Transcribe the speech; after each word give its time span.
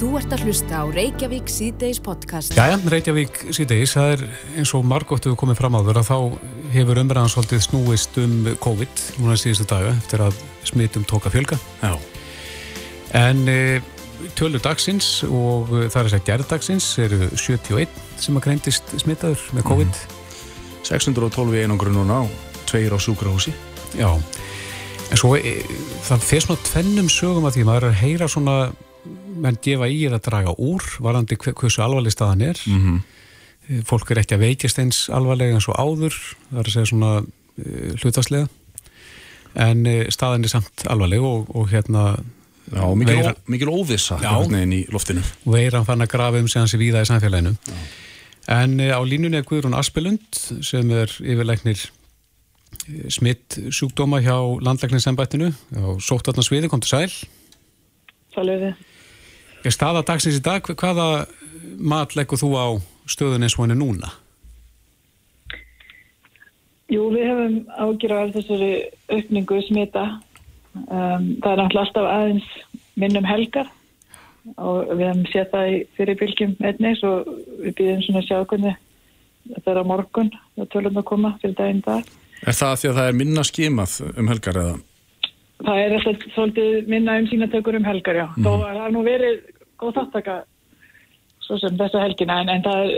Þú 0.00 0.14
ert 0.16 0.30
að 0.32 0.46
hlusta 0.46 0.78
á 0.80 0.84
Reykjavík 0.88 1.50
síðdeis 1.52 1.98
podcast. 2.00 2.54
Jæja, 2.56 2.78
Reykjavík 2.88 3.34
síðdeis, 3.52 3.92
það 3.92 4.12
er 4.14 4.22
eins 4.56 4.72
og 4.72 4.86
margóttu 4.88 5.28
við 5.28 5.36
komið 5.42 5.58
fram 5.58 5.76
áður 5.76 6.00
að 6.00 6.08
þá 6.08 6.16
hefur 6.72 7.00
umræðan 7.02 7.28
svolítið 7.28 7.60
snúist 7.66 8.16
um 8.22 8.48
COVID 8.64 9.04
núna 9.20 9.36
síðustu 9.36 9.68
daga 9.68 9.92
eftir 9.92 10.24
að 10.24 10.40
smitum 10.70 11.04
tóka 11.04 11.28
fjölga. 11.34 11.60
Já. 11.84 11.92
En 13.20 13.44
e, 13.44 13.58
tölur 14.40 14.64
dagsins 14.64 15.12
og 15.28 15.68
það 15.92 16.00
er 16.06 16.12
að 16.16 16.26
gerðdagsins 16.32 16.90
eru 17.04 17.22
71 17.36 18.02
sem 18.24 18.40
að 18.40 18.48
greindist 18.48 18.96
smitaður 19.04 19.46
með 19.52 19.68
COVID. 19.68 20.02
Mm. 20.08 20.84
612 20.88 21.58
í 21.60 21.64
einangur 21.66 21.92
núna 21.92 22.22
og 22.24 22.60
tveir 22.72 22.96
á 22.96 22.98
súkrahúsi. 23.04 23.52
Já, 24.00 24.14
en 24.16 25.20
svo 25.20 25.36
e, 25.36 25.58
það 26.08 26.30
fyrir 26.32 26.48
svona 26.48 26.70
tvennum 26.72 27.12
sögum 27.12 27.52
að 27.52 27.58
því 27.60 27.68
maður 27.68 27.90
er 27.90 27.92
að 27.92 28.06
heyra 28.06 28.36
svona 28.40 28.62
menn 29.40 29.58
gefa 29.62 29.88
í 29.88 30.02
að 30.08 30.22
draga 30.26 30.54
úr 30.58 30.84
varandi 31.02 31.38
hversu 31.40 31.82
alvarleg 31.84 32.14
staðan 32.14 32.46
er. 32.50 32.60
Mm 32.66 32.80
-hmm. 32.84 33.84
fólk 33.86 34.10
er 34.10 34.18
ekki 34.18 34.34
að 34.34 34.44
veikist 34.46 34.78
eins 34.78 35.08
alvarlega 35.08 35.54
eins 35.54 35.68
og 35.68 35.78
áður 35.78 36.16
það 36.50 36.58
er 36.58 36.66
að 36.66 36.72
segja 36.72 36.90
svona 36.90 37.12
uh, 37.20 37.92
hlutastlega 38.02 38.48
en 39.54 39.86
uh, 39.86 40.08
staðan 40.08 40.44
er 40.44 40.48
samt 40.48 40.86
alvarleg 40.86 41.22
og, 41.22 41.50
og 41.54 41.70
hérna 41.70 42.18
Já, 42.70 42.94
mikil, 42.94 43.16
veira, 43.16 43.32
ó, 43.34 43.50
mikil 43.50 43.68
óvisa 43.68 44.16
í 44.18 44.84
loftinu. 44.92 45.22
Og 45.44 45.54
veiran 45.54 45.86
fann 45.86 46.02
að 46.02 46.12
grafa 46.12 46.38
um 46.38 46.48
sig 46.48 46.60
hansi 46.60 46.78
víða 46.78 47.02
í 47.02 47.08
samfélaginu. 47.08 47.56
Já. 47.66 47.78
en 48.62 48.80
uh, 48.80 48.94
á 48.94 49.00
línunni 49.02 49.36
er 49.36 49.46
Guðrún 49.46 49.74
Aspelund 49.74 50.62
sem 50.62 50.90
er 50.90 51.10
yfirleiknir 51.20 51.90
smitt 53.10 53.58
sjúkdóma 53.70 54.20
hjá 54.22 54.36
landleikninsembættinu 54.62 55.50
á 55.74 55.86
Sóttarnarsviði, 55.98 56.70
kom 56.70 56.82
til 56.82 56.94
sæl 56.94 57.10
Sæluði 58.34 58.74
Er 59.60 59.74
staða 59.74 60.00
dagsins 60.06 60.38
í 60.38 60.42
dag, 60.44 60.64
hvaða 60.64 61.26
mat 61.80 62.16
leggur 62.16 62.40
þú 62.40 62.50
á 62.56 62.66
stöðun 63.10 63.44
eins 63.44 63.56
og 63.58 63.66
henni 63.66 63.76
núna? 63.76 64.12
Jú, 66.90 67.06
við 67.14 67.26
hefum 67.28 67.56
ágjörðað 67.76 68.32
þessari 68.38 68.70
aukningu 69.12 69.60
smita. 69.68 70.06
Um, 70.74 71.36
það 71.42 71.52
er 71.52 71.60
náttúrulega 71.60 71.84
alltaf 71.84 72.08
aðeins 72.08 72.48
minnum 73.00 73.26
helgar 73.26 73.70
og 74.56 74.90
við 74.94 75.06
hefum 75.08 75.24
séð 75.30 75.48
það 75.52 75.70
í 75.70 75.78
fyrir 75.98 76.18
bylgjum 76.20 76.54
einnig 76.64 77.02
og 77.06 77.28
við 77.60 77.74
býðum 77.80 78.04
svona 78.06 78.22
sjákunni 78.26 78.74
þetta 79.50 79.72
er 79.72 79.80
á 79.82 79.84
morgun 79.86 80.30
og 80.56 80.68
tölum 80.72 81.00
að 81.00 81.08
koma 81.10 81.34
fyrir 81.42 81.56
daginn 81.58 81.82
dag. 81.84 82.06
Er 82.40 82.56
það 82.56 82.78
því 82.80 82.90
að 82.90 83.00
það 83.00 83.10
er 83.10 83.18
minna 83.20 83.44
skimað 83.44 83.96
um 84.14 84.30
helgar 84.30 84.60
eða? 84.62 84.78
Það 85.60 85.78
er 85.82 85.94
alltaf 85.96 86.26
svolítið 86.34 86.90
minna 86.90 87.16
um 87.20 87.26
sínatökur 87.28 87.76
um 87.76 87.88
helgar, 87.88 88.16
já. 88.16 88.26
Mm. 88.32 88.44
Þó 88.44 88.52
að 88.56 88.66
það 88.66 88.84
er 88.86 88.94
nú 88.94 89.06
verið 89.06 89.40
góð 89.80 89.96
þáttaka 89.98 90.36
svo 91.44 91.58
sem 91.60 91.80
þessa 91.80 92.04
helgina 92.04 92.38
en, 92.40 92.52
en 92.54 92.62
það 92.64 92.92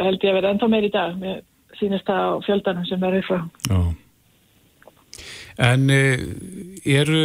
held 0.00 0.24
ég 0.24 0.32
að 0.32 0.38
vera 0.40 0.50
ennþá 0.52 0.72
meir 0.72 0.88
í 0.88 0.92
dag. 0.92 1.14
Mér 1.20 1.44
sínist 1.80 2.08
það 2.08 2.26
á 2.26 2.32
fjöldanum 2.46 2.88
sem 2.88 3.06
er 3.06 3.20
upp 3.20 3.30
frá. 3.30 3.40
Já. 3.70 3.80
En 5.66 5.88
eru, 5.88 7.20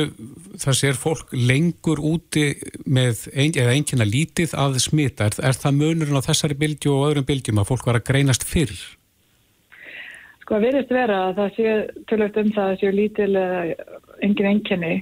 það 0.61 0.77
sér 0.79 0.95
fólk 0.95 1.33
lengur 1.35 1.99
úti 1.99 2.45
með 2.87 3.25
ein, 3.35 3.51
eða 3.51 3.73
einnkjörna 3.75 4.07
lítið 4.07 4.55
að 4.55 4.79
smita. 4.85 5.27
Er, 5.27 5.35
er 5.51 5.59
það 5.59 5.77
munurinn 5.81 6.19
á 6.19 6.27
þessari 6.29 6.55
bylgi 6.61 6.91
og 6.93 7.09
öðrum 7.09 7.27
bylgjum 7.27 7.59
að 7.59 7.73
fólk 7.73 7.89
var 7.89 7.99
að 7.99 8.07
greinast 8.07 8.47
fyrr? 8.47 8.77
Sko 10.45 10.55
að 10.57 10.65
verðist 10.69 10.95
vera 10.95 11.17
að 11.25 11.41
það 11.41 11.57
sé 11.57 11.75
tölvöld 12.07 12.39
um 12.39 12.53
það 12.55 12.71
að 12.71 12.79
séu 12.79 12.93
lítil 12.95 13.33
engin 14.25 14.51
enginni 14.51 14.93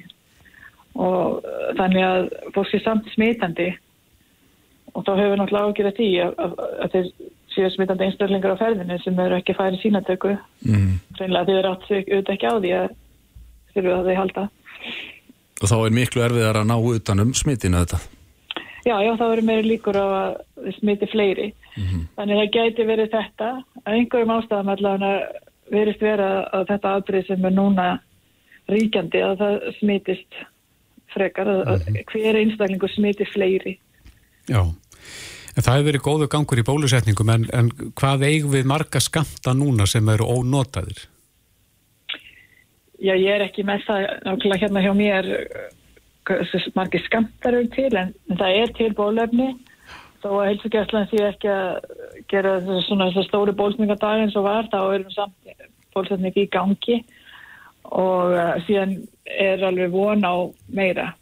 og 1.00 1.46
þannig 1.78 2.06
að 2.06 2.30
fólk 2.56 2.72
sé 2.72 2.82
samt 2.84 3.08
smitandi 3.14 3.70
og 4.94 5.06
þá 5.06 5.12
hefur 5.20 5.38
náttúrulega 5.40 5.70
ágjörða 5.70 5.96
því 5.98 6.10
að, 6.24 6.34
að, 6.46 6.56
að 6.84 6.96
þeir 6.96 7.12
séu 7.54 7.70
smitandi 7.74 8.08
einstaklingar 8.08 8.56
á 8.58 8.62
ferðinu 8.62 8.98
sem 9.04 9.20
eru 9.22 9.38
ekki 9.38 9.56
færið 9.58 9.84
sínatöku 9.84 10.34
mm. 10.66 10.92
reynilega 11.20 11.46
því 11.46 11.58
þeir 11.58 11.70
sig 11.88 12.10
auðvitað 12.10 12.36
ekki 12.36 12.50
á 12.50 12.56
því 12.58 12.74
að 12.80 12.90
eru 13.80 13.96
að 13.96 14.10
þeir 14.10 14.22
halda 14.24 14.48
Og 15.60 15.68
þá 15.68 15.76
er 15.76 15.92
miklu 15.92 16.24
erfiðar 16.24 16.62
að 16.62 16.70
ná 16.70 16.78
utanum 16.80 17.34
smitinu 17.36 17.82
þetta? 17.82 18.00
Já, 18.88 18.96
já, 19.04 19.12
þá 19.20 19.26
eru 19.28 19.44
meiri 19.44 19.68
líkur 19.68 19.98
á 20.00 20.08
að 20.08 20.74
smiti 20.80 21.10
fleiri 21.12 21.50
mm 21.52 21.84
-hmm. 21.84 22.04
þannig 22.16 22.36
að 22.36 22.42
það 22.42 22.54
gæti 22.56 22.86
verið 22.88 23.12
þetta 23.14 23.50
að 23.84 23.96
einhverjum 23.98 24.36
ástæðum 24.38 24.74
allavega 24.74 25.12
verist 25.70 26.02
vera 26.02 26.30
að 26.54 26.70
þetta 26.72 26.94
aðbrið 26.96 27.28
sem 27.28 27.46
er 27.46 27.54
núna 27.54 27.88
ríkjandi 28.74 29.22
að 29.26 29.44
það 29.44 29.68
smitist 29.80 30.40
frekar, 31.14 31.48
að 31.48 31.62
mm 31.66 31.96
-hmm. 31.96 32.04
hver 32.12 32.40
einstaklingur 32.42 32.92
smitir 32.94 33.30
fleiri. 33.34 33.78
Já, 34.50 34.62
en 35.56 35.64
það 35.64 35.76
hefur 35.76 35.90
verið 35.90 36.06
góðu 36.08 36.28
gangur 36.28 36.60
í 36.60 36.68
bólusetningum, 36.70 37.30
en, 37.30 37.48
en 37.54 37.72
hvað 38.00 38.28
eigum 38.30 38.52
við 38.52 38.66
marga 38.66 39.00
skamta 39.00 39.54
núna 39.54 39.86
sem 39.86 40.10
eru 40.10 40.26
ónotaðir? 40.26 41.08
Já, 43.00 43.16
ég 43.16 43.32
er 43.32 43.42
ekki 43.48 43.64
með 43.64 43.86
það 43.88 44.06
nákvæmlega 44.26 44.62
hérna 44.62 44.82
hjá 44.84 44.94
mér 44.94 45.26
margir 46.76 47.02
skamtar 47.06 47.54
eru 47.54 47.70
til, 47.74 47.96
en, 47.98 48.14
en 48.30 48.38
það 48.38 48.58
er 48.62 48.74
til 48.78 48.94
bólefni, 48.94 49.56
þó 50.22 50.30
að 50.36 50.48
heilsugjastlan 50.50 51.08
sé 51.10 51.24
ekki 51.26 51.48
að 51.48 51.80
gera 52.30 52.60
svona 52.86 53.10
stóri 53.24 53.56
bólsningadag 53.56 54.26
eins 54.26 54.36
og 54.36 54.46
var, 54.46 54.68
þá 54.70 54.94
erum 54.94 55.12
samt 55.16 55.34
bólsetning 55.96 56.36
í 56.38 56.46
gangi 56.52 57.00
og 57.90 58.34
uh, 58.36 58.56
síðan 58.68 58.98
er 59.26 59.64
alveg 59.66 59.92
von 59.94 60.26
á 60.26 60.36
meira. 60.68 61.14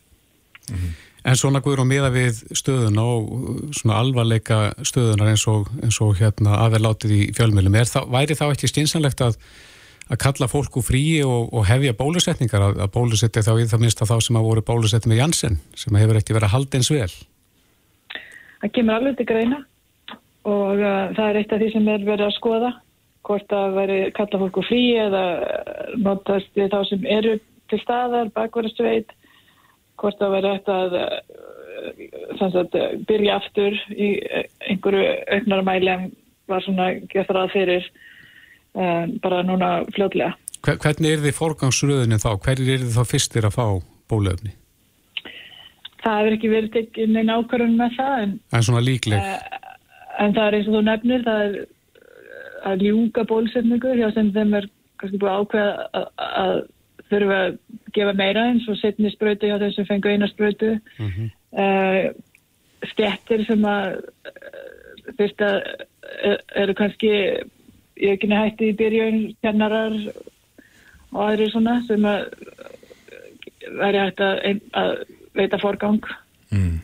Mm 0.70 0.76
-hmm. 0.76 0.96
En 1.28 1.36
svona 1.36 1.60
guður 1.60 1.82
og 1.84 1.90
miða 1.90 2.08
við 2.14 2.40
stöðun 2.56 3.00
og 3.02 3.24
svona 3.76 4.00
alvarleika 4.00 4.74
stöðunar 4.88 5.34
eins 5.34 5.48
og, 5.52 5.68
eins 5.84 5.98
og 6.02 6.16
hérna 6.22 6.56
aðverðlátið 6.64 7.12
í 7.12 7.22
fjölmjölum, 7.36 7.76
væri 8.14 8.38
þá 8.38 8.46
ekki 8.48 8.70
steinsanlegt 8.72 9.22
að, 9.26 9.36
að 10.08 10.22
kalla 10.24 10.48
fólku 10.48 10.84
frí 10.86 11.20
og, 11.26 11.50
og 11.52 11.66
hefja 11.68 11.94
bólusetningar, 11.94 12.62
að, 12.62 12.80
að 12.80 12.94
bólusetja 12.96 13.44
þá 13.44 13.60
í 13.60 13.68
það 13.68 13.84
minnst 13.84 14.02
að 14.02 14.14
þá 14.14 14.18
sem 14.22 14.40
að 14.40 14.48
voru 14.48 14.62
bólusetja 14.62 15.12
með 15.12 15.18
Janssen, 15.18 15.60
sem 15.76 16.00
hefur 16.00 16.22
ekki 16.22 16.38
verið 16.38 16.48
að 16.48 16.56
halda 16.56 16.80
eins 16.80 16.92
vel? 16.96 17.12
Það 18.62 18.74
kemur 18.78 18.94
alveg 18.96 19.18
til 19.18 19.28
greina 19.28 19.60
og 20.48 20.80
uh, 20.80 21.12
það 21.12 21.26
er 21.28 21.42
eitt 21.42 21.52
af 21.52 21.60
því 21.60 21.72
sem 21.74 21.92
er 21.92 22.08
verið 22.08 22.30
að 22.30 22.38
skoða 22.38 22.72
hvort 23.28 23.54
að 23.54 23.76
veri 23.76 24.00
kalla 24.16 24.42
fólku 24.44 24.64
frí 24.68 24.82
eða 25.00 25.24
notast 26.00 26.50
við 26.56 26.72
þá 26.74 26.80
sem 26.90 27.08
eru 27.18 27.38
til 27.68 27.80
staðar, 27.82 28.32
bakverðastveit 28.36 29.12
hvort 30.00 30.22
að 30.24 30.36
veri 30.38 30.54
eftir 30.56 30.76
að 30.78 30.98
sagt, 32.40 32.78
byrja 33.10 33.38
aftur 33.38 33.78
í 33.92 34.12
einhverju 34.70 35.08
auknarmæli 35.36 35.98
var 36.48 36.64
svona 36.64 36.92
gett 37.12 37.32
ráð 37.34 37.54
fyrir 37.56 37.90
bara 39.24 39.42
núna 39.46 39.82
fljóðlega. 39.96 40.36
Hvernig 40.68 41.14
er 41.14 41.24
þið 41.24 41.36
fórgangsröðinu 41.38 42.20
þá? 42.22 42.32
Hverjir 42.44 42.74
er 42.76 42.86
þið 42.86 42.98
þá 42.98 43.12
fyrstir 43.12 43.48
að 43.48 43.56
fá 43.58 43.66
bólöfni? 44.12 44.54
Það 46.04 46.20
hefur 46.20 46.36
ekki 46.38 46.52
verið 46.52 46.74
tekið 46.76 47.14
neina 47.14 47.40
ákvarðun 47.42 47.80
með 47.80 47.96
það 47.98 48.20
en, 48.24 48.36
en 48.54 48.68
svona 48.68 48.84
líkleg 48.86 49.26
en 50.18 50.34
það 50.34 50.46
er 50.46 50.58
eins 50.58 50.70
og 50.70 50.78
þú 50.78 50.84
nefnir 50.88 51.26
það 51.26 51.42
er 51.44 51.58
að 52.66 52.88
ljúka 52.88 53.26
bólusetningu 53.28 53.94
hjá 53.98 54.10
sem 54.16 54.32
þeim 54.36 54.56
er 54.60 54.70
kannski 54.98 55.20
búið 55.22 55.42
ákveða 55.42 55.88
að, 55.94 56.08
að 56.44 56.56
þurfa 57.10 57.42
að 57.42 57.58
gefa 57.96 58.14
meira 58.18 58.46
eins 58.52 58.68
og 58.68 58.80
setni 58.80 59.12
sprötu 59.14 59.50
hjá 59.50 59.60
þeim 59.62 59.76
sem 59.76 59.88
fengu 59.90 60.12
eina 60.12 60.30
sprötu 60.32 60.74
mm 60.78 61.12
-hmm. 61.12 61.30
uh, 61.64 62.90
skettir 62.92 63.46
sem 63.46 63.66
að 63.66 64.00
fyrst 65.18 65.42
að 65.42 65.62
eru 66.56 66.74
kannski 66.78 67.12
ég 67.98 68.16
ekki 68.16 68.30
hætti 68.32 68.72
í 68.72 68.78
byrjun 68.78 69.20
kennarar 69.42 69.96
og 71.14 71.22
aðri 71.24 71.50
svona 71.52 71.80
sem 71.88 72.06
að 72.06 72.28
væri 73.80 74.04
hægt 74.04 74.22
að, 74.24 74.62
að 74.74 74.92
veita 75.38 75.60
forgang 75.62 76.04
mm. 76.52 76.76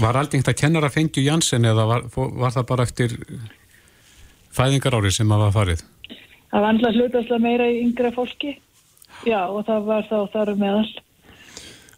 Var 0.00 0.14
aldrei 0.14 0.38
að 0.38 0.54
kennara 0.54 0.90
fengju 0.90 1.22
Janssen 1.24 1.64
eða 1.66 1.84
var, 1.88 2.04
var 2.14 2.52
það 2.54 2.66
bara 2.68 2.84
eftir 2.86 3.14
fæðingarári 4.56 5.12
sem 5.14 5.30
að 5.30 5.44
var 5.46 5.54
farið? 5.54 5.84
Það 6.50 6.64
var 6.64 6.72
alltaf 6.72 6.98
hlutastlega 6.98 7.44
meira 7.44 7.68
í 7.70 7.78
yngra 7.84 8.10
fólki 8.14 8.56
já 9.26 9.40
og 9.46 9.62
það 9.68 9.86
var 9.86 10.08
þá 10.08 10.18
þar 10.32 10.52
meðal 10.58 10.88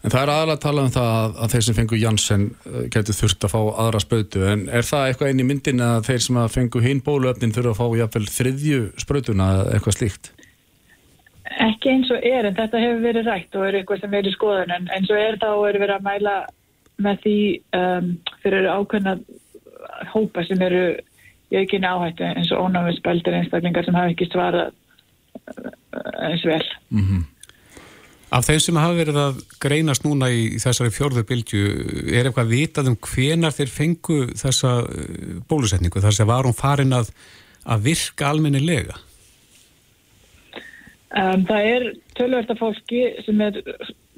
En 0.02 0.10
það 0.10 0.22
er 0.24 0.30
aðalega 0.32 0.56
að 0.56 0.62
tala 0.64 0.82
um 0.82 0.90
það 0.90 1.36
að 1.44 1.52
þeir 1.52 1.64
sem 1.64 1.76
fengu 1.76 1.98
Janssen 2.00 2.46
eh, 2.66 2.78
getur 2.90 3.14
þurft 3.14 3.44
að 3.46 3.52
fá 3.52 3.58
aðra 3.84 4.00
spröytu 4.02 4.40
en 4.50 4.64
er 4.66 4.86
það 4.86 5.04
eitthvað 5.08 5.30
einn 5.30 5.42
í 5.42 5.46
myndin 5.46 5.84
að 5.86 6.08
þeir 6.08 6.24
sem 6.24 6.40
að 6.42 6.54
fengu 6.56 6.82
hinn 6.82 7.02
bóluöfnin 7.06 7.54
þurfa 7.54 7.70
að 7.70 7.78
fá 7.78 8.00
jáfnvel 8.00 8.24
þriðju 8.36 8.80
spröytuna 9.04 9.46
eða 9.52 9.76
eitthvað 9.76 9.96
slíkt? 10.00 10.32
Ekki 11.52 11.92
eins 11.92 12.10
og 12.10 12.26
er 12.26 12.48
en 12.48 12.58
þetta 12.58 12.82
hefur 12.82 13.06
verið 13.06 13.30
rætt 13.30 13.58
og 13.60 13.68
er 13.68 13.78
eitthvað 13.78 14.02
sem 14.02 14.18
er 14.18 14.26
í 14.26 14.34
skoðun 14.34 14.74
en 14.74 14.90
eins 14.96 15.12
og 15.12 15.22
er 15.22 15.38
þá 15.38 15.48
er 15.52 15.80
verið 15.84 15.94
að 15.94 16.08
mæla 16.08 16.34
með 17.02 17.22
því 17.22 17.38
um, 17.78 18.10
fyrir 18.42 18.68
ákveðna 18.72 19.16
hópa 20.10 20.44
sem 20.48 20.66
eru 20.66 20.84
í 21.52 21.60
aukinni 21.60 21.88
áhættu 21.88 22.24
eins 22.26 22.52
og 22.54 22.64
ónámiðspældir 22.66 23.36
einstaklingar 23.38 23.84
sem 23.84 23.98
hafa 23.98 24.14
ekki 24.14 24.30
svarað 24.30 24.72
eh, 24.72 26.30
eins 26.30 26.46
vel. 26.48 26.64
Mm 26.90 27.04
-hmm. 27.04 27.22
Af 28.32 28.46
þeim 28.48 28.60
sem 28.64 28.78
hafa 28.80 28.96
verið 28.96 29.16
að 29.20 29.40
greinast 29.60 30.04
núna 30.06 30.30
í 30.32 30.56
þessari 30.62 30.92
fjórðu 30.94 31.22
bylgu, 31.28 31.62
er 32.16 32.28
eitthvað 32.28 32.52
vitað 32.54 32.88
um 32.88 32.96
hvenar 32.96 33.52
þeir 33.52 33.68
fengu 33.68 34.18
þessa 34.40 34.70
uh, 34.88 35.42
bólusetningu? 35.48 36.00
Þar 36.00 36.16
sem 36.16 36.30
var 36.30 36.48
hún 36.48 36.56
farin 36.56 36.96
að, 36.96 37.10
að 37.68 37.82
virka 37.90 38.30
almennilega? 38.30 38.96
Um, 41.12 41.44
það 41.44 41.68
er 41.74 41.88
tölverta 42.16 42.56
fólki 42.56 43.02
sem 43.26 43.40
er 43.44 43.60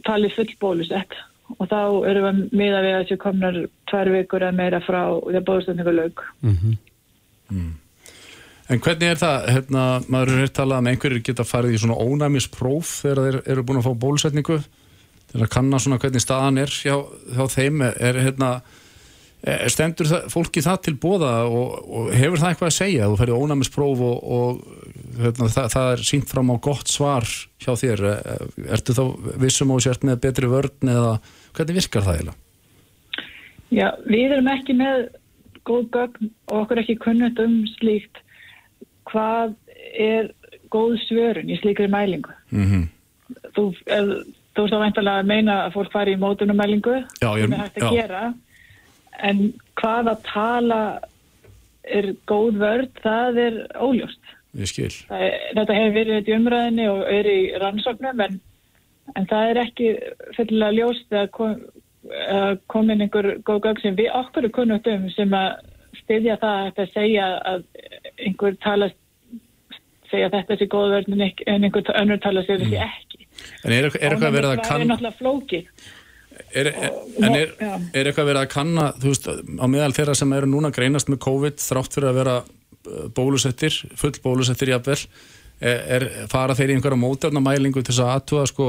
talið 0.06 0.36
full 0.36 0.52
bólusett 0.62 1.18
og 1.58 1.66
þá 1.66 1.80
erum 2.06 2.28
við 2.28 2.54
miða 2.54 2.84
við 2.84 2.94
að 2.94 3.02
þessu 3.02 3.18
komnar 3.24 3.58
tvær 3.90 4.12
vikur 4.14 4.46
eða 4.46 4.58
meira 4.62 4.82
frá 4.84 5.00
að 5.10 5.42
bólusetningu 5.48 5.90
lög. 5.90 6.22
Mm 6.46 6.54
-hmm. 6.54 6.78
Mm. 7.52 7.72
En 8.72 8.80
hvernig 8.80 9.10
er 9.12 9.18
það, 9.20 9.42
hérna, 9.52 9.80
maður 10.08 10.30
er 10.32 10.46
hitt 10.46 10.54
talað 10.56 10.80
um 10.80 10.86
einhverjir 10.88 11.20
geta 11.26 11.44
farið 11.44 11.74
í 11.76 11.80
svona 11.82 11.98
ónæmispróf 12.00 12.92
þegar 13.02 13.18
þeir 13.20 13.36
eru 13.52 13.64
búin 13.68 13.80
að 13.82 13.84
fá 13.84 13.98
bólusetningu 14.00 14.56
til 15.34 15.42
að 15.42 15.50
kanna 15.52 15.80
svona 15.82 15.98
hvernig 16.00 16.24
staðan 16.24 16.62
er 16.62 16.72
hjá, 16.72 16.94
hjá 17.36 17.44
þeim, 17.52 17.82
er 17.84 18.20
hérna 18.24 18.54
stendur 19.68 20.08
það, 20.08 20.28
fólki 20.32 20.62
það 20.64 20.78
til 20.86 20.94
bóða 21.00 21.32
og, 21.44 21.74
og 21.84 22.12
hefur 22.16 22.40
það 22.40 22.54
eitthvað 22.54 22.70
að 22.70 22.76
segja 22.78 23.08
þú 23.10 23.18
ferði 23.20 23.40
ónæmispróf 23.42 24.04
og, 24.06 24.30
og 24.36 25.18
hérna, 25.20 25.48
það, 25.52 25.66
það 25.74 25.88
er 25.90 26.04
sínt 26.08 26.30
fram 26.30 26.52
á 26.54 26.56
gott 26.64 26.92
svar 26.92 27.28
hjá 27.60 27.74
þér, 27.76 28.04
ertu 28.78 28.96
þá 28.96 29.02
vissum 29.42 29.74
og 29.74 29.84
sért 29.84 30.06
með 30.08 30.22
betri 30.24 30.48
vörn 30.48 30.94
eða 30.94 31.12
hvernig 31.52 31.78
virkar 31.82 32.06
það 32.06 32.16
eiginlega? 32.16 32.40
Já, 33.74 33.88
við 34.06 34.32
erum 34.38 34.50
ekki 34.54 34.78
með 34.78 35.04
góð 35.68 35.90
gögn 35.96 36.30
og 36.46 36.62
okkur 36.62 36.82
ekki 36.82 36.96
kunnut 37.02 37.38
um 37.42 37.60
slíkt 37.78 38.22
hvað 39.10 39.54
er 39.98 40.30
góð 40.72 40.96
svörun 41.06 41.50
í 41.52 41.58
slikri 41.60 41.88
mælingu 41.88 42.32
mm 42.50 42.64
-hmm. 42.64 42.84
þú, 43.56 43.62
þú 44.54 44.64
erst 44.64 44.76
á 44.76 44.84
veintalega 44.84 45.18
að 45.22 45.30
meina 45.32 45.54
að 45.64 45.74
fólk 45.76 45.92
fari 45.92 46.14
í 46.14 46.22
mótunumælingu 46.22 46.96
sem 47.20 47.52
er 47.52 47.58
hægt 47.58 47.82
að 47.82 47.82
já. 47.82 48.02
gera 48.02 48.34
en 49.22 49.52
hvað 49.74 50.08
að 50.12 50.24
tala 50.32 50.82
er 51.84 52.14
góð 52.26 52.58
vörd 52.58 52.90
það 53.02 53.38
er 53.46 53.54
óljóst 53.74 54.24
er, 55.10 55.38
þetta 55.56 55.78
hefur 55.78 55.94
verið 55.94 56.28
í 56.28 56.36
umræðinni 56.38 56.88
og 56.88 57.00
er 57.10 57.26
í 57.26 57.40
rannsóknum 57.60 58.20
en, 58.20 58.40
en 59.16 59.26
það 59.26 59.50
er 59.50 59.60
ekki 59.64 59.88
fyllilega 60.36 60.76
ljóst 60.78 61.12
að 61.12 61.30
kom, 61.30 61.56
komin 62.70 63.00
einhver 63.00 63.30
góð 63.46 63.62
gögg 63.68 63.80
sem 63.82 63.96
við 63.96 64.10
okkur 64.12 64.48
er 64.48 64.52
kunnut 64.54 64.86
um 64.92 65.08
sem 65.14 65.32
að 65.36 65.54
styðja 66.02 66.36
það 66.42 66.80
að 66.84 66.92
segja 66.92 67.26
að 67.48 67.64
einhver 68.18 68.56
talast 68.64 68.98
segja 70.10 70.28
að 70.28 70.38
þetta 70.38 70.58
sé 70.60 70.70
góð 70.70 70.94
vörn 70.94 71.20
en 71.24 71.66
einhver 71.66 71.92
önnur 72.00 72.22
tala 72.22 72.44
sér 72.46 72.62
þessi 72.62 72.78
mm. 72.78 72.88
ekki. 72.88 73.28
En 73.64 73.74
er, 73.74 73.88
er 73.88 74.14
eitthvað 74.14 74.36
verið 74.38 74.50
að 74.52 74.64
kanna... 74.68 74.98
Það 74.98 75.54
er. 75.58 75.70
Er, 76.54 76.68
en 77.22 77.36
er, 77.38 77.52
er 77.94 78.08
eitthvað 78.08 78.28
verið 78.30 78.40
að 78.40 78.50
kanna, 78.50 78.88
þú 78.98 79.12
veist, 79.12 79.28
á 79.30 79.66
meðal 79.70 79.94
þeirra 79.94 80.16
sem 80.18 80.32
eru 80.34 80.50
núna 80.50 80.70
greinast 80.74 81.10
með 81.10 81.20
COVID 81.24 81.62
þrátt 81.62 81.94
fyrir 81.96 82.10
að 82.10 82.18
vera 82.20 82.34
uh, 82.42 83.04
bólusettir, 83.14 83.76
full 83.98 84.14
bólusettir 84.22 84.72
jafnvel, 84.74 84.98
er 85.64 86.04
fara 86.28 86.56
þeir 86.58 86.72
í 86.72 86.76
einhverja 86.76 86.98
mótefnamælingu 86.98 87.80
til 87.80 87.92
þess 87.92 88.02
að 88.02 88.12
aðtúa 88.16 88.46
sko 88.50 88.66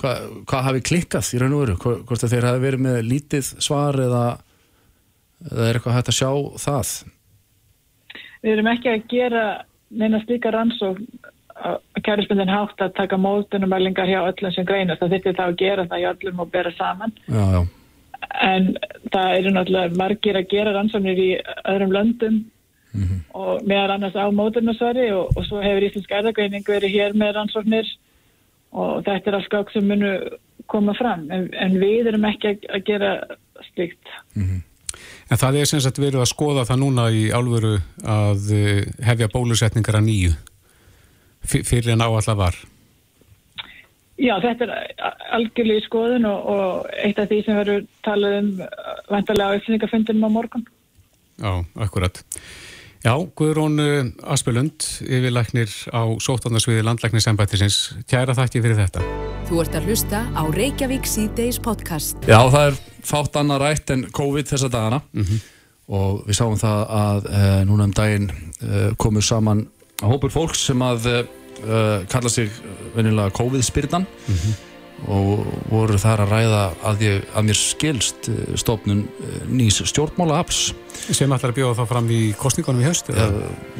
hvað 0.00 0.28
hva 0.50 0.62
hafi 0.66 0.84
klikkað 0.90 1.32
í 1.34 1.40
raun 1.40 1.56
og 1.56 1.64
veru, 1.64 1.78
hvort 2.08 2.28
þeir 2.32 2.48
hafi 2.48 2.62
verið 2.64 2.84
með 2.86 3.00
lítið 3.08 3.50
svar 3.62 3.98
eða, 4.00 4.26
eða 5.50 5.66
er 5.66 5.78
eitthvað 5.78 5.98
hægt 5.98 6.12
að 6.12 6.18
sjá 6.20 6.30
það? 6.64 6.94
Við 8.40 8.54
erum 8.54 8.70
ekki 8.72 8.94
að 8.94 9.04
gera 9.10 9.44
neina 9.90 10.22
slíka 10.24 10.52
rannsók 10.54 11.02
að 11.60 11.80
kærismyndin 12.06 12.52
hátt 12.52 12.80
að 12.80 12.94
taka 12.96 13.18
mótunumælingar 13.20 14.08
hjá 14.08 14.22
öllum 14.22 14.54
sem 14.54 14.66
greinast 14.68 15.02
það 15.02 15.16
þurfti 15.16 15.34
þá 15.36 15.42
að 15.46 15.58
gera 15.60 15.86
það 15.90 16.02
hjá 16.02 16.10
öllum 16.14 16.42
og 16.44 16.52
bera 16.54 16.72
saman 16.76 17.12
já, 17.26 17.42
já. 17.54 17.60
en 18.46 18.70
það 19.12 19.34
eru 19.38 19.52
náttúrulega 19.54 20.00
margir 20.00 20.38
að 20.40 20.48
gera 20.54 20.74
rannsóknir 20.76 21.20
í 21.20 21.30
öðrum 21.68 21.92
löndum 21.96 22.38
mm 22.40 23.02
-hmm. 23.02 23.20
og 23.42 23.66
meðal 23.68 23.96
annars 23.96 24.16
á 24.16 24.24
mótunarsvari 24.32 25.10
og, 25.12 25.36
og 25.36 25.44
svo 25.48 25.60
hefur 25.60 25.88
Íslensk 25.88 26.10
erðagreining 26.10 26.64
verið 26.68 26.96
hér 26.96 27.12
með 27.14 27.34
rannsóknir 27.36 27.92
og 28.72 29.04
þetta 29.06 29.30
er 29.30 29.38
alls 29.38 29.48
skák 29.50 29.72
sem 29.74 29.86
munu 29.86 30.16
koma 30.70 30.94
fram 30.94 31.26
en, 31.34 31.48
en 31.54 31.78
við 31.80 32.12
erum 32.12 32.26
ekki 32.28 32.52
að, 32.52 32.66
að 32.76 32.84
gera 32.86 33.14
slíkt 33.70 34.12
mm 34.34 34.44
-hmm. 34.44 34.66
En 35.30 35.38
það 35.38 35.60
er 35.60 35.68
sem 35.70 35.80
sagt 35.80 36.00
verið 36.02 36.24
að 36.24 36.32
skoða 36.32 36.64
það 36.66 36.80
núna 36.82 37.06
í 37.14 37.30
álveru 37.30 37.76
að 38.02 38.48
eh, 38.56 38.80
hefja 39.06 39.30
bólusetningar 39.30 40.00
að 40.00 40.08
nýju 40.08 40.32
fyrir 41.46 41.92
en 41.94 42.02
áallar 42.02 42.36
var. 42.36 42.56
Já, 44.20 44.34
þetta 44.42 44.66
er 44.66 44.72
algjörlega 45.32 45.80
í 45.80 45.84
skoðun 45.86 46.26
og, 46.28 46.48
og 46.52 46.90
eitt 47.00 47.20
af 47.22 47.30
því 47.30 47.38
sem 47.46 47.56
verður 47.56 47.86
talað 48.04 48.36
um 48.40 48.50
vantarlega 49.08 49.48
á 49.48 49.56
uppfinningafundinum 49.56 50.26
á 50.28 50.30
morgun. 50.34 50.66
Já, 51.40 51.52
akkurat. 51.80 52.20
Já, 53.00 53.14
Guðrún 53.32 53.80
eh, 53.80 54.08
Aspelund, 54.28 54.84
yfirlæknir 55.00 55.70
á 55.88 56.04
sótarnarsviði 56.20 56.82
landlæknisembættisins. 56.84 57.78
Kæra 58.04 58.34
þakki 58.36 58.60
fyrir 58.60 58.76
þetta. 58.76 59.04
Þú 59.48 59.62
ert 59.62 59.78
að 59.78 59.86
hlusta 59.88 60.20
á 60.36 60.42
Reykjavík 60.52 61.08
C-Days 61.08 61.56
podcast. 61.64 62.20
Já, 62.28 62.36
það 62.52 62.66
er 62.66 62.76
fátt 63.08 63.38
annað 63.40 63.64
rætt 63.64 63.94
en 63.94 64.04
COVID 64.12 64.52
þessa 64.52 64.68
dagana 64.68 65.00
mm 65.00 65.22
-hmm. 65.22 65.40
og 65.96 66.20
við 66.28 66.36
sáum 66.42 66.60
það 66.60 66.80
að 67.00 67.30
e, 67.32 67.64
núna 67.64 67.88
um 67.88 67.94
daginn 67.96 68.30
e, 68.60 68.92
komur 68.96 69.24
saman 69.24 69.66
hópur 70.02 70.30
fólks 70.30 70.66
sem 70.66 70.82
að 70.82 71.08
e, 71.08 71.24
kalla 72.08 72.28
sig 72.28 72.50
venilega 72.94 73.30
COVID-spyrnan 73.30 74.04
mm 74.04 74.34
-hmm. 74.34 74.69
Og 75.08 75.46
voru 75.70 75.98
þar 76.00 76.24
að 76.24 76.32
ræða 76.34 76.62
að, 76.90 77.04
ég, 77.06 77.22
að 77.36 77.46
mér 77.48 77.58
skilst 77.58 78.28
stofnun 78.60 79.04
nýs 79.48 79.80
stjórnmála-apps 79.88 80.60
sem 81.10 81.32
ætlar 81.32 81.54
að 81.54 81.60
bjóða 81.60 81.78
þá 81.78 81.92
fram 81.94 82.10
í 82.12 82.20
kostningunum 82.38 82.82
í 82.82 82.88
haust? 82.88 83.08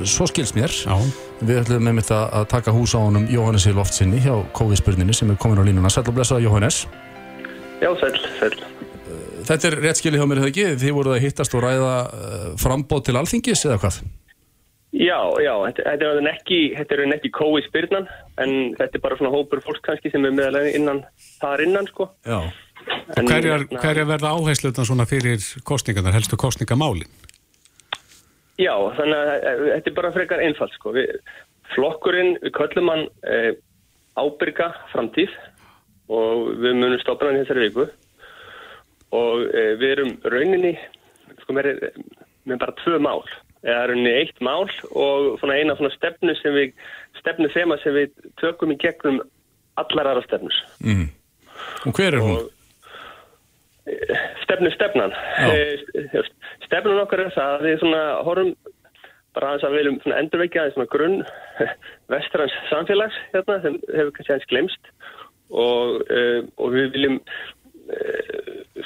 Svo 0.09 0.29
skilst 0.31 0.57
mér 0.57 0.73
Já. 0.73 0.97
við 1.43 1.63
ætlum 1.63 1.85
með 1.89 1.99
mitt 2.01 2.13
að 2.17 2.47
taka 2.53 2.75
hús 2.75 2.97
á 2.97 3.01
honum 3.01 3.29
Jóhannes 3.31 3.69
í 3.69 3.75
loftsinni 3.77 4.23
hjá 4.25 4.35
COVID-spyrninu 4.57 5.17
sem 5.17 5.33
er 5.33 5.41
komin 5.41 5.61
á 5.61 5.65
línuna 5.67 5.93
Sæl 5.93 6.07
og 6.07 6.17
blessaða 6.17 6.45
Jóhannes 6.47 6.87
Já, 7.81 7.91
sæl, 8.01 8.15
sæl 8.39 8.55
Þetta 9.51 9.71
er 9.71 9.77
rétt 9.83 9.99
skilið 9.99 10.21
hjá 10.21 10.27
mér, 10.29 10.43
hefði 10.45 10.51
ekki? 10.53 10.81
Þið 10.81 10.97
voruð 10.97 11.17
að 11.17 11.23
hittast 11.25 11.55
og 11.57 11.65
ræða 11.65 11.95
frambót 12.61 13.09
til 13.09 13.17
alþingis 13.19 13.65
eða 13.67 13.81
hvað? 13.83 14.03
Já, 14.91 15.19
já, 15.39 15.53
þetta, 15.69 15.85
þetta 15.87 16.09
er 16.11 16.29
ekki, 16.33 16.61
þetta 16.75 16.97
er 16.97 17.13
ekki 17.15 17.31
kói 17.37 17.61
spyrnan, 17.63 18.09
en 18.43 18.55
þetta 18.79 18.99
er 18.99 19.05
bara 19.05 19.19
svona 19.21 19.31
hópur 19.35 19.63
fólk 19.63 19.85
kannski 19.87 20.11
sem 20.11 20.25
er 20.27 20.35
meðalega 20.35 20.73
innan, 20.75 21.05
þar 21.39 21.63
innan, 21.63 21.87
sko. 21.93 22.09
Já, 22.27 22.41
en, 23.15 23.23
og 23.23 23.31
hverjar 23.31 23.67
hverja 23.71 24.07
verða 24.09 24.33
áhersluðan 24.35 24.89
svona 24.89 25.07
fyrir 25.07 25.45
kostningarnar, 25.69 26.17
helstu 26.19 26.41
kostningamálin? 26.41 27.07
Já, 28.59 28.75
þannig 28.99 29.14
að 29.17 29.31
eh, 29.37 29.62
þetta 29.76 29.93
er 29.93 29.97
bara 30.00 30.12
frekar 30.17 30.43
einfalt, 30.45 30.75
sko. 30.76 30.97
Við, 30.99 31.14
flokkurinn, 31.75 32.37
við 32.43 32.55
köllum 32.57 32.91
hann 32.93 33.05
e, 33.23 33.38
ábyrga 34.19 34.71
framtíð 34.93 35.35
og 36.11 36.55
við 36.61 36.79
munum 36.79 36.99
stopna 37.03 37.31
hann 37.31 37.43
þessari 37.43 37.69
viku 37.69 37.87
og 39.17 39.45
e, 39.47 39.64
við 39.81 39.95
erum 39.95 40.17
rauninni 40.33 40.75
sko 41.45 41.57
með, 41.57 41.73
með 42.49 42.62
bara 42.62 42.76
tvö 42.83 42.99
mál 43.03 43.23
eða 43.67 43.90
rauninni 43.90 44.12
eitt 44.23 44.40
mál 44.45 44.64
og 44.90 45.37
svona 45.40 45.59
eina 45.59 45.76
svona 45.76 45.93
stefnu 45.95 46.35
sem 46.38 46.57
við 46.57 46.73
stefnu 47.21 47.50
þema 47.52 47.76
sem 47.83 47.97
við 47.97 48.14
tökum 48.40 48.73
í 48.73 48.79
gegnum 48.81 49.21
allar 49.81 50.12
aðra 50.12 50.25
stefnus 50.29 50.62
mm. 50.85 51.07
Og 51.87 51.97
hver 51.97 52.17
er 52.17 52.25
hún? 52.25 52.38
Og, 52.38 52.50
e, 53.85 54.19
stefnu 54.45 54.73
stefnan 54.75 55.14
e, 55.45 56.25
stefnun 56.67 57.02
okkar 57.05 57.26
er 57.26 57.35
það 57.37 57.57
að 57.57 57.67
við 57.69 57.81
svona 57.85 58.05
horfum 58.26 58.55
bara 59.37 59.52
aðeins 59.52 59.67
að 59.67 59.75
við 59.75 59.81
viljum 59.81 60.17
endurveikja 60.17 60.64
aðeins 60.64 60.79
svona 60.79 60.93
grunn 60.95 61.19
vestrans 62.14 62.61
samfélags 62.73 63.19
hérna 63.35 63.61
sem 63.64 63.81
hefur 63.93 64.14
kannski 64.17 64.35
aðeins 64.35 64.52
glemst 64.55 64.93
og, 65.50 66.00
e, 66.09 66.21
og 66.57 66.76
við 66.76 66.93
viljum 66.97 67.21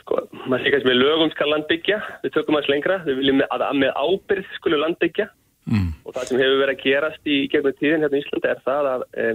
sko, 0.00 0.20
maður 0.46 0.64
sé 0.64 0.72
kannski 0.74 0.90
með 0.90 1.00
lögum 1.00 1.32
skal 1.32 1.50
landbyggja, 1.52 1.98
við 2.24 2.34
tökum 2.34 2.58
aðeins 2.58 2.72
lengra. 2.72 3.00
Við 3.06 3.20
viljum 3.20 3.42
að, 3.46 3.66
að 3.68 3.80
með 3.82 3.92
ábyrð 4.00 4.54
skulu 4.58 4.80
landbyggja 4.80 5.28
mm. 5.70 5.90
og 6.04 6.16
það 6.16 6.30
sem 6.30 6.42
hefur 6.42 6.60
verið 6.62 6.74
að 6.74 6.84
gerast 6.84 7.30
í 7.30 7.38
gegnum 7.52 7.78
tíðin 7.78 8.06
hérna 8.06 8.18
í 8.18 8.24
Íslanda 8.24 8.52
er 8.52 8.64
það 8.64 8.90
að 8.92 9.06
e, 9.12 9.28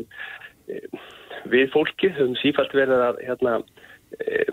e, 0.70 0.82
við 1.54 1.72
fólki 1.76 2.12
höfum 2.16 2.36
sífælt 2.42 2.76
verið 2.78 3.06
að 3.08 3.22
hérna, 3.28 3.56
e, 4.20 4.44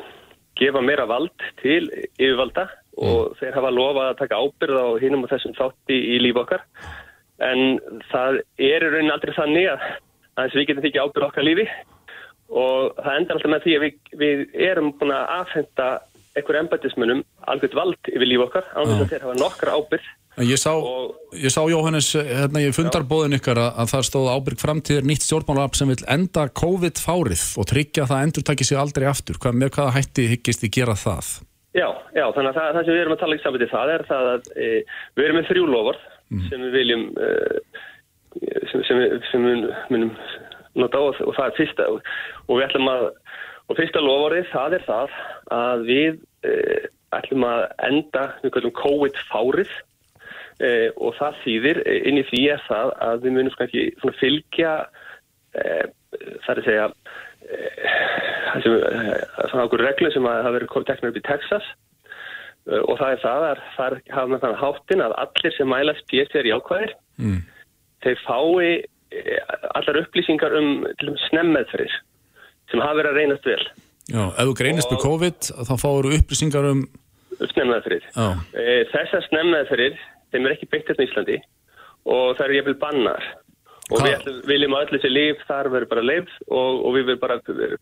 gefa 0.56 0.85
meira 0.85 1.08
vald 1.08 1.49
til 1.62 1.82
yfirvalda 1.92 2.68
mm. 2.68 3.08
og 3.08 3.37
þeir 3.40 3.58
hafa 3.58 3.75
lofað 3.75 4.12
að 4.12 4.23
taka 4.23 4.40
ábyrð 4.40 4.80
á 4.80 4.88
hinnum 5.02 5.26
og 5.26 5.35
þessum 5.35 5.56
þátti 5.58 6.00
í 6.14 6.23
líf 6.25 6.40
okkar. 6.44 6.64
En 7.44 7.76
það 8.08 8.40
er 8.64 8.87
í 8.87 8.94
raunin 8.94 9.12
aldrei 9.12 9.37
þannig 9.37 9.68
að, 9.75 9.90
að 10.40 10.56
við 10.56 10.70
getum 10.70 10.87
þykja 10.87 11.04
ábyrð 11.04 11.28
okkar 11.28 11.44
lífi 11.44 11.68
og 12.50 13.00
það 13.00 13.17
endar 13.21 13.38
alltaf 13.38 13.55
með 13.55 13.65
því 13.65 13.79
að 13.79 13.87
við, 13.87 13.97
við 14.21 14.45
erum 14.69 14.93
búin 15.00 15.15
að 15.17 15.33
aðfenda 15.41 15.88
einhverju 16.37 16.62
embætismunum 16.62 17.25
algjört 17.49 17.76
vald 17.79 18.12
yfir 18.12 18.29
líf 18.29 18.47
okkar 18.47 18.71
án 18.75 18.87
þess 18.91 19.03
að 19.03 19.12
þeir 19.12 19.26
hafa 19.26 19.41
nokkra 19.41 19.76
ábyrg 19.81 20.15
Ég 20.37 20.59
sá, 20.61 20.69
ég 21.33 21.49
sá 21.49 21.62
Jóhannes, 21.65 22.11
hérna 22.12 22.61
ég 22.61 22.75
fundarbóðin 22.76 23.38
ykkar 23.38 23.57
að, 23.57 23.71
að 23.81 23.93
það 23.95 24.03
stóð 24.05 24.26
ábyrg 24.35 24.61
framtíðir 24.61 25.07
nýtt 25.09 25.25
stjórnmálarab 25.25 25.79
sem 25.79 25.88
vil 25.88 26.03
enda 26.12 26.43
COVID-fárið 26.61 27.45
og 27.57 27.69
tryggja 27.71 28.05
að 28.05 28.11
það 28.11 28.25
endur 28.26 28.45
takki 28.45 28.67
sig 28.69 28.76
aldrei 28.76 29.07
aftur. 29.09 29.38
Hvað, 29.41 29.57
með 29.62 29.71
hvaða 29.79 29.95
hætti 29.95 30.26
hyggist 30.35 30.61
þið 30.61 30.73
gera 30.76 30.99
það? 31.00 31.31
Já, 31.73 31.88
já, 32.12 32.26
þannig 32.37 32.50
að 32.50 32.59
það, 32.59 32.69
það 32.76 32.83
sem 32.83 32.93
við 32.93 33.00
erum 33.00 33.17
að 33.17 33.23
tala 33.23 33.38
í 33.38 33.43
samviti 33.47 33.71
það 33.73 33.95
er 33.95 34.05
það 34.11 34.29
að 34.35 34.50
e, 34.53 34.69
við 35.17 35.25
erum 35.25 35.41
með 35.41 35.49
þrjú 35.49 35.65
lofar 35.73 36.03
mm. 36.05 36.45
sem 36.50 36.67
við 36.67 36.76
viljum 36.76 37.07
e, 37.17 37.33
sem, 38.69 38.85
sem, 38.91 39.03
sem 39.31 39.49
við 39.49 39.67
munum 39.95 40.12
á 40.76 41.00
og 41.00 41.35
það 41.37 41.47
er 41.47 41.56
fyrsta 41.56 41.88
og, 41.92 42.11
og 42.47 42.59
við 42.59 42.66
ætlum 42.68 42.90
að 42.92 43.06
og 43.66 43.78
fyrsta 43.78 44.02
lofarið 44.02 44.49
það 44.52 44.76
er 44.78 44.87
það 44.87 45.16
að 45.56 45.85
við 45.88 46.18
e, 46.47 46.54
ætlum 47.16 47.47
að 47.49 47.62
enda 47.88 48.25
COVID-fárið 48.83 49.73
e, 50.61 50.71
og 50.97 51.16
það 51.18 51.40
þýðir 51.45 51.83
e, 51.83 51.97
inn 52.11 52.21
í 52.21 52.26
því 52.30 52.42
er 52.54 52.62
það 52.66 52.92
að 53.09 53.25
við 53.25 53.37
munum 53.37 53.54
sko 53.54 53.66
ekki 53.66 53.87
fylgja 54.21 54.75
e, 55.56 55.64
það 56.45 56.52
er 56.52 56.61
að 56.61 56.68
segja 56.68 56.87
það 57.47 58.64
er 58.66 59.50
svona 59.50 59.66
okkur 59.66 59.85
reglu 59.85 60.11
sem 60.11 60.25
að 60.26 60.40
hafa 60.42 60.54
verið 60.56 60.87
teknur 60.88 61.12
upp 61.12 61.18
í 61.21 61.26
Texas 61.26 61.66
og 62.66 62.97
það 62.99 63.12
er 63.12 63.21
það 63.23 63.45
að 63.47 63.61
það 63.76 63.99
hafa 64.11 64.30
með 64.30 64.40
þannig 64.42 64.62
háttin 64.62 65.02
að 65.04 65.14
allir 65.23 65.54
sem 65.54 65.68
mælast 65.71 66.09
PCR 66.11 66.49
í 66.49 66.54
ákvæðir 66.56 66.95
mm. 67.23 67.37
þeir 68.02 68.23
fái 68.26 68.71
allar 69.78 70.00
upplýsingar 70.02 70.56
um 70.59 70.71
snemmeðferðir 71.28 71.97
sem 72.71 72.83
hafa 72.83 72.99
verið 72.99 73.11
að 73.12 73.18
reynast 73.21 73.47
vel. 73.47 73.64
Já, 74.06 74.23
ef 74.23 74.49
þú 74.49 74.54
greinist 74.61 74.92
með 74.92 75.02
COVID 75.02 75.50
þá 75.68 75.75
fáur 75.83 76.06
þú 76.06 76.18
upplýsingar 76.21 76.68
um 76.71 76.85
snemmeðferðir 77.52 78.04
Þessar 78.92 79.26
snemmeðferðir 79.26 79.99
þeim 80.33 80.47
er 80.47 80.54
ekki 80.54 80.68
beitt 80.71 80.90
hérna 80.90 81.04
í 81.04 81.09
Íslandi 81.11 81.38
og 82.06 82.37
það 82.38 82.45
eru 82.47 82.59
jæfnvel 82.61 82.78
bannar 82.85 83.26
og 83.87 84.02
Hva? 84.02 84.12
við 84.26 84.38
viljum 84.50 84.75
að 84.75 84.85
öll 84.85 84.97
þessi 84.97 85.11
líf 85.12 85.43
þar 85.47 85.69
verður 85.71 85.90
bara 85.93 86.02
leif 86.02 86.31
og, 86.49 86.81
og 86.88 86.97
við 86.97 87.12
bara 87.23 87.37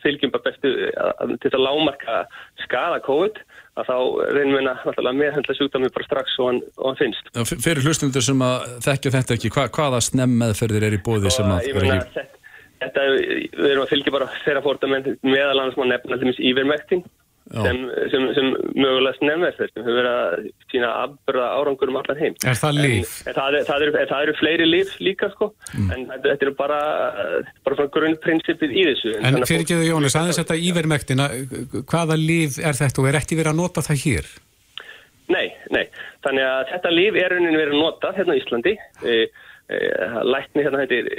fylgjum 0.05 0.33
bara 0.35 0.45
bestu 0.51 0.73
að, 1.01 1.33
til 1.41 1.53
að 1.53 1.65
lámarka 1.65 2.19
skada 2.65 3.01
COVID 3.07 3.41
að 3.81 3.89
þá 3.89 3.97
reynum 4.37 4.59
við 4.59 4.69
að 5.09 5.19
meðhendla 5.19 5.57
sjúkdami 5.59 5.91
bara 5.95 6.07
strax 6.07 6.37
og 6.39 6.51
hann, 6.51 6.61
og 6.77 6.91
hann 6.91 7.01
finnst. 7.01 7.33
Fyrir 7.65 7.83
hlustundur 7.89 8.25
sem 8.25 8.45
að 8.45 8.69
þekkja 8.85 9.15
þetta 9.17 9.37
ekki, 9.39 9.53
hva, 9.57 9.67
hvaða 9.75 10.03
snemmeðferðir 10.11 10.89
er 10.91 10.99
í 10.99 11.03
bóði 11.09 11.33
sem 11.35 11.51
að... 11.51 11.73
Meina, 11.81 11.99
þetta, 12.05 12.41
þetta, 12.85 13.09
við 13.17 13.71
erum 13.73 13.87
að 13.87 13.93
fylgja 13.97 14.15
bara 14.15 14.31
þeirra 14.45 14.65
fórtament 14.69 15.11
meðal 15.25 15.57
annars 15.57 15.81
má 15.81 15.89
nefna 15.89 16.21
til 16.21 16.29
dæmis 16.29 16.43
sem, 17.53 17.81
sem, 18.09 18.23
sem 18.37 18.47
mögulegast 18.73 19.21
nefnverðir 19.21 19.69
sem 19.69 19.83
hefur 19.83 19.99
verið 19.99 20.11
að 20.11 20.47
sína 20.73 20.93
afbörða 21.03 21.49
árangur 21.59 21.91
um 21.93 21.99
allar 22.01 22.21
heim. 22.21 22.37
Er 22.41 22.57
það 22.57 22.79
líf? 22.81 23.13
En, 23.25 23.37
það, 23.37 23.59
það, 23.69 23.85
eru, 23.85 23.95
það 24.13 24.25
eru 24.25 24.37
fleiri 24.39 24.69
líf 24.69 24.95
líka 25.05 25.29
sko, 25.35 25.51
mm. 25.75 25.91
en 25.93 26.07
þetta 26.15 26.49
eru 26.49 26.55
bara, 26.57 26.81
bara 27.69 27.89
grunnprinsipið 27.99 28.73
í 28.73 28.87
þessu. 28.91 29.15
En, 29.21 29.39
en 29.43 29.49
fyrir 29.49 29.67
ekki 29.67 29.79
þau 29.83 29.91
Jónis, 29.91 30.17
aðeins 30.21 30.41
þetta 30.41 30.59
ívermektina, 30.71 31.29
hvaða 31.93 32.19
líf 32.21 32.59
er 32.65 32.81
þetta 32.81 33.05
og 33.05 33.11
er 33.11 33.21
ekki 33.21 33.39
verið 33.41 33.53
að 33.53 33.61
nota 33.61 33.85
það 33.85 34.05
hér? 34.07 34.31
Nei, 35.35 35.47
nei. 35.73 35.85
Þannig 36.25 36.47
að 36.49 36.63
þetta 36.73 36.95
líf 36.97 37.19
er 37.21 37.33
rauninni 37.33 37.61
verið 37.61 37.77
að 37.77 37.83
nota 37.85 38.13
hérna 38.17 38.37
í 38.37 38.41
Íslandi. 38.41 38.75
E, 39.05 39.19
e, 39.73 39.83
lækni 40.33 40.65
hérna 40.65 40.81
heitir 40.83 41.13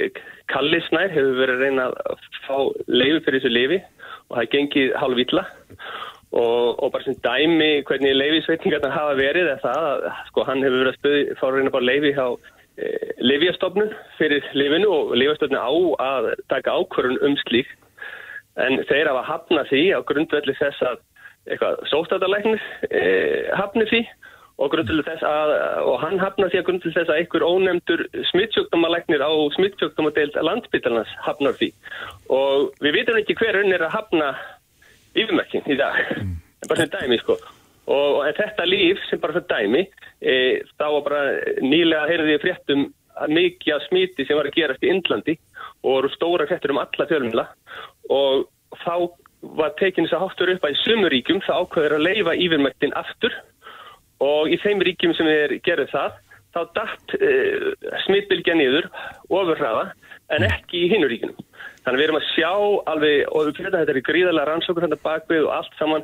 Kalli 0.50 0.82
Snær 0.86 1.14
hefur 1.14 1.38
verið 1.40 1.56
að 1.56 1.64
reyna 1.64 1.88
að 1.90 2.26
fá 2.46 2.58
leifu 2.86 3.22
fyrir 3.26 3.40
þessu 3.40 3.54
lífi 3.54 3.80
og 4.26 4.38
það 4.38 4.50
gengið 4.54 4.94
hálf 5.00 5.22
ítla 5.22 5.46
Og, 6.36 6.82
og 6.82 6.92
bara 6.92 7.06
sem 7.06 7.16
dæmi 7.24 7.70
hvernig 7.88 8.12
leifisveitingarna 8.16 8.90
hafa 8.92 9.16
verið 9.16 9.48
er 9.54 9.60
það 9.62 9.86
að 9.88 10.06
sko, 10.28 10.44
hann 10.44 10.64
hefur 10.64 10.82
verið 10.82 10.92
að 10.92 10.98
stöði 10.98 11.36
fárreina 11.40 11.72
bara 11.72 11.88
leifi 11.88 12.12
á 12.12 12.28
e, 12.76 12.90
leifjastofnun 13.24 13.94
fyrir 14.18 14.48
leifinu 14.52 14.90
og 14.92 15.14
leifjastofnun 15.16 15.62
á 15.64 15.72
að 16.10 16.30
taka 16.52 16.76
ákvörun 16.76 17.22
um 17.24 17.38
slík 17.46 17.70
en 18.60 18.82
þeir 18.90 19.08
hafa 19.12 19.24
hafnað 19.30 19.70
því 19.72 19.82
á 19.96 20.00
grundvelli 20.10 20.56
þess 20.60 20.84
að 20.84 21.00
eitthvað 21.46 21.82
sóstatalæknir 21.92 22.68
e, 22.90 23.02
hafnið 23.56 23.92
því 23.94 24.02
og 24.56 24.72
grundvelli 24.72 25.04
þess 25.04 25.24
að 25.28 25.54
og 25.84 25.96
hann 26.00 26.20
hafnað 26.20 26.52
því 26.52 26.60
að 26.60 26.68
grundvelli 26.68 26.96
þess 26.96 27.12
að 27.12 27.22
einhver 27.22 27.44
ónefndur 27.44 28.04
smittsjókdómalæknir 28.30 29.24
á 29.24 29.32
smittsjókdómadeild 29.56 30.38
landsbytarnas 30.48 31.12
hafnar 31.26 31.56
því. 31.60 31.72
Og 32.32 32.70
við 32.84 32.96
vitum 33.00 33.20
ekki 33.20 33.36
hver 33.40 33.60
unn 33.60 33.76
er 33.76 33.84
að 33.84 33.96
hafna 33.98 34.30
yfirmerkin 35.16 35.66
í 35.72 35.78
dag. 35.78 35.98
Mm. 36.20 36.34
bara 36.68 36.82
sem 36.82 36.92
dæmi 36.92 37.20
sko. 37.22 37.38
Og, 37.86 38.06
og 38.18 38.22
þetta 38.38 38.66
líf 38.66 39.02
sem 39.10 39.20
bara 39.22 39.36
sem 39.36 39.46
dæmi 39.50 39.84
e, 40.20 40.32
þá 40.74 40.86
var 40.86 41.02
bara 41.06 41.20
nýlega 41.62 42.08
heyrði 42.10 42.34
ég 42.34 42.42
fréttum 42.42 42.88
mikið 43.30 43.76
af 43.76 43.84
smíti 43.86 44.26
sem 44.26 44.36
var 44.36 44.48
að 44.48 44.56
gerast 44.58 44.82
í 44.84 44.90
Indlandi 44.92 45.36
og 45.84 45.92
voru 45.92 46.10
stóra 46.12 46.48
fréttur 46.48 46.74
um 46.74 46.82
alla 46.82 47.06
fjölmjöla 47.08 47.46
og 48.12 48.48
þá 48.82 48.94
var 49.56 49.76
tekinnis 49.78 50.12
að 50.16 50.24
háttur 50.26 50.52
upp 50.52 50.66
að 50.66 50.74
í 50.74 50.80
sumuríkjum 50.82 51.42
það 51.46 51.62
ákveður 51.62 51.96
að 51.96 52.06
leifa 52.08 52.34
yfirmerkin 52.34 52.96
aftur. 52.98 53.34
Og 54.24 54.50
í 54.50 54.56
þeim 54.62 54.80
ríkjum 54.84 55.12
sem 55.14 55.28
við 55.28 55.58
gerum 55.66 55.90
það 55.92 56.16
þá 56.56 56.62
dætt 56.80 57.16
e, 57.20 57.32
smittbylgja 58.06 58.56
niður 58.56 58.88
ofurraða 59.28 59.90
en 60.34 60.48
ekki 60.48 60.86
í 60.86 60.90
hinnuríkunum 60.94 61.44
Þannig 61.86 62.00
við 62.00 62.08
erum 62.08 62.18
að 62.18 62.30
sjá 62.32 62.52
alveg, 62.90 63.20
og 63.30 63.44
við 63.46 63.58
fyrir 63.60 63.74
þetta 63.76 63.92
er 63.92 64.04
gríðarlega 64.08 64.46
rannsókur 64.48 64.84
þetta 64.88 65.04
bakvið 65.04 65.44
og 65.44 65.52
allt 65.54 65.76
saman, 65.78 66.02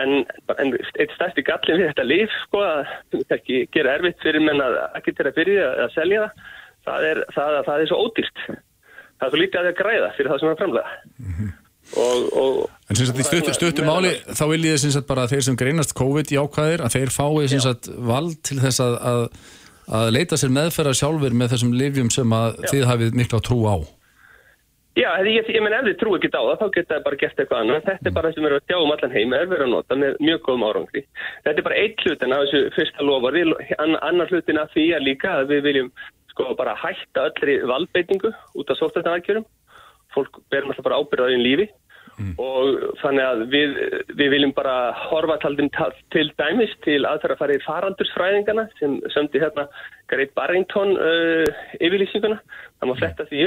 en, 0.00 0.14
en 0.54 0.70
eitt 0.72 1.12
stærsti 1.12 1.44
gallin 1.44 1.82
við 1.82 1.90
þetta 1.90 2.06
líf, 2.08 2.36
sko, 2.46 2.62
að 2.64 3.34
ekki 3.36 3.66
gera 3.76 3.98
erfitt 3.98 4.24
fyrir 4.24 4.40
menn 4.46 4.62
að 4.64 4.78
ekki 4.96 5.12
til 5.18 5.26
að 5.28 5.36
byrja 5.36 5.66
að 5.84 5.92
selja 5.92 6.22
það, 6.24 6.48
það 6.88 7.06
er, 7.10 7.20
það, 7.36 7.58
það 7.68 7.84
er 7.84 7.90
svo 7.90 8.00
ódýrt. 8.06 8.42
Það 8.48 9.26
er 9.26 9.34
svo 9.34 9.42
lítið 9.42 9.60
að 9.60 9.68
það 9.68 9.76
græða 9.82 10.10
fyrir 10.16 10.32
það 10.32 10.40
sem 10.40 10.50
er 10.54 10.58
framlega. 10.62 10.96
Mm 11.18 11.36
-hmm. 11.36 11.52
og, 12.06 12.24
og, 12.40 12.58
en 12.88 12.96
sem 12.96 13.10
sagt, 13.10 13.20
í 13.20 13.28
stuttu, 13.28 13.56
stuttu 13.58 13.84
máli, 13.84 14.14
þá 14.32 14.44
vil 14.54 14.62
ég 14.64 14.80
sem 14.80 14.96
sagt 14.96 15.10
bara 15.12 15.28
að 15.28 15.36
þeir 15.36 15.46
sem 15.50 15.60
greinast 15.60 15.96
COVID 16.00 16.32
í 16.32 16.40
ákvæðir, 16.40 16.86
að 16.88 16.96
þeir 16.96 17.12
fái 17.18 17.48
sem 17.52 17.64
sagt 17.68 17.92
vald 17.92 18.40
til 18.48 18.62
þess 18.64 18.80
að, 18.80 18.96
að, 19.12 19.22
að 19.88 20.10
leita 20.16 20.38
sér 20.38 20.52
meðferðar 20.52 20.98
sjálfur 20.98 21.36
með 21.36 21.54
þessum 21.54 21.76
livjum 21.76 22.10
sem 22.12 22.34
að 22.34 22.58
Já. 22.58 22.68
þið 22.72 22.84
hafið 22.90 23.16
miklu 23.18 23.40
á 23.40 23.46
trú 23.46 23.58
á. 23.64 23.76
Já, 24.98 25.12
ég, 25.22 25.46
ég 25.54 25.62
menn 25.62 25.76
ef 25.76 25.84
þið 25.86 25.96
trú 26.00 26.14
ekki 26.16 26.30
á 26.34 26.42
það, 26.42 26.54
þá 26.58 26.66
geta 26.74 26.94
það 26.94 27.02
bara 27.06 27.18
gert 27.20 27.40
eitthvað 27.40 27.60
annað. 27.62 27.84
Þetta 27.86 28.08
er 28.10 28.14
bara 28.16 28.30
sem 28.34 28.42
við 28.42 28.48
erum 28.48 28.58
að 28.58 28.70
sjá 28.72 28.78
um 28.82 28.94
allan 28.94 29.14
heim, 29.14 29.34
er 29.36 29.50
verið 29.52 29.66
að 29.66 29.74
nota 29.76 29.98
með 30.02 30.16
mjög 30.26 30.40
góðum 30.48 30.64
árangri. 30.66 31.02
Þetta 31.44 31.62
er 31.62 31.66
bara 31.68 31.78
eitt 31.82 32.02
hlutin 32.02 32.34
af 32.34 32.42
þessu 32.42 32.62
fyrsta 32.74 33.06
lofari, 33.06 33.44
annar 33.78 34.32
hlutin 34.32 34.58
af 34.58 34.72
því 34.74 34.86
að 34.96 35.06
líka 35.06 35.34
að 35.36 35.52
við 35.52 35.62
viljum 35.68 35.92
sko 36.32 36.48
bara 36.58 36.74
hætta 36.82 37.28
öllri 37.28 37.54
valdbeitingu 37.70 38.32
út 38.58 38.72
af 38.74 38.80
sóttartanarkjörum. 38.80 39.46
Fólk 40.16 40.40
berum 40.50 40.72
alltaf 40.72 40.88
bara 40.88 40.98
ábyrðaðin 40.98 41.46
lífi 41.46 41.68
Mm. 42.18 42.32
og 42.42 42.96
þannig 42.98 43.22
að 43.22 43.42
við, 43.52 43.74
við 44.18 44.32
viljum 44.32 44.52
bara 44.56 44.90
horfa 45.06 45.36
taldum 45.38 45.68
til 46.10 46.24
dæmis 46.40 46.72
til 46.82 46.96
aðfæra 47.06 47.36
að 47.36 47.42
fara 47.44 47.54
í 47.54 47.60
faraldursfræðingana 47.62 48.64
sem 48.80 48.96
sömdi 49.14 49.38
hérna 49.38 49.68
Greit 50.10 50.32
Barrington 50.34 50.96
uh, 50.98 51.60
yfirlýsinguna, 51.78 52.40
það 52.80 52.90
má 52.90 52.94
fletta 52.98 53.26
því 53.28 53.44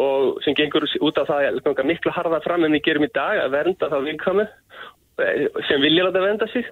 og 0.00 0.38
sem 0.46 0.56
gengur 0.56 0.86
út 1.04 1.20
af 1.20 1.28
það 1.28 1.60
að 1.68 1.90
miklu 1.90 2.14
harða 2.16 2.40
fram 2.46 2.64
en 2.64 2.78
við 2.78 2.86
gerum 2.86 3.04
í 3.04 3.12
dag 3.12 3.42
að 3.42 3.52
vernda 3.58 3.90
þá 3.92 3.98
vilkami 4.06 4.46
eh, 4.46 5.44
sem 5.68 5.84
vilja 5.84 6.06
láta 6.06 6.22
venda 6.22 6.48
sig. 6.54 6.68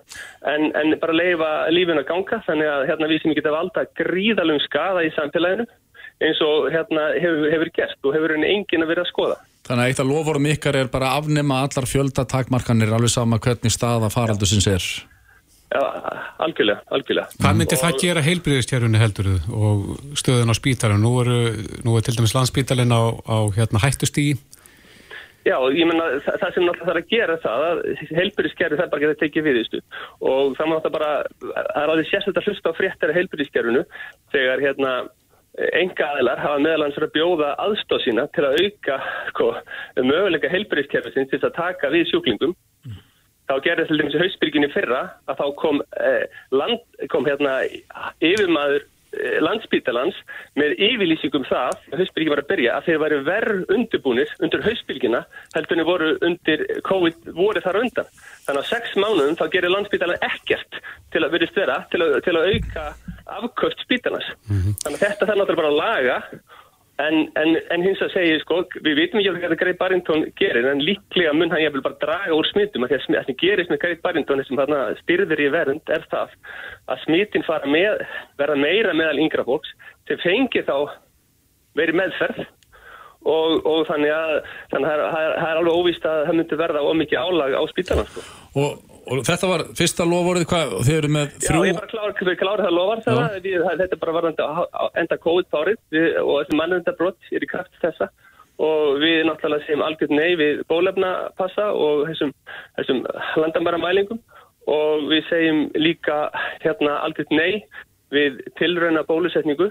En, 0.47 0.71
en 0.79 0.95
bara 1.03 1.19
leifa 1.19 1.51
lífin 1.75 2.01
að 2.01 2.09
ganga. 2.13 2.39
Þannig 2.47 2.71
að 2.71 2.87
hérna 2.93 3.11
við 3.11 3.21
sem 3.25 3.35
geta 3.37 3.53
valda 3.53 3.85
gríðalum 3.99 4.63
skada 4.65 5.05
í 5.05 5.13
samfélaginu 5.19 5.67
eins 6.25 6.41
og 6.45 6.71
hérna 6.73 7.11
hefur, 7.19 7.51
hefur 7.53 7.73
gert 7.77 8.09
og 8.09 8.17
hefur 8.17 8.37
henni 8.37 8.55
engin 8.55 8.87
að 8.87 8.95
vera 8.95 9.05
að 9.05 9.11
skoða 9.11 9.37
Þannig 9.67 9.83
að 9.83 9.91
eitt 9.91 10.01
af 10.03 10.09
loforum 10.09 10.49
ykkar 10.53 10.79
er 10.79 10.89
bara 10.93 11.11
að 11.11 11.25
afnema 11.25 11.61
allar 11.67 11.89
fjöldatakmarkanir 11.91 12.93
alveg 12.95 13.11
sama 13.11 13.41
hvernig 13.43 13.75
staða 13.75 14.11
faraldusins 14.15 14.69
er. 14.71 14.89
Já, 15.67 15.83
algjörlega, 16.47 16.85
algjörlega. 16.95 17.33
Hvað 17.41 17.57
myndir 17.59 17.81
það 17.81 17.97
gera 18.05 18.23
heilbríðistjárunni 18.23 19.01
heldur 19.03 19.33
og 19.51 19.89
stöðun 20.19 20.55
á 20.55 20.57
spítalinn? 20.57 21.03
Nú, 21.03 21.17
nú 21.83 21.97
er 21.99 22.07
til 22.07 22.15
dæmis 22.15 22.37
landspítalinn 22.37 22.95
á, 22.95 23.03
á 23.27 23.39
hérna, 23.57 23.83
hættustígi. 23.83 24.37
Já, 25.47 25.57
ég 25.75 25.87
menna 25.87 26.07
það, 26.25 26.49
sem 26.55 26.65
náttúrulega 26.67 26.87
þarf 26.89 27.01
að 27.03 27.11
gera 27.11 27.35
það 27.43 27.65
að 27.67 27.83
heilbyrðiskerfi 28.19 28.79
það 28.81 28.89
bara 28.95 29.03
getur 29.05 29.19
tekið 29.21 29.45
viðistu 29.47 29.81
og 30.19 30.57
það 30.59 30.67
má 30.67 30.73
náttúrulega 30.75 30.97
bara, 30.97 31.11
það 31.53 31.83
er 31.83 31.93
alveg 31.93 32.09
sérstaklega 32.09 32.51
hlusta 32.51 32.73
á 32.75 32.79
fréttara 32.79 33.15
heilbyrðiskerfinu 33.15 33.85
þegar 34.35 34.65
hérna 34.65 34.95
enga 35.57 36.11
aðilar 36.13 36.41
hafa 36.43 36.63
meðalans 36.63 36.99
að 37.01 37.13
bjóða 37.15 37.53
aðstóð 37.65 38.03
sína 38.05 38.27
til 38.37 38.45
að 38.45 38.59
auka 38.65 38.97
sko, 39.31 39.53
möguleika 40.05 40.51
helbriðskerfisins 40.53 41.33
til 41.33 41.41
að 41.41 41.55
taka 41.57 41.93
við 41.95 42.11
sjúklingum. 42.11 42.53
Mm. 42.85 42.99
Þá 43.47 43.55
gerði 43.65 43.87
til 43.89 44.01
dæmis 44.01 44.19
hausbyrginni 44.21 44.69
fyrra 44.75 45.01
að 45.31 45.41
þá 45.41 45.47
kom, 45.63 45.81
eh, 45.97 46.27
land, 46.53 46.85
kom 47.09 47.25
hérna, 47.25 47.57
yfirmaður 48.21 48.85
eh, 49.17 49.39
landsbítalans 49.41 50.19
með 50.61 50.77
yfirlýsingum 50.91 51.49
það, 51.49 51.81
hausbyrgi 51.95 52.33
var 52.35 52.43
að 52.45 52.51
byrja, 52.53 52.77
að 52.77 52.89
þeir 52.91 53.03
væri 53.07 53.21
verð 53.31 53.77
undirbúnir 53.79 54.33
undir 54.45 54.67
hausbyrgina 54.67 55.25
heldur 55.55 55.79
en 55.79 55.89
voru 55.89 56.15
undir 56.27 56.67
COVID 56.85 57.33
voru 57.39 57.65
þar 57.65 57.81
undan. 57.81 58.17
Þannig 58.45 58.65
að 58.65 58.73
sex 58.75 58.99
mánuðum 59.01 59.39
þá 59.41 59.47
gerir 59.55 59.73
landsbítalan 59.73 60.27
ekkert 60.27 60.83
til 61.15 61.25
að 61.25 61.39
verið 61.39 61.55
stverða, 61.55 61.85
til, 61.95 62.11
til 62.27 62.37
að 62.37 62.51
auka 62.53 62.91
afköft 63.27 63.83
spítarnas. 63.85 64.29
Þannig 64.47 64.95
að 64.97 65.03
þetta 65.03 65.27
þarf 65.27 65.41
náttúrulega 65.41 65.61
bara 65.63 65.73
að 65.73 65.81
laga 65.81 66.19
en, 67.03 67.17
en, 67.37 67.57
en 67.75 67.85
hins 67.85 68.01
að 68.05 68.13
segja, 68.15 68.39
sko, 68.41 68.63
við 68.85 68.99
vitum 69.01 69.21
ekki 69.21 69.35
hvað 69.35 69.57
Greit 69.61 69.79
Barrington 69.81 70.25
gerir 70.39 70.69
en 70.71 70.83
líklega 70.85 71.35
mun 71.37 71.53
hann 71.53 71.65
ég 71.65 71.75
vil 71.75 71.85
bara 71.85 71.99
draga 72.01 72.37
úr 72.37 72.49
smittum 72.49 72.87
að 72.87 72.95
því 72.95 72.99
að 72.99 73.09
það 73.09 73.29
sem 73.29 73.39
gerist 73.43 73.73
með 73.73 73.83
Greit 73.85 74.03
Barrington 74.05 74.45
sem 74.47 74.61
þarna 74.61 74.83
styrðir 75.03 75.45
í 75.45 75.51
verund 75.53 75.93
er 75.93 76.07
það 76.13 76.37
að 76.93 77.03
smittin 77.05 77.47
fara 77.47 77.69
með, 77.71 78.05
verða 78.41 78.59
meira 78.63 78.97
meðal 78.97 79.21
yngra 79.27 79.45
fólks 79.49 79.75
sem 80.09 80.21
fengi 80.25 80.65
þá 80.65 80.77
verið 81.77 82.01
meðferð 82.01 82.45
og, 83.27 83.67
og 83.67 83.81
þannig 83.91 84.13
að 84.15 84.35
það 84.73 84.91
er, 84.95 85.07
er, 85.11 85.57
alveg 85.61 85.81
óvíst 85.81 86.07
að 86.09 86.23
það 86.29 86.39
myndi 86.41 86.61
verða 86.61 86.85
ómikið 86.87 87.25
álag 87.27 87.57
á 87.59 87.63
spítalans 87.73 88.13
sko. 88.15 88.25
Og, 88.63 88.96
og 89.07 89.23
þetta 89.27 89.49
var 89.51 89.65
fyrsta 89.79 90.07
lofórið, 90.09 90.45
hvað, 90.51 90.77
þið 90.87 90.97
eru 90.97 91.11
með 91.17 91.27
Já, 91.27 91.41
þrjú... 91.47 91.65
ég 91.69 91.79
bara 91.79 91.91
klára, 91.93 92.15
við 92.29 92.39
klára 92.41 92.67
það 92.67 92.77
lofar 92.77 93.03
það, 93.07 93.37
við, 93.45 93.67
þetta 93.83 93.99
bara 94.03 94.33
að 94.33 95.01
enda 95.03 95.19
COVID-bárið 95.27 95.81
við- 95.95 96.17
og 96.23 96.33
þessi 96.41 96.59
mannendabrott 96.61 97.31
er 97.31 97.47
í 97.47 97.51
kraft 97.51 97.83
þessa. 97.83 98.11
Og 98.67 99.03
við 99.03 99.19
náttúrulega 99.29 99.67
segjum 99.67 99.85
algjörð 99.85 100.15
nei 100.17 100.37
við 100.41 100.63
bólefnapassa 100.73 101.67
og 101.77 102.07
þessum, 102.09 102.31
þessum 102.79 103.03
landamæra 103.43 103.81
mælingum 103.83 104.23
og 104.73 105.11
við 105.11 105.27
segjum 105.29 105.67
líka 105.77 106.23
hérna 106.65 107.03
algjörð 107.05 107.35
nei 107.37 107.67
við 108.15 108.41
tilrauna 108.57 109.05
bólusetningu 109.05 109.69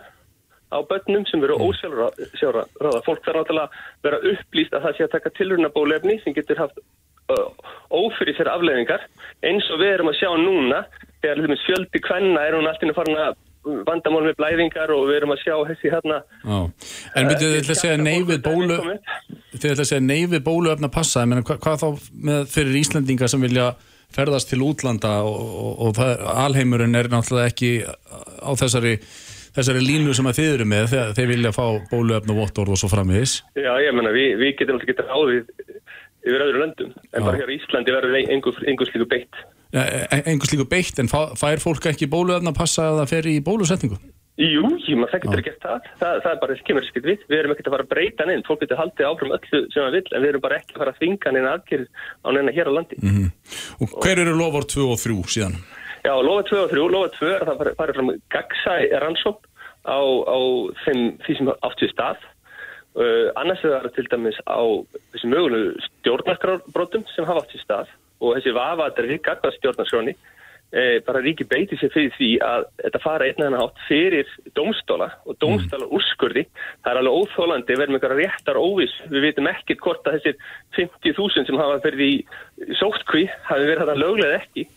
á 0.70 0.78
börnum 0.86 1.26
sem 1.30 1.42
veru 1.42 1.58
ósjálfráða. 1.66 3.02
Fólk 3.08 3.26
þarf 3.26 3.42
náttúrulega 3.42 3.66
að 3.66 4.06
vera 4.06 4.22
upplýst 4.32 4.78
að 4.78 4.86
það 4.86 4.96
sé 4.98 5.08
að 5.08 5.14
taka 5.18 5.34
tilrauna 5.40 5.74
bólefni 5.74 6.20
sem 6.24 6.36
getur 6.38 6.62
haft 6.62 6.80
ófyrir 7.96 8.38
sér 8.38 8.52
afleðingar 8.54 9.04
eins 9.46 9.68
og 9.74 9.82
við 9.82 9.96
erum 9.96 10.12
að 10.12 10.20
sjá 10.20 10.30
núna 10.38 10.84
þegar 11.24 11.40
til 11.40 11.48
dæmis 11.48 11.66
fjöldi 11.66 12.02
kvenna 12.06 12.46
er 12.46 12.58
hún 12.58 12.70
alltaf 12.70 12.98
farin 13.00 13.22
að 13.24 13.42
vandamál 13.66 14.22
með 14.28 14.38
blæðingar 14.40 14.94
og 14.94 15.08
við 15.10 15.20
erum 15.20 15.34
að 15.34 15.42
sjá 15.42 15.56
þessi 15.72 15.92
hérna 15.94 16.20
Já. 16.46 16.58
En 17.18 17.30
byrjuðu 17.32 17.52
þið 17.56 17.60
ætla 17.64 17.76
að 17.76 17.82
segja 17.82 17.98
nei 18.02 18.20
við 18.30 18.42
bólu 18.46 18.78
þið 18.78 19.70
ætla 19.72 19.86
að 19.86 19.90
segja 19.90 20.06
nei 20.06 20.22
við 20.30 20.44
bóluefna 20.46 20.92
passa 20.94 21.24
ég 21.24 21.32
meina, 21.32 21.46
hva, 21.48 21.58
hvað 21.64 21.82
þá 21.82 22.10
með 22.30 22.42
fyrir 22.54 22.80
Íslendinga 22.82 23.30
sem 23.32 23.46
vilja 23.46 23.72
ferðast 24.16 24.52
til 24.52 24.62
útlanda 24.64 25.16
og, 25.26 25.40
og, 25.42 25.72
og 25.88 25.96
það, 25.98 26.28
alheimurinn 26.46 27.00
er 27.00 27.10
náttúrulega 27.12 27.52
ekki 27.52 27.72
á 27.86 28.52
þessari 28.54 29.00
þessari 29.56 29.82
línu 29.82 30.14
sem 30.16 30.30
að 30.30 30.40
þið 30.40 30.52
eru 30.54 30.68
með 30.70 30.90
þegar 30.94 31.14
þeir 31.18 31.30
vilja 31.32 31.56
fá 31.56 31.66
bóluefna 31.90 32.38
vottorð 32.38 32.76
og 32.76 32.82
svo 32.82 32.92
framvegis 32.92 33.40
Já, 33.58 33.72
ég 33.82 33.96
menna, 33.98 34.14
við, 34.16 34.36
við 34.42 34.58
getum 34.60 34.78
alltaf 34.78 34.92
getið 34.92 35.10
ráðið 35.10 35.74
yfir 36.26 36.44
öðru 36.48 36.64
löndum 36.64 36.92
en 37.14 37.22
Já. 37.22 37.26
bara 37.26 37.38
hér 37.42 37.54
í 37.54 37.60
Íslandi 37.62 37.94
verður 37.96 38.18
einhver, 38.24 38.58
einhver 38.68 38.90
slíku 38.92 39.08
beitt 39.10 39.44
einhvers 39.76 40.52
líka 40.56 40.68
beitt 40.72 41.00
en 41.04 41.10
fær 41.12 41.60
fólk 41.64 41.86
ekki 41.92 42.08
bóluefna 42.12 42.54
passa 42.56 42.90
að 42.92 43.00
það 43.04 43.10
fer 43.16 43.32
í 43.32 43.40
bólusetningu 43.46 43.98
Jú, 44.36 44.68
jú, 44.84 44.98
maður 45.00 45.14
það 45.14 45.22
getur 45.24 45.42
gert 45.46 45.62
það. 45.64 45.86
það 46.02 46.18
það 46.26 46.32
er 46.34 46.40
bara 46.42 46.56
kemur 46.68 46.84
skilt 46.90 47.06
við, 47.08 47.22
við 47.32 47.38
erum 47.40 47.54
ekkert 47.54 47.68
að 47.70 47.76
fara 47.78 47.86
að 47.86 47.92
breyta 47.94 48.26
neinn 48.28 48.42
fólk 48.44 48.60
getur 48.66 48.80
haldið 48.82 49.08
áfram 49.08 49.32
öllu 49.38 49.62
sem 49.72 49.80
það 49.86 49.94
vil 49.96 50.02
en 50.12 50.24
við 50.26 50.30
erum 50.34 50.44
bara 50.44 50.58
ekki 50.60 50.76
að 50.76 50.82
fara 50.82 50.92
að 50.92 50.98
þvinga 51.00 51.32
neina 51.38 51.54
aðgerð 51.56 51.86
á 52.20 52.28
neina 52.36 52.56
hér 52.58 52.68
á 52.68 52.74
landi 52.76 53.00
og 53.80 53.96
hver 54.04 54.22
eru 54.26 54.34
lofur 54.36 54.68
2 54.76 54.90
og 54.92 55.00
3 55.00 55.16
síðan? 55.38 55.56
Já, 56.04 56.14
lofa 56.20 56.44
2 56.52 56.60
og 56.66 56.74
3, 56.76 56.84
lofa 56.98 57.14
2 57.16 57.30
er 57.32 57.46
að 57.46 57.48
það 57.54 57.62
fari- 57.64 57.76
fari 57.80 57.96
fram 57.96 58.12
gagsæ 58.36 58.76
rannsókn 59.06 59.48
á, 59.88 60.00
á 60.04 60.38
þeim, 60.84 61.02
því 61.24 61.38
sem 61.40 61.50
átt 61.56 61.82
við 61.86 61.94
stað. 61.96 62.28
Uh, 62.96 63.28
annars 63.36 63.64
er 63.68 63.74
það 63.76 63.92
til 63.98 64.08
dæmis 64.12 64.38
á 64.48 64.64
þessi 65.12 65.28
mögulegu 65.28 65.74
stjórnarskrárbrotum 65.90 67.04
sem 67.12 67.28
hafa 67.28 67.44
átt 67.44 67.56
við 67.56 67.66
stað 67.66 67.92
og 68.24 68.38
þessi 68.38 68.54
vafaðri 68.56 69.18
gagvað 69.20 69.58
stjórnarskráni 69.58 70.14
eh, 70.72 71.02
bara 71.04 71.20
ríki 71.24 71.44
beiti 71.44 71.76
sér 71.76 71.92
fyrir 71.92 72.14
því 72.16 72.30
að 72.48 72.70
þetta 72.80 73.02
fara 73.04 73.28
einn 73.28 73.44
eða 73.50 73.66
átt 73.66 73.82
fyrir 73.90 74.32
dómstóla 74.56 75.10
og 75.28 75.36
dómstóla 75.44 75.90
úrskurði. 75.92 76.46
Það 76.86 76.92
er 76.94 77.02
alveg 77.02 77.20
óþólandi, 77.20 77.76
við 77.76 77.86
erum 77.86 78.00
einhverja 78.00 78.22
réttar 78.22 78.62
óvis. 78.62 78.96
Við 79.12 79.28
vitum 79.28 79.52
ekkert 79.52 79.84
hvort 79.84 80.08
að 80.08 80.18
þessir 80.18 80.40
50.000 80.80 81.50
sem 81.50 81.60
hafa 81.60 81.84
fyrir 81.84 82.06
í 82.08 82.74
sótkví 82.80 83.28
hafi 83.50 83.70
verið 83.70 83.84
þetta 83.84 84.00
löglega 84.00 84.40
ekki 84.40 84.68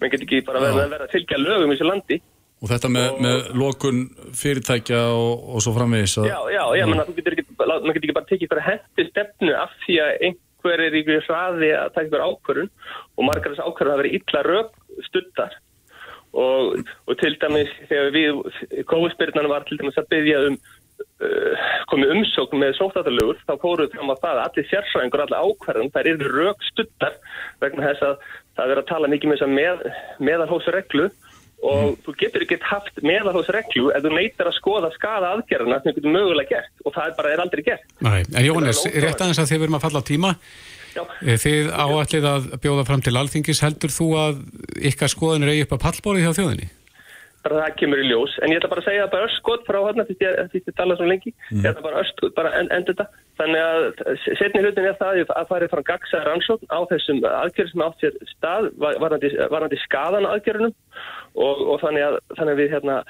menn 0.00 0.12
getur 0.12 0.26
ekki 0.26 0.44
bara 0.46 0.62
verið 0.62 0.82
að 0.84 0.94
vera 0.94 1.06
að 1.06 1.12
fylgja 1.14 1.40
lögum 1.40 1.72
í 1.72 1.76
þessu 1.76 1.88
landi. 1.88 2.20
Og 2.62 2.70
þetta 2.70 2.88
með, 2.88 3.08
með 3.24 3.48
lokun 3.60 3.98
fyrirtækja 4.38 5.00
og, 5.12 5.42
og 5.52 5.64
svo 5.64 5.74
framvegis 5.76 6.14
að, 6.22 6.30
Já, 6.30 6.38
já, 6.54 6.62
já, 6.78 6.84
menn 6.88 7.02
þú 7.04 7.16
getur 7.18 7.36
ekki, 7.36 7.44
maður 7.58 7.90
getur 7.90 8.06
ekki 8.06 8.16
bara 8.16 8.30
tekið 8.30 8.52
fyrir 8.52 8.66
hendi 8.68 9.06
stefnu 9.10 9.56
af 9.58 9.74
því 9.84 9.98
að 10.04 10.24
einhver 10.28 10.84
er 10.86 10.96
í 10.96 11.04
hraði 11.26 11.70
að 11.76 11.92
taka 11.96 12.06
ykkur 12.08 12.24
ákvörun 12.24 12.70
og 13.18 13.28
margar 13.28 13.52
þess 13.52 13.66
ákvörun 13.66 13.92
hafa 13.92 14.02
verið 14.04 14.16
illa 14.20 14.44
röp 14.48 14.72
studdar 15.10 15.58
og, 16.34 16.80
og 17.06 17.18
til 17.20 17.34
dæmis 17.42 17.74
þegar 17.90 18.14
við, 18.14 18.40
kóðspyrnan 18.90 19.50
var 19.50 19.66
til 19.68 19.78
dæmis 19.80 20.00
að 20.00 20.08
byggja 20.14 20.40
um 20.48 20.56
uh, 20.56 21.66
komið 21.90 22.14
umsókn 22.16 22.62
með 22.62 22.78
sóttatalögur 22.78 23.40
þá 23.44 23.54
fóruð 23.62 23.92
fram 23.94 24.12
að 24.14 24.22
það 24.24 24.40
að 24.40 24.44
allir 24.46 24.68
sérfræðingur, 24.70 25.24
allir 25.24 25.44
ákvörðun, 25.44 25.92
þær 25.94 26.10
eru 26.14 26.32
rök 26.38 26.66
studdar 26.70 27.20
vegna 27.62 27.90
þess 27.90 28.08
að 28.08 28.16
það 28.58 28.74
er 28.74 28.82
að 28.82 28.90
tala 28.90 29.12
mikið 29.12 29.32
með 29.32 29.46
að 29.46 29.54
með, 29.58 29.86
meðalhósreglu 30.30 31.08
og 31.64 31.96
þú 32.04 32.14
getur 32.20 32.44
ekki 32.44 32.58
haft 32.68 33.00
meðalhósreglu 33.06 33.88
ef 33.96 34.04
þú 34.04 34.12
neytar 34.14 34.50
að 34.50 34.56
skoða 34.58 34.90
skada 34.94 35.32
aðgerðina 35.34 35.80
sem 35.80 35.94
þú 35.94 35.96
getur 36.02 36.14
mögulega 36.18 36.50
gert 36.58 36.84
og 36.84 36.94
það 36.96 37.10
er 37.10 37.16
bara 37.18 37.32
er 37.34 37.42
aldrei 37.44 37.64
gert. 37.64 37.86
Nei, 38.04 38.20
en 38.20 38.48
ótrúlegt. 38.52 39.02
rétt 39.06 39.24
aðeins 39.24 39.40
að 39.42 39.50
þið 39.52 39.62
verum 39.64 39.78
að 39.80 39.84
falla 39.88 40.04
á 40.04 40.08
tíma 40.12 40.32
Já. 40.94 41.02
Eh, 41.26 41.38
Þið 41.42 41.72
áætlið 41.74 42.26
að 42.30 42.44
bjóða 42.62 42.86
fram 42.86 43.02
til 43.02 43.16
alþingis 43.18 43.62
heldur 43.64 43.90
þú 43.90 44.08
að 44.20 44.36
ykkar 44.92 45.10
skoðanir 45.10 45.50
eigi 45.54 45.64
upp 45.66 45.74
að 45.74 45.84
pallborið 45.88 46.26
hjá 46.28 46.36
þjóðinni? 46.38 46.68
Bara 47.44 47.60
það 47.60 47.76
kemur 47.80 48.02
í 48.02 48.08
ljós. 48.08 48.34
En 48.42 48.52
ég 48.52 48.60
ætla 48.60 48.70
bara 48.72 48.82
að 48.84 48.88
segja 48.88 49.06
bara 49.12 49.28
öskot 49.28 49.66
frá 49.68 49.78
hérna 49.84 50.06
því 50.08 50.16
því 50.18 50.62
ég 50.62 50.76
tala 50.80 50.96
svo 50.98 51.08
lengi 51.08 51.32
ég 51.52 51.68
ætla 51.70 51.84
bara 51.84 52.02
öskot, 52.04 52.34
bara 52.38 52.52
en, 52.58 52.70
endur 52.74 52.96
þetta. 52.96 53.22
Þannig 53.38 53.62
að 53.64 53.86
setni 54.38 54.62
hlutin 54.62 54.88
er 54.90 54.98
það 55.00 55.22
að 55.34 55.48
fara 55.50 55.70
frá 55.72 55.82
gagsa 55.90 56.22
rannsókn 56.26 56.70
á 56.70 56.78
þessum 56.92 57.22
aðgerðum 57.30 57.72
sem 57.72 57.86
átt 57.86 58.04
sér 58.04 58.18
stað 58.32 58.68
var- 58.78 59.00
varðandi, 59.02 59.32
varðandi 59.50 59.80
skadan 59.84 60.28
aðgerðunum. 60.30 60.76
Og, 61.34 61.64
og 61.74 61.80
þannig, 61.82 62.04
að, 62.06 62.20
þannig 62.38 62.52
að 62.54 62.60
við 62.62 62.76
hérna 62.76 63.00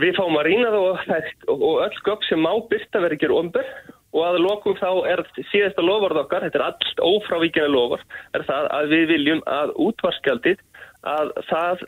við 0.00 0.16
fáum 0.16 0.38
að 0.40 0.46
rýna 0.48 0.70
það 0.72 0.86
og, 0.88 1.60
og 1.60 1.82
öll 1.84 2.00
gögg 2.08 2.24
sem 2.28 2.40
má 2.40 2.52
byrta 2.70 3.02
verið 3.04 3.18
ekki 3.18 3.36
omber 3.36 3.68
og 4.14 4.22
að 4.22 4.40
lokum 4.44 4.76
þá 4.78 4.90
er 5.10 5.22
síðasta 5.50 5.82
lofvarð 5.82 6.20
okkar, 6.22 6.44
þetta 6.46 6.60
er 6.60 6.66
allt 6.68 7.00
ófrávíkjana 7.02 7.72
lofvarð, 7.72 8.04
er 8.38 8.44
það 8.46 8.68
að 8.76 8.92
við 8.94 9.04
viljum 9.10 9.42
að 9.50 9.72
útvarskjaldið 9.88 10.62
að 11.04 11.30
það 11.48 11.82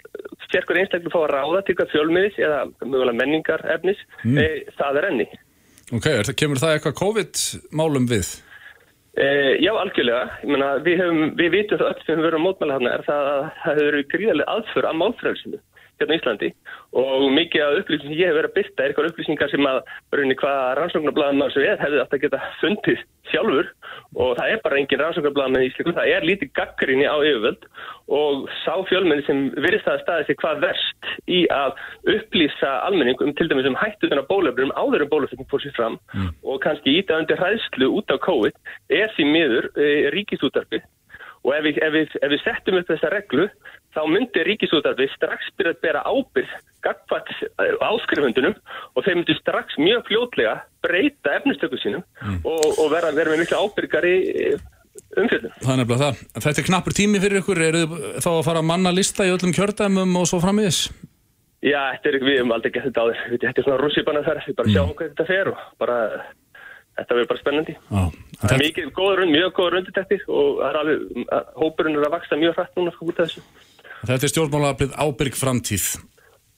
sérkur 0.52 0.78
einstaklega 0.80 1.12
fá 1.14 1.20
að 1.24 1.32
ráða 1.34 1.62
til 1.66 1.74
hvað 1.78 1.92
fjölmiðis 1.94 2.38
eða 2.38 2.60
mögulega 2.84 3.18
menningar 3.20 3.64
efnis, 3.74 3.98
Mm. 4.24 4.38
e, 4.38 4.46
það 4.78 4.96
er 5.02 5.08
enni. 5.10 5.26
Ok, 5.92 6.06
er, 6.06 6.22
það- 6.26 6.36
kemur 6.42 6.60
það 6.62 6.74
eitthvað 6.76 6.98
COVID-málum 7.02 8.06
við? 8.10 8.42
E, 9.16 9.26
já, 9.64 9.72
algjörlega. 9.72 10.24
Ég 10.42 10.48
meina, 10.52 10.70
við, 10.84 10.98
höfum, 11.00 11.30
við 11.38 11.50
vitum 11.54 11.78
það 11.80 11.88
öll 11.94 12.02
sem 12.04 12.18
við 12.18 12.26
verum 12.28 12.42
mótmæla 12.44 12.74
hérna 12.76 12.90
er 12.98 13.04
það 13.06 13.28
að 13.30 13.38
það 13.62 13.78
hefur 13.78 13.86
verið 13.90 14.08
gríðarlega 14.12 14.52
aðför 14.56 14.88
að 14.90 14.98
málfrælsinu 15.00 15.60
hérna 16.00 16.12
í 16.12 16.18
Íslandi 16.20 16.50
og 16.96 17.26
mikið 17.34 17.62
af 17.62 17.74
upplýsingum 17.82 18.08
sem 18.08 18.16
ég 18.16 18.30
hef 18.30 18.36
verið 18.38 18.50
að 18.50 18.56
byrta 18.56 18.82
er 18.82 18.92
eitthvað 18.92 19.08
upplýsingar 19.10 19.50
sem 19.52 19.68
að 19.68 19.80
rauninni 20.14 20.36
hvað 20.40 20.60
rannsóknarblæðum 20.78 21.42
sem 21.52 21.64
við 21.64 21.82
hefði 21.82 22.00
að 22.02 22.22
geta 22.22 22.40
fundið 22.62 23.02
sjálfur. 23.30 23.68
Og 24.16 24.32
það 24.38 24.52
er 24.52 24.62
bara 24.64 24.78
engin 24.80 25.02
rannsóknarblæðum 25.02 25.58
í 25.60 25.68
Íslandu, 25.68 25.94
það 25.98 26.12
er 26.14 26.28
lítið 26.30 26.52
gaggrinni 26.56 27.04
á 27.04 27.16
yfirvöld. 27.20 27.68
Og 28.16 28.48
sá 28.62 28.72
fjölmenni 28.88 29.26
sem 29.28 29.44
virðist 29.58 29.92
að 29.92 30.02
staði 30.06 30.28
sig 30.30 30.40
hvað 30.40 30.64
verst 30.64 31.12
í 31.28 31.42
að 31.52 31.76
upplýsa 32.16 32.72
almenning 32.88 33.20
um 33.20 33.36
til 33.36 33.50
dæmis 33.50 33.68
um 33.68 33.76
hættuðuna 33.76 34.24
bólefnum 34.30 34.72
áður 34.78 35.04
en 35.04 35.12
bólefnum 35.12 35.50
fór 35.50 35.64
sér 35.64 35.76
fram 35.76 36.00
og 36.46 36.60
kannski 36.64 37.00
íta 37.00 37.18
undir 37.20 37.40
hræðslu 37.40 37.90
út 37.98 38.14
af 38.14 38.22
COVID 38.24 38.76
er 38.94 39.10
því 39.16 39.26
miður 39.34 39.68
e, 39.74 39.88
ríkisútarpið 40.14 40.86
Og 41.46 41.54
ef 41.54 41.62
við, 41.62 41.76
ef, 41.78 41.92
við, 41.94 42.14
ef 42.26 42.32
við 42.32 42.40
settum 42.42 42.76
upp 42.80 42.88
þessa 42.90 43.10
reglu, 43.12 43.44
þá 43.96 44.02
myndi 44.12 44.44
ríkisútarfið 44.50 45.10
strax 45.16 45.50
byrja 45.56 45.72
að 45.74 45.82
bera 45.86 46.02
ábyrð 46.06 46.52
gagfætt 46.86 47.32
áskrifundunum 47.88 48.54
og 48.94 49.04
þeir 49.06 49.16
myndi 49.22 49.36
strax 49.40 49.78
mjög 49.80 50.04
fljótlega 50.10 50.54
breyta 50.84 51.32
efnistöku 51.40 51.80
sínum 51.82 52.04
og, 52.44 52.66
og 52.78 52.90
vera, 52.92 53.10
vera 53.16 53.32
með 53.32 53.42
miklu 53.46 53.58
ábyrgari 53.64 54.14
umfjöldum. 55.16 55.52
Það 55.64 55.72
er 55.74 55.80
nefnilega 55.82 56.00
það. 56.04 56.22
Þetta 56.44 56.62
er 56.62 56.66
knappur 56.70 56.94
tími 56.96 57.20
fyrir 57.24 57.40
ykkur, 57.42 57.60
eru 57.66 57.82
þið 57.90 58.06
þá 58.24 58.30
að 58.32 58.44
fara 58.46 58.62
að 58.62 58.68
manna 58.70 58.92
lista 58.94 59.26
í 59.28 59.32
öllum 59.34 59.52
kjördæmum 59.56 60.16
og 60.20 60.28
svo 60.30 60.40
framvegis? 60.44 60.80
Já, 61.66 61.80
þetta 61.96 62.10
er, 62.12 62.18
við 62.22 62.36
hefum 62.38 62.54
aldrei 62.54 62.72
gett 62.76 62.86
þetta 62.90 63.04
áður. 63.04 63.20
Við- 63.32 63.42
Þetta 63.46 63.60
er 63.62 63.66
svona 63.66 63.80
rússipanna 63.82 64.22
þar, 64.26 64.40
við 64.46 64.56
bara 64.60 64.72
sjáum 64.74 64.92
hvað 64.96 65.10
þetta 65.10 65.26
fer 65.32 65.50
og 65.50 65.62
bara, 65.82 65.96
þetta 67.00 67.16
verður 67.16 67.30
bara 67.32 67.42
spennandi. 67.42 67.74
Já. 67.90 68.02
Það 68.36 68.52
er 68.56 68.62
mikið 68.62 68.90
góður, 69.00 69.22
mjög 69.32 69.52
góður 69.56 69.78
undirtektir 69.80 70.26
og 70.28 70.60
er 70.68 70.78
alveg, 70.82 71.26
hópurinn 71.60 71.96
er 71.98 72.06
að 72.08 72.14
vaksta 72.16 72.38
mjög 72.40 72.58
hrætt 72.60 72.76
núna 72.78 72.92
sko 72.94 73.08
út 73.10 73.20
af 73.24 73.30
þessu. 73.32 73.44
Þetta 74.04 74.26
er 74.28 74.32
stjórnmálaaflið 74.34 74.92
ábyrg 75.00 75.38
framtíð. 75.38 75.86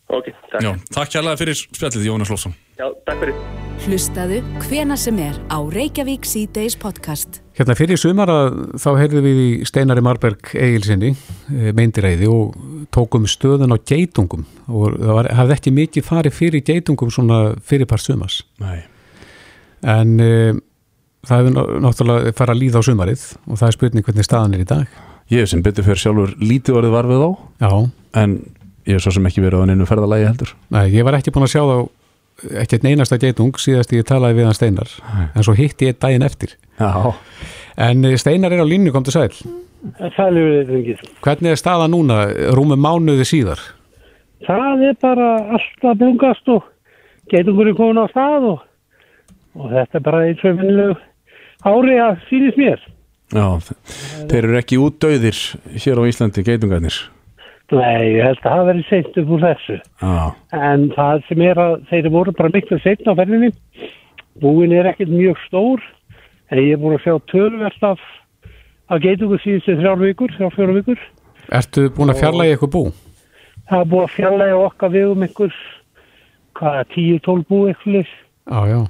Ok, 0.08 0.30
takk. 0.50 0.62
Já, 0.64 0.70
takk 0.96 1.14
hérlega 1.18 1.36
fyrir 1.36 1.56
spjallið, 1.60 2.06
Jónas 2.08 2.30
Lófsson. 2.32 2.54
Já, 2.78 2.86
takk 3.06 3.18
fyrir. 3.22 3.34
Hlustaðu 3.84 4.38
hvena 4.64 4.96
sem 4.98 5.18
er 5.22 5.36
á 5.52 5.58
Reykjavík 5.70 6.24
C-Days 6.26 6.74
podcast. 6.80 7.38
Hérna 7.58 7.76
fyrir 7.78 8.00
sumar 8.00 8.30
að 8.32 8.56
þá 8.80 8.88
heyrðum 8.98 9.26
við 9.28 9.38
í 9.44 9.50
Steinari 9.68 10.02
Marberg 10.04 10.50
Egilsinni 10.58 11.12
meindiræði 11.76 12.26
og 12.32 12.56
tókum 12.94 13.28
stöðun 13.30 13.70
á 13.70 13.78
geitungum 13.78 14.42
og 14.66 14.96
það 14.98 15.14
var, 15.20 15.30
hafði 15.38 15.56
ekki 15.58 15.74
mikið 15.78 16.08
farið 16.08 16.36
fyrir 16.40 16.64
geitungum 16.66 17.12
svona 17.14 17.38
fyrirpart 17.68 18.02
sumars. 18.02 18.40
Nei. 18.64 18.80
En 19.86 20.16
um, 20.18 20.62
það 21.28 21.44
hefur 21.44 21.54
ná- 21.54 21.84
náttúrulega 21.86 22.34
farið 22.40 22.56
að 22.56 22.62
líða 22.64 22.82
á 22.82 22.86
sumarið 22.88 23.26
og 23.46 23.60
það 23.60 23.68
er 23.70 23.76
spurning 23.78 24.08
hvernig 24.08 24.26
staðan 24.26 24.58
er 24.58 24.64
í 24.64 24.68
dag. 24.72 24.98
Ég 25.28 25.44
hef 25.44 25.52
sem 25.52 25.62
betur 25.64 25.84
fyrir 25.84 26.00
sjálfur 26.00 26.34
lítið 26.40 26.80
orðið 26.80 26.96
var 26.96 27.08
við 27.10 27.22
þá 27.24 27.30
Já, 27.64 27.72
en 28.22 28.38
ég 28.88 28.96
hef 28.96 29.04
svo 29.04 29.12
sem 29.18 29.28
ekki 29.28 29.44
verið 29.44 29.64
á 29.64 29.68
neinu 29.68 29.86
ferðalagi 29.88 30.28
heldur 30.30 30.54
nei, 30.72 30.84
ég 30.94 31.04
var 31.04 31.18
ekki 31.18 31.34
búin 31.34 31.44
að 31.44 31.54
sjá 31.54 31.62
þá 31.68 31.76
ekkert 32.62 32.86
einasta 32.86 33.18
geitung 33.20 33.56
síðast 33.58 33.92
ég 33.92 34.06
talaði 34.08 34.38
við 34.38 34.48
hann 34.48 34.56
Steinar 34.56 34.92
en 35.34 35.44
svo 35.44 35.56
hitti 35.58 35.88
ég 35.90 35.98
daginn 35.98 36.22
eftir. 36.22 36.54
Já, 36.78 37.12
En 37.78 38.04
eh, 38.04 38.16
Steinar 38.18 38.52
er 38.52 38.62
á 38.62 38.66
línu, 38.66 38.90
kom 38.92 39.04
til 39.06 39.14
sæl. 39.14 39.30
Hvernig 41.22 41.52
er 41.52 41.58
staðan 41.60 41.94
núna, 41.94 42.24
rúmum 42.56 42.80
mánuði 42.82 43.26
síðar? 43.28 43.60
Það 44.46 44.82
er 44.88 44.96
bara 45.02 45.28
alltaf 45.54 45.98
bungast 46.00 46.50
og 46.50 46.66
geitungurinn 47.30 47.76
komin 47.78 48.02
á 48.02 48.10
stað 48.10 48.48
og, 48.54 48.64
og 49.58 49.70
þetta 49.74 50.00
er 50.00 50.06
bara 50.08 50.24
eins 50.26 50.42
og 50.42 50.58
vinnilegu 50.58 50.96
ári 51.68 51.98
að 52.02 52.18
sýnist 52.26 52.58
mér. 52.58 52.82
Já 53.34 53.46
þeir 54.30 54.42
eru 54.44 54.58
ekki 54.60 54.80
útdauðir 54.80 55.38
hér 55.76 56.00
á 56.00 56.08
Íslandi 56.08 56.44
geitungarnir 56.46 56.98
Nei, 57.68 58.14
ég 58.16 58.24
held 58.24 58.38
að 58.40 58.46
það 58.48 58.68
verið 58.70 58.86
seint 58.88 59.16
upp 59.20 59.32
úr 59.34 59.42
þessu. 59.44 59.74
Já, 60.00 60.20
En 60.56 60.86
það 60.94 61.24
sem 61.26 61.42
er 61.44 61.58
að 61.60 61.74
þeir 61.90 62.06
voru 62.14 62.32
bara 62.38 62.52
miklu 62.54 62.78
seint 62.80 63.04
á 63.04 63.12
ferðinni. 63.12 63.50
Búin 64.40 64.72
er 64.72 64.88
ekkert 64.88 65.12
mjög 65.12 65.42
stór 65.44 65.82
en 66.48 66.62
ég 66.62 66.78
er 66.78 66.80
búin 66.80 66.96
að 66.96 67.04
sjá 67.04 67.18
tölverst 67.28 67.84
af, 67.84 68.00
af 68.88 69.02
geitungur 69.04 69.42
síðustu 69.42 69.76
þrjár 69.76 70.00
vikur, 70.00 70.32
þrjár 70.38 70.56
fjóra 70.56 70.78
vikur. 70.78 71.02
Ertu 71.58 71.84
búin 71.92 72.14
að 72.14 72.22
fjarlægi 72.22 72.54
eitthvað 72.54 72.72
bú? 72.72 72.84
Það 73.68 73.84
er 73.84 73.90
búin 73.92 74.06
að 74.06 74.14
fjallega 74.16 74.62
okkar 74.64 74.94
við 74.94 75.12
um 75.12 75.26
einhvers, 75.28 75.58
hvað, 76.56 76.80
10-12 76.96 77.44
bú 77.52 77.60
eitthvað. 77.68 78.14
Já, 78.48 78.60
já. 78.72 78.80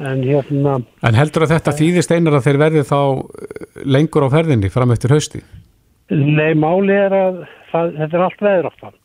En 0.00 0.22
hérna, 0.24 0.78
En 1.04 1.16
heldur 1.18 1.44
að 1.44 1.54
þetta 1.56 1.74
þýðist 1.76 2.12
einar 2.14 2.38
að 2.38 2.46
þeir 2.46 2.58
verði 2.62 2.84
þá 2.88 3.00
eh, 3.00 3.82
lengur 3.84 4.24
á 4.24 4.28
ferðinni 4.32 4.70
fram 4.72 4.94
eftir 4.94 5.12
hausti? 5.12 5.42
Nei, 6.10 6.54
máli 6.58 6.96
er 6.96 7.14
að 7.14 7.42
það, 7.70 7.92
þetta 7.98 8.16
er 8.16 8.24
allt 8.26 8.44
veður 8.46 8.68
áttan. 8.70 8.96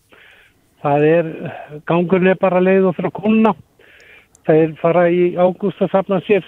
Það 0.85 1.07
er, 1.09 1.31
gangurinn 1.89 2.31
er 2.31 2.39
bara 2.39 2.61
leið 2.63 2.87
og 2.89 2.95
fyrir 2.97 3.11
að 3.11 3.17
kólna. 3.19 3.53
Þeir 4.45 4.75
fara 4.79 5.05
í 5.09 5.21
ágúst 5.35 5.81
að 5.81 5.91
safna 5.91 6.21
sér 6.25 6.47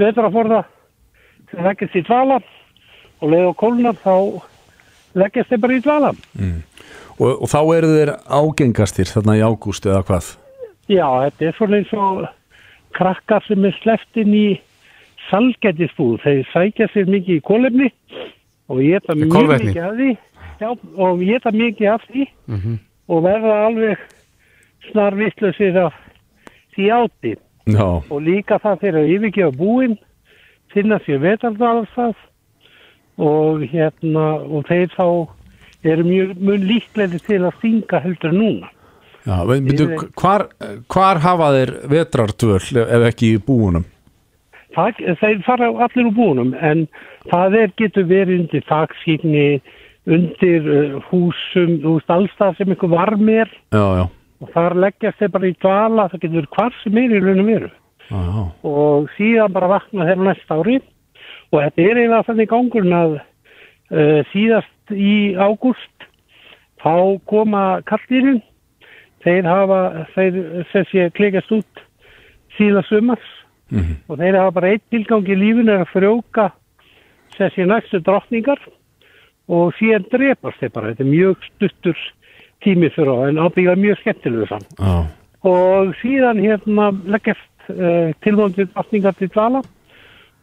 vetraforða 0.00 0.62
til 1.50 1.60
að 1.60 1.68
leggjast 1.70 1.98
í 1.98 2.04
dvala 2.06 2.40
og 3.20 3.30
leið 3.32 3.50
og 3.50 3.58
kólna 3.60 3.92
þá 4.02 4.16
leggjast 5.16 5.52
þeir 5.52 5.62
bara 5.64 5.76
í 5.76 5.84
dvala. 5.84 6.14
og, 7.18 7.30
og 7.30 7.48
þá 7.50 7.60
eru 7.76 7.92
þeir 7.94 8.12
ágengastir 8.28 9.10
þarna 9.10 9.38
í 9.38 9.44
ágúst 9.44 9.88
eða 9.88 10.02
hvað 10.06 10.34
Já, 10.86 11.06
þetta 11.26 11.46
er 11.48 11.56
svona 11.56 11.80
eins 11.80 11.94
og 11.96 12.26
krakkar 12.96 13.44
sem 13.46 13.64
er 13.68 13.76
sleppt 13.82 14.22
inn 14.22 14.34
í 14.34 14.46
salgætisbúð. 15.28 16.18
Þeir 16.24 16.42
sækja 16.52 16.88
sér 16.92 17.10
mikið 17.12 17.38
í 17.38 17.44
kólefni 17.46 17.90
og 18.72 18.82
ég 18.82 19.00
geta 19.00 19.16
mjög 19.18 19.34
kolvetni. 19.36 19.70
mikið 19.70 19.84
af 19.86 19.96
því. 20.00 20.10
Já, 20.60 20.68
og 20.96 21.22
ég 21.22 21.32
geta 21.34 21.52
mikið 21.52 21.90
af 21.92 22.06
því 22.10 22.26
og 23.06 23.22
verða 23.22 23.56
alveg 23.66 24.06
snar 24.90 25.16
vittlusir 25.18 25.76
af 25.86 25.94
því 26.74 26.90
átti. 27.00 27.34
Já, 27.66 28.02
Og 28.10 28.22
líka 28.22 28.60
það 28.62 28.80
fyrir 28.80 29.00
að 29.00 29.12
yfirgefa 29.16 29.56
búin, 29.58 29.96
finna 30.70 31.00
sér 31.02 31.18
vetardalstað 31.18 32.14
og 33.18 33.64
hérna, 33.66 34.26
og 34.46 34.68
þeir 34.68 34.92
þá 34.94 35.06
eru 35.86 36.04
mjög 36.06 36.36
mun 36.38 36.66
líklega 36.68 37.18
til 37.26 37.42
að 37.42 37.56
stinga 37.58 38.00
heldur 38.04 38.34
núna. 38.34 38.70
Já 39.26 39.36
byrju, 39.50 40.00
hvar, 40.20 40.46
hvar 40.92 41.20
hafa 41.24 41.52
þeir 41.56 41.74
vetrardvöl 41.92 42.82
ef 42.86 43.06
ekki 43.10 43.34
í 43.34 43.42
búunum? 43.42 43.86
Það, 44.76 45.00
þeir 45.22 45.40
fara 45.46 45.70
allir 45.72 46.10
úr 46.10 46.14
búinum 46.16 46.52
en 46.60 46.84
það 47.30 47.58
er, 47.62 47.72
getur 47.80 48.06
verið 48.10 48.44
undir 48.44 48.66
þakskýrni, 48.68 49.46
undir 50.06 50.68
uh, 50.68 50.98
húsum, 51.08 51.78
þú 51.82 51.96
veist, 51.96 52.12
allstað 52.12 52.60
sem 52.60 52.74
einhver 52.74 52.92
varm 52.92 53.30
er. 53.32 53.50
Já, 53.74 53.86
já, 54.02 54.04
og 54.42 54.52
þar 54.52 54.76
leggjast 54.84 55.20
þeir 55.20 55.32
bara 55.34 55.48
í 55.48 55.56
dvala, 55.62 56.08
það 56.12 56.22
getur 56.26 56.48
hvar 56.56 56.76
sem 56.82 57.00
er 57.00 57.14
í 57.16 57.22
raunum 57.24 57.50
veru. 57.50 57.70
Og 58.66 59.08
síðan 59.16 59.54
bara 59.54 59.70
vakna 59.72 60.06
þeir 60.06 60.22
á 60.22 60.26
næsta 60.28 60.58
ári. 60.60 60.76
Og 61.52 61.62
þetta 61.62 61.82
er 61.82 62.00
eiginlega 62.00 62.26
þannig 62.26 62.50
gangurinn 62.50 62.96
að 62.96 63.16
uh, 63.16 64.20
síðast 64.32 64.94
í 64.94 65.16
ágúst 65.38 66.06
þá 66.82 67.18
koma 67.30 67.64
kallirinn 67.88 68.42
þeir 69.26 69.48
hafa, 69.50 69.80
þeir 70.14 70.38
þessi 70.72 71.08
klikast 71.18 71.52
út 71.58 71.82
síðan 72.56 72.86
sumars 72.88 73.32
Mhm. 73.66 73.96
og 74.08 74.18
þeir 74.20 74.36
hafa 74.38 74.50
bara 74.54 74.68
eitt 74.70 74.84
tilgang 74.94 75.26
í 75.26 75.34
lífinu 75.34 75.72
er 75.74 75.82
að 75.82 75.90
frjóka 75.90 76.52
þessi 77.34 77.66
næstu 77.66 77.98
drottningar 77.98 78.60
og 79.48 79.72
síðan 79.74 80.06
drepast 80.12 80.60
þeir 80.60 80.72
bara, 80.72 80.92
þetta 80.94 81.02
er 81.02 81.10
mjög 81.10 81.36
stuttur 81.48 81.98
tími 82.62 82.90
fyrir 82.94 83.10
á 83.10 83.16
en 83.28 83.42
ábyggja 83.42 83.74
mjög 83.76 83.98
skemmtilegu 84.04 84.46
saman 84.46 84.70
já. 84.78 85.06
og 85.42 85.94
síðan 86.00 86.38
hérna 86.40 86.92
leggjast 87.10 87.70
uh, 87.74 88.14
tilvöndið 88.22 88.70
drottningar 88.72 89.18
til 89.18 89.28
dvala 89.34 89.62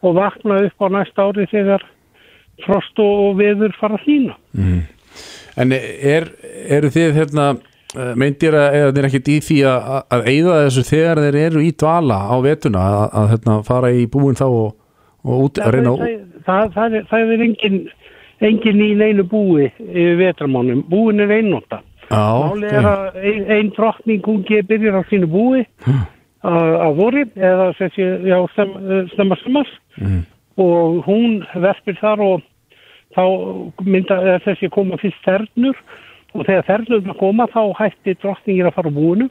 og 0.04 0.14
vakna 0.20 0.60
upp 0.68 0.84
á 0.84 0.86
næsta 0.92 1.24
ári 1.24 1.48
þegar 1.48 1.82
frost 2.64 2.98
og 3.00 3.38
veður 3.40 3.72
fara 3.80 3.96
að 3.96 4.04
hlýna. 4.04 4.36
En 5.56 5.72
er, 5.72 6.28
eru 6.68 6.90
þið 6.92 7.16
hérna 7.16 7.46
meindir 8.18 8.54
að 8.58 8.76
eða 8.78 8.92
þeir 8.96 9.06
ekkert 9.08 9.28
í 9.30 9.36
því 9.48 9.58
að, 9.70 9.90
að 10.16 10.28
eyða 10.32 10.54
þessu 10.64 10.84
þegar 10.90 11.20
þeir 11.24 11.38
eru 11.46 11.62
í 11.64 11.72
dvala 11.82 12.18
á 12.30 12.36
vetuna 12.44 12.84
að, 12.90 13.04
að 13.20 13.28
hérna, 13.34 13.56
fara 13.68 13.90
í 13.94 14.06
búin 14.10 14.38
þá 14.38 14.44
og, 14.48 14.70
og 15.24 15.44
út, 15.48 15.60
að 15.62 15.74
reyna 15.76 15.94
það, 15.98 16.14
það, 16.46 16.72
það, 16.76 16.96
er, 17.00 17.06
það 17.12 17.34
er 17.36 17.44
engin, 17.48 17.78
engin 18.50 18.82
í 18.84 18.90
neinu 19.00 19.24
búi 19.30 19.68
yfir 19.80 20.16
vetramánum. 20.20 20.82
Búin 20.90 21.22
er 21.24 21.32
einnóta. 21.38 21.80
Máli 22.12 22.68
er 22.68 22.84
að 22.90 23.14
ein, 23.24 23.44
ein 23.56 23.70
drottning 23.76 24.20
hún 24.26 24.42
ge- 24.44 24.64
byrjar 24.68 24.98
á 25.00 25.02
sínu 25.08 25.30
búi 25.32 25.62
að 26.44 26.74
að 26.84 26.98
vori 26.98 27.22
eða 27.40 27.70
þessi, 27.78 28.04
já, 28.28 28.36
stem, 28.52 28.74
stemma 29.14 29.38
sumas 29.40 29.70
og 30.60 30.98
hún 31.06 31.40
verpir 31.62 31.96
þar 32.02 32.20
og 32.22 32.42
þá 33.16 33.22
mynda 33.86 34.18
eða 34.20 34.42
þessi 34.44 34.68
koma 34.74 34.98
fyrst 35.00 35.24
þernur 35.24 35.78
og 36.34 36.46
þegar 36.46 36.68
þernurna 36.68 37.16
koma 37.18 37.46
þá 37.52 37.62
hætti 37.78 38.16
drottningir 38.20 38.68
að 38.68 38.76
fara 38.78 38.94
búinu 38.94 39.28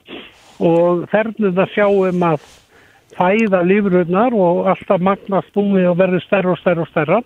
og 0.63 1.03
þernurna 1.11 1.65
sjáum 1.73 2.27
að 2.27 2.45
fæða 3.13 3.61
lífröðnar 3.69 4.35
og 4.37 4.69
alltaf 4.71 5.01
magnast 5.03 5.51
búið 5.53 5.89
og 5.91 5.99
verður 5.99 6.23
stærra 6.23 6.53
og 6.53 6.61
stærra 6.61 6.85
og 6.85 6.89
stærra 6.91 7.19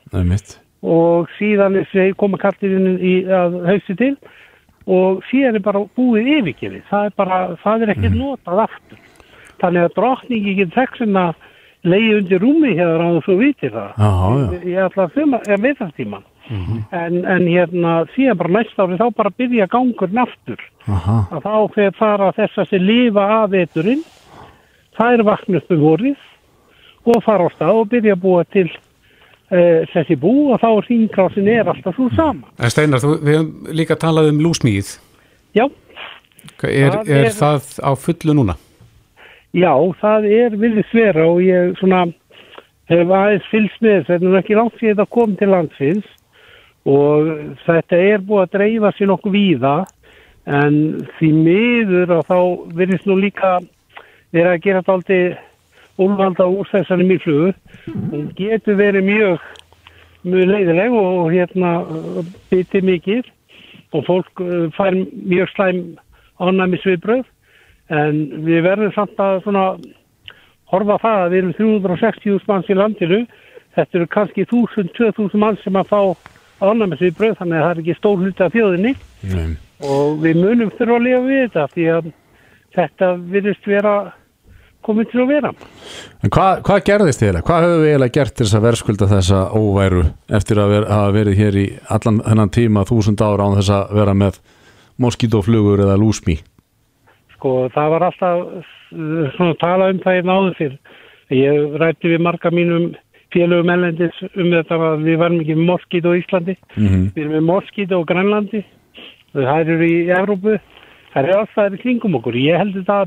og 0.88 1.30
síðan 1.38 1.80
koma 2.20 2.40
kallirinn 2.42 3.00
í 3.02 3.14
að 3.26 3.62
hausti 3.70 3.96
til 3.98 4.14
og 4.88 5.24
síðan 5.28 5.60
er 5.60 5.66
bara 5.66 5.84
búið 5.98 6.30
yfirgefið. 6.38 6.84
Það 6.88 7.10
er 7.10 7.14
bara, 7.20 7.40
það 7.64 7.84
er 7.84 7.94
ekki 7.94 8.12
notað 8.14 8.64
aftur. 8.68 9.02
Þannig 9.62 9.84
að 9.84 9.96
drottningi 9.98 10.54
getur 10.62 10.78
þekksinn 10.78 11.20
að 11.20 11.34
leiði 11.88 12.14
undir 12.22 12.44
rúmi 12.44 12.74
hér 12.78 13.04
á 13.04 13.08
þessu 13.18 13.38
vitir 13.42 13.74
það. 13.74 13.92
Já, 13.98 14.12
já. 14.38 14.60
Ég 14.72 14.82
ætla 14.86 15.08
að 15.08 15.18
þuma, 15.18 15.42
ég 15.52 15.64
veit 15.66 15.82
það 16.48 16.64
tíman. 16.66 16.84
En, 17.02 17.18
en 17.36 17.48
hérna 17.48 17.94
síðan 18.16 18.38
bara 18.40 18.54
næsta 18.58 18.84
ári 18.88 18.98
þá 19.00 19.06
bara 19.18 19.32
byrja 19.38 19.68
gangurinn 19.72 20.22
aftur. 20.24 20.62
Aha. 20.88 21.18
Að 21.32 21.44
þá 21.48 21.56
þegar 21.76 21.96
fara 22.00 22.32
þess 22.38 22.58
að 22.64 22.70
sér 22.74 22.84
lifa 22.88 23.26
af 23.38 23.50
veturinn, 23.54 24.04
það 24.98 25.14
er 25.18 25.24
vakna 25.28 25.62
upp 25.62 25.72
um 25.76 25.82
vorið 25.84 26.26
og 27.08 27.24
fara 27.24 27.48
á 27.48 27.50
stað 27.56 27.82
og 27.82 27.90
byrja 27.92 28.16
að 28.18 28.22
búa 28.24 28.44
til 28.52 28.68
uh, 28.68 29.82
þessi 29.94 30.16
bú 30.20 30.32
og 30.54 30.60
þá 30.64 30.68
er 30.74 30.88
hringrásin 30.90 31.48
er 31.54 31.70
alltaf 31.72 31.96
svo 31.96 32.08
sama. 32.16 32.48
En 32.60 32.72
Steinar, 32.74 33.00
þú, 33.04 33.14
við 33.24 33.38
hefum 33.38 33.76
líka 33.82 33.96
talað 34.00 34.32
um 34.34 34.40
lúsmíð. 34.48 34.96
Já, 35.56 35.68
Er, 36.64 36.94
Það 36.94 37.10
er 37.12 37.26
er- 37.28 37.34
það 37.36 37.66
á 37.84 37.92
fullu 38.00 38.34
núna? 38.34 38.54
já, 39.54 39.72
það 40.00 40.26
er 40.32 40.54
vilja 40.58 40.84
svera 40.92 41.26
og 41.28 41.42
ég 41.44 41.74
svona 41.80 42.06
hef 42.88 43.10
aðeins 43.12 43.48
fylgst 43.52 43.82
með 43.84 43.92
þessu, 43.98 44.08
þetta 44.08 44.26
er 44.26 44.30
nú 44.32 44.38
ekki 44.40 44.56
langt 44.58 44.78
síðan 44.80 44.96
þetta 44.96 45.06
kom 45.18 45.36
til 45.40 45.50
landsins 45.52 46.06
og 46.88 47.32
þetta 47.66 48.02
er 48.14 48.24
búið 48.24 48.44
að 48.46 48.54
dreifa 48.56 48.94
sér 48.96 49.12
nokkuð 49.12 49.36
víða 49.36 49.76
en 50.48 50.78
því 51.18 51.32
miður 51.36 52.16
og 52.18 52.26
þá 52.30 52.40
virðist 52.80 53.08
nú 53.10 53.18
líka 53.20 53.58
vera 54.32 54.56
að 54.56 54.64
gera 54.64 54.82
þetta 54.82 54.96
aldrei 54.96 55.22
úlvalda 55.98 56.48
úr 56.48 56.70
þessari 56.72 57.08
mýflugu 57.10 57.54
hún 58.12 58.28
getur 58.38 58.78
verið 58.80 59.08
mjög 59.08 59.48
mjög 60.28 60.52
leiðileg 60.52 60.96
og 60.98 61.32
hérna 61.32 61.72
biti 62.52 62.82
mikið. 62.82 63.26
Og 63.96 64.04
fólk 64.04 64.42
uh, 64.44 64.68
fær 64.76 64.96
mjög 65.32 65.52
slæm 65.54 65.84
ánæmis 66.44 66.84
viðbröð 66.86 67.26
en 67.88 68.18
við 68.44 68.66
verðum 68.66 68.92
samt 68.92 69.20
að 69.24 69.40
svona 69.46 69.68
horfa 70.68 70.98
það 71.00 71.22
að 71.22 71.30
við 71.32 71.38
erum 71.40 71.54
360 71.56 72.50
manns 72.50 72.68
í 72.68 72.76
landinu. 72.76 73.22
Þetta 73.78 74.00
eru 74.00 74.10
kannski 74.12 74.46
1000-2000 74.50 75.40
manns 75.40 75.64
sem 75.64 75.80
að 75.80 75.94
fá 75.94 76.02
ánæmis 76.62 77.04
við 77.04 77.18
bröð 77.18 77.36
þannig 77.42 77.58
að 77.58 77.66
það 77.66 77.74
er 77.74 77.82
ekki 77.84 77.98
stór 77.98 78.24
hluti 78.24 78.46
af 78.46 78.56
þjóðinni 78.56 78.94
Nei. 79.34 79.52
og 79.88 80.22
við 80.24 80.40
munum 80.42 80.72
þurfa 80.78 80.98
að 80.98 81.06
lifa 81.08 81.22
við 81.28 81.44
þetta 81.44 81.68
því 81.74 81.88
að 81.96 82.10
þetta 82.78 83.12
virðist 83.36 83.70
vera 83.70 83.94
komið 84.88 85.10
til 85.12 85.24
að 85.24 85.32
vera 85.36 85.54
En 86.24 86.34
hvað, 86.34 86.62
hvað 86.68 86.84
gerðist 86.90 87.24
þér? 87.24 87.40
Hvað 87.46 87.66
höfum 87.66 87.82
við 87.84 87.90
eiginlega 87.92 88.18
gert 88.18 88.36
til 88.36 88.46
þess 88.46 88.58
að 88.58 88.68
verðskulda 88.68 89.10
þessa 89.14 89.42
óværu 89.54 90.04
eftir 90.40 90.62
að 90.62 90.76
ver, 90.76 90.92
hafa 90.92 91.16
verið 91.16 91.42
hér 91.42 91.58
í 91.58 91.66
allan 91.94 92.22
þennan 92.26 92.54
tíma 92.58 92.86
þúsund 92.90 93.24
ára 93.26 93.48
án 93.48 93.58
þess 93.60 93.74
að 93.78 93.98
vera 94.02 94.16
með 94.18 94.40
moskítoflugur 94.98 95.86
eða 95.86 95.98
lúsmi? 96.02 96.40
sko 97.38 97.68
það 97.74 97.92
var 97.94 98.08
alltaf 98.08 98.72
svona 99.38 99.58
tala 99.62 99.92
um 99.94 100.00
það 100.02 100.18
ég 100.18 100.28
náðu 100.28 100.54
fyrr 100.58 100.78
ég 101.38 101.78
rætti 101.82 102.14
við 102.14 102.24
marga 102.26 102.52
mínum 102.54 102.90
félögum 103.34 103.70
ellendis 103.74 104.18
um 104.34 104.50
þetta 104.54 104.80
að 104.90 105.06
við 105.06 105.22
varum 105.22 105.40
ekki 105.44 105.56
með 105.58 105.70
moskít 105.72 106.08
á 106.08 106.12
Íslandi. 106.18 106.58
Mm 106.78 107.06
við 107.16 107.22
erum 107.24 107.38
með 107.38 107.48
moskít 107.52 107.94
á 107.94 108.00
Grænlandi. 108.12 108.64
Það 109.38 109.72
eru 109.76 109.88
í 109.88 109.96
Evrópu. 110.10 110.58
Það 111.14 111.24
eru 111.24 111.40
alltaf 111.42 111.78
í 111.78 111.82
kringum 111.82 112.18
okkur. 112.20 112.38
Ég 112.40 112.62
held 112.62 112.76
þetta 112.78 113.00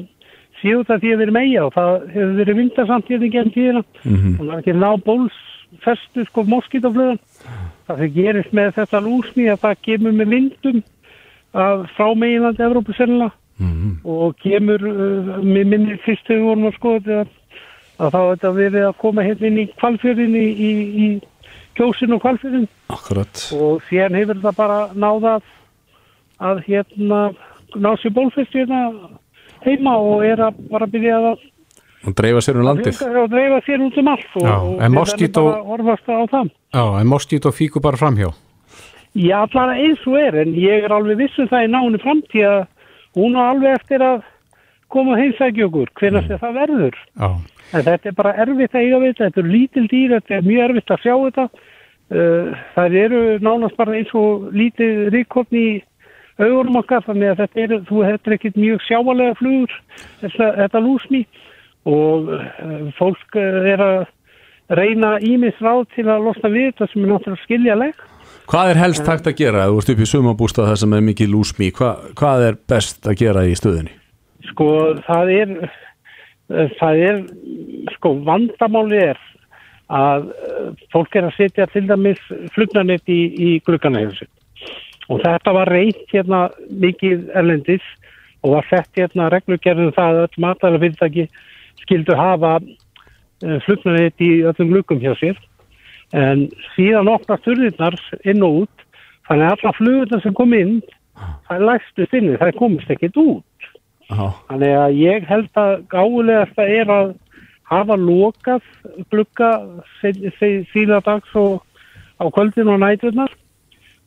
séu 0.60 0.82
þetta 0.82 1.00
því 1.00 1.12
að 1.12 1.18
við 1.18 1.26
erum 1.26 1.40
eiga 1.40 1.64
og 1.66 1.74
það 1.74 1.92
hefur 2.14 2.32
verið 2.40 2.60
vindarsamt 2.60 3.10
hérna 3.10 3.32
genn 3.34 3.52
tíðina. 3.54 3.82
-hmm. 4.04 4.38
og 4.38 4.46
það 4.46 4.54
er 4.54 4.62
ekki 4.62 4.76
ná 4.76 4.90
bólsfestu 5.08 6.24
sko 6.28 6.44
moskítaflugan 6.44 7.20
það 7.86 7.98
sem 7.98 8.14
gerist 8.14 8.52
með 8.52 8.72
þetta 8.78 9.04
lúsmi 9.04 9.48
að 9.50 9.62
það 9.64 9.84
kemur 9.86 10.16
með 10.18 10.32
vindum 10.34 10.82
að 11.50 11.86
frá 11.96 12.08
meginlandi 12.14 12.66
Evrópu 12.66 12.96
sennilega 12.96 13.36
Mm 13.60 13.98
og 14.04 14.36
kemur 14.40 14.80
uh, 14.80 15.42
mér 15.44 15.66
minni 15.68 15.98
fyrst 16.00 16.24
þegar 16.24 16.38
við 16.40 16.46
vorum 16.48 16.68
að 16.70 16.76
skoða 16.78 17.00
þetta 17.04 17.39
að 18.00 18.14
þá 18.14 18.20
er 18.20 18.30
þetta 18.32 18.52
verið 18.56 18.86
að 18.88 18.98
koma 19.02 19.26
hérna 19.26 19.50
inn 19.50 19.60
í 19.60 19.66
kvalfjörðin 19.80 20.36
í, 20.40 20.46
í, 20.50 20.70
í 21.04 21.08
kjósin 21.78 22.16
og 22.16 22.22
kvalfjörðin 22.24 22.66
Akkurat. 22.92 23.44
og 23.56 23.84
síðan 23.88 24.18
hefur 24.18 24.40
þetta 24.40 24.54
bara 24.56 24.80
náða 24.94 25.36
að, 26.40 26.62
hérna 26.66 27.22
ná 27.76 27.90
sér 28.00 28.14
bólfest 28.16 28.56
hérna 28.56 28.82
heima 29.64 29.96
og 30.00 30.24
er 30.26 30.46
að 30.48 30.60
bara 30.72 30.90
byrja 30.90 31.22
að 31.32 31.48
Og 32.00 32.14
dreifa 32.16 32.40
sér 32.40 32.56
um 32.56 32.64
landið. 32.64 32.96
og 33.04 33.26
dreifa 33.28 33.58
sér 33.66 33.82
út 33.84 33.96
um 34.00 34.06
allt 34.08 34.36
og, 34.40 34.44
Já, 34.46 34.54
og 34.56 34.78
en 34.80 34.94
það 36.32 37.10
moskít 37.12 37.44
og 37.44 37.52
fíku 37.52 37.82
bara 37.84 38.00
framhjá. 38.00 38.30
Já, 39.12 39.42
allar 39.42 39.74
eins 39.74 40.00
og 40.06 40.16
er, 40.16 40.38
en 40.46 40.54
ég 40.56 40.86
er 40.86 40.94
alveg 40.96 41.18
vissum 41.18 41.48
það 41.50 41.66
í 41.66 41.70
nánu 41.74 42.00
framtíð 42.00 42.46
að 42.48 42.60
hún 43.18 43.36
á 43.36 43.42
alveg 43.50 43.76
eftir 43.76 44.04
að 44.06 44.22
koma 44.88 45.18
okkur, 45.66 45.92
hvernig 45.98 46.24
mm. 46.24 46.40
það 46.40 46.56
verður. 46.56 46.96
Já, 47.20 47.28
En 47.70 47.84
þetta 47.86 48.10
er 48.10 48.16
bara 48.18 48.36
erfitt 48.42 48.74
að 48.74 48.86
eiga 48.86 49.00
við 49.02 49.12
þetta, 49.12 49.26
þetta 49.26 49.42
eru 49.42 49.52
lítil 49.54 49.84
dýr, 49.90 50.14
þetta 50.16 50.36
er 50.36 50.48
mjög 50.48 50.64
erfitt 50.66 50.94
að 50.94 51.04
sjá 51.04 51.14
þetta. 51.26 51.46
Uh, 52.10 52.62
það 52.74 52.96
eru 53.04 53.20
nánast 53.46 53.78
bara 53.78 53.94
eins 53.94 54.10
og 54.18 54.48
lítið 54.56 55.02
ríkkorn 55.14 55.58
í 55.60 55.68
augunum 56.40 56.80
okkar, 56.80 57.04
þannig 57.06 57.30
að 57.30 57.42
þetta 57.44 57.62
er, 57.62 57.74
þú 57.86 58.00
er 58.08 58.34
ekkit 58.36 58.56
mjög 58.58 58.80
sjáalega 58.86 59.36
flugur, 59.38 59.76
þetta, 60.22 60.48
þetta 60.56 60.82
lúsmi 60.82 61.20
og 61.90 62.32
uh, 62.34 62.88
fólk 62.98 63.38
uh, 63.38 63.68
er 63.70 63.84
að 63.84 64.00
reyna 64.70 65.16
ímis 65.22 65.58
ráð 65.62 65.86
til 65.94 66.06
að 66.08 66.26
losna 66.28 66.50
við 66.52 66.70
þetta 66.70 66.88
sem 66.90 67.04
er 67.04 67.12
náttúrulega 67.12 67.44
skiljaleg. 67.44 68.02
Hvað 68.50 68.72
er 68.72 68.80
helst 68.80 69.06
hægt 69.06 69.28
að 69.30 69.38
gera 69.38 69.68
þú 69.70 69.78
ert 69.78 69.92
upp 69.92 70.02
í 70.02 70.08
sumabústað 70.10 70.70
þar 70.70 70.80
sem 70.82 70.94
er 70.96 71.06
mikið 71.06 71.32
lúsmi? 71.34 71.70
Hva, 71.74 71.90
hvað 72.18 72.46
er 72.48 72.58
best 72.72 73.06
að 73.06 73.20
gera 73.22 73.44
í 73.46 73.54
stöðinni? 73.58 73.94
Sko 74.50 74.66
það 75.06 75.32
er 75.36 75.52
eh, 75.68 75.78
það 76.80 77.02
er 77.08 77.20
sko 77.96 78.14
vandamáli 78.26 79.00
er 79.10 79.20
að 79.90 80.28
eh, 80.34 80.68
fólk 80.94 81.16
er 81.18 81.28
að 81.28 81.36
setja 81.38 81.66
til 81.70 81.86
dæmis 81.88 82.20
flugnanett 82.54 83.10
í, 83.10 83.20
í 83.34 83.50
glukkanahefsi 83.66 84.28
og 85.10 85.22
þetta 85.24 85.54
var 85.54 85.70
reynt 85.72 86.12
hérna 86.12 86.44
mikið 86.70 87.30
erlendis 87.38 87.86
og 88.44 88.56
var 88.56 88.68
sett 88.70 88.90
hérna 88.96 89.28
reglugerðum 89.32 89.94
það 89.96 90.10
að 90.10 90.22
öll 90.26 90.44
matæla 90.44 90.82
fyrirtæki 90.82 91.26
skildu 91.82 92.16
hafa 92.16 92.58
flugnanett 93.66 94.22
í 94.22 94.30
öllum 94.44 94.72
glukkum 94.74 95.00
hjá 95.02 95.14
sér. 95.18 95.36
En 96.12 96.48
síðan 96.74 97.10
opnast 97.10 97.46
hurðirnar 97.48 97.96
inn 98.28 98.42
og 98.44 98.64
út 98.64 98.86
þannig 99.28 99.46
að 99.46 99.52
alla 99.54 99.74
flugurnar 99.78 100.24
sem 100.24 100.34
kom 100.36 100.54
inn 100.56 100.80
það 101.46 101.54
er 101.56 101.66
lægstust 101.68 102.16
inni, 102.16 102.38
það 102.40 102.58
komist 102.58 102.90
ekkit 102.90 103.18
út. 103.20 103.44
Þannig 104.10 104.76
að 104.76 104.96
ég 104.98 105.26
held 105.28 105.60
að 105.60 105.74
gáðulegast 105.92 106.58
að 106.58 106.72
er 106.76 106.92
að 106.94 107.10
hafa 107.70 107.96
lokað 107.96 108.64
glugga 109.12 109.50
sína 110.00 110.98
dags 111.06 111.36
og 111.38 111.60
á 112.18 112.24
kvöldin 112.34 112.70
og 112.72 112.80
næturnar. 112.82 113.30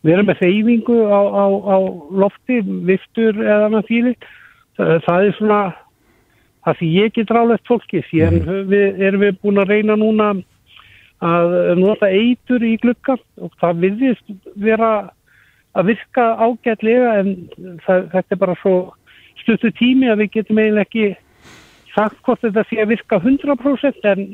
Við 0.03 0.17
erum 0.17 0.27
með 0.27 0.41
þeyfingu 0.43 0.97
á, 1.07 1.21
á, 1.23 1.45
á 1.47 1.77
lofti, 2.11 2.59
viftur 2.83 3.39
eða 3.39 3.69
annað 3.69 3.87
fíli. 3.87 4.13
Það, 4.75 4.97
það 5.05 5.27
er 5.27 5.37
svona 5.37 5.59
það 6.63 6.79
sem 6.79 6.91
ég 6.91 7.13
get 7.15 7.31
ráðlegt 7.31 7.69
fólki. 7.71 8.03
Síðan 8.09 8.41
mm. 8.41 8.65
við, 8.71 9.03
erum 9.07 9.23
við 9.23 9.39
búin 9.39 9.63
að 9.63 9.71
reyna 9.71 9.97
núna 9.99 10.33
að 11.23 11.53
nota 11.79 12.09
eitur 12.11 12.63
í 12.67 12.75
glugga 12.83 13.15
og 13.39 13.53
það 13.61 13.83
viðist 13.85 14.33
vera 14.59 14.91
að 15.73 15.93
virka 15.93 16.25
ágætlega 16.35 17.13
en 17.21 17.31
það, 17.85 18.09
þetta 18.11 18.35
er 18.35 18.41
bara 18.41 18.57
svo 18.59 18.75
stuttu 19.43 19.71
tími 19.77 20.09
að 20.11 20.23
við 20.23 20.33
getum 20.37 20.61
eiginlega 20.61 20.87
ekki 20.87 21.05
sagt 21.93 22.19
hvort 22.25 22.41
þetta 22.41 22.65
sé 22.69 22.81
að 22.81 22.91
virka 22.93 23.19
100% 23.21 24.09
en, 24.13 24.25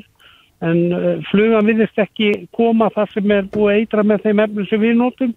en 0.64 0.80
uh, 0.96 1.12
flugan 1.30 1.68
viðist 1.68 2.00
ekki 2.00 2.32
koma 2.56 2.90
þar 2.94 3.12
sem 3.14 3.36
er 3.36 3.48
búið 3.52 3.74
að 3.74 3.80
eitra 3.82 4.06
með 4.06 4.26
þeim 4.26 4.44
efnum 4.46 4.68
sem 4.70 4.82
við 4.82 4.98
notum. 5.00 5.36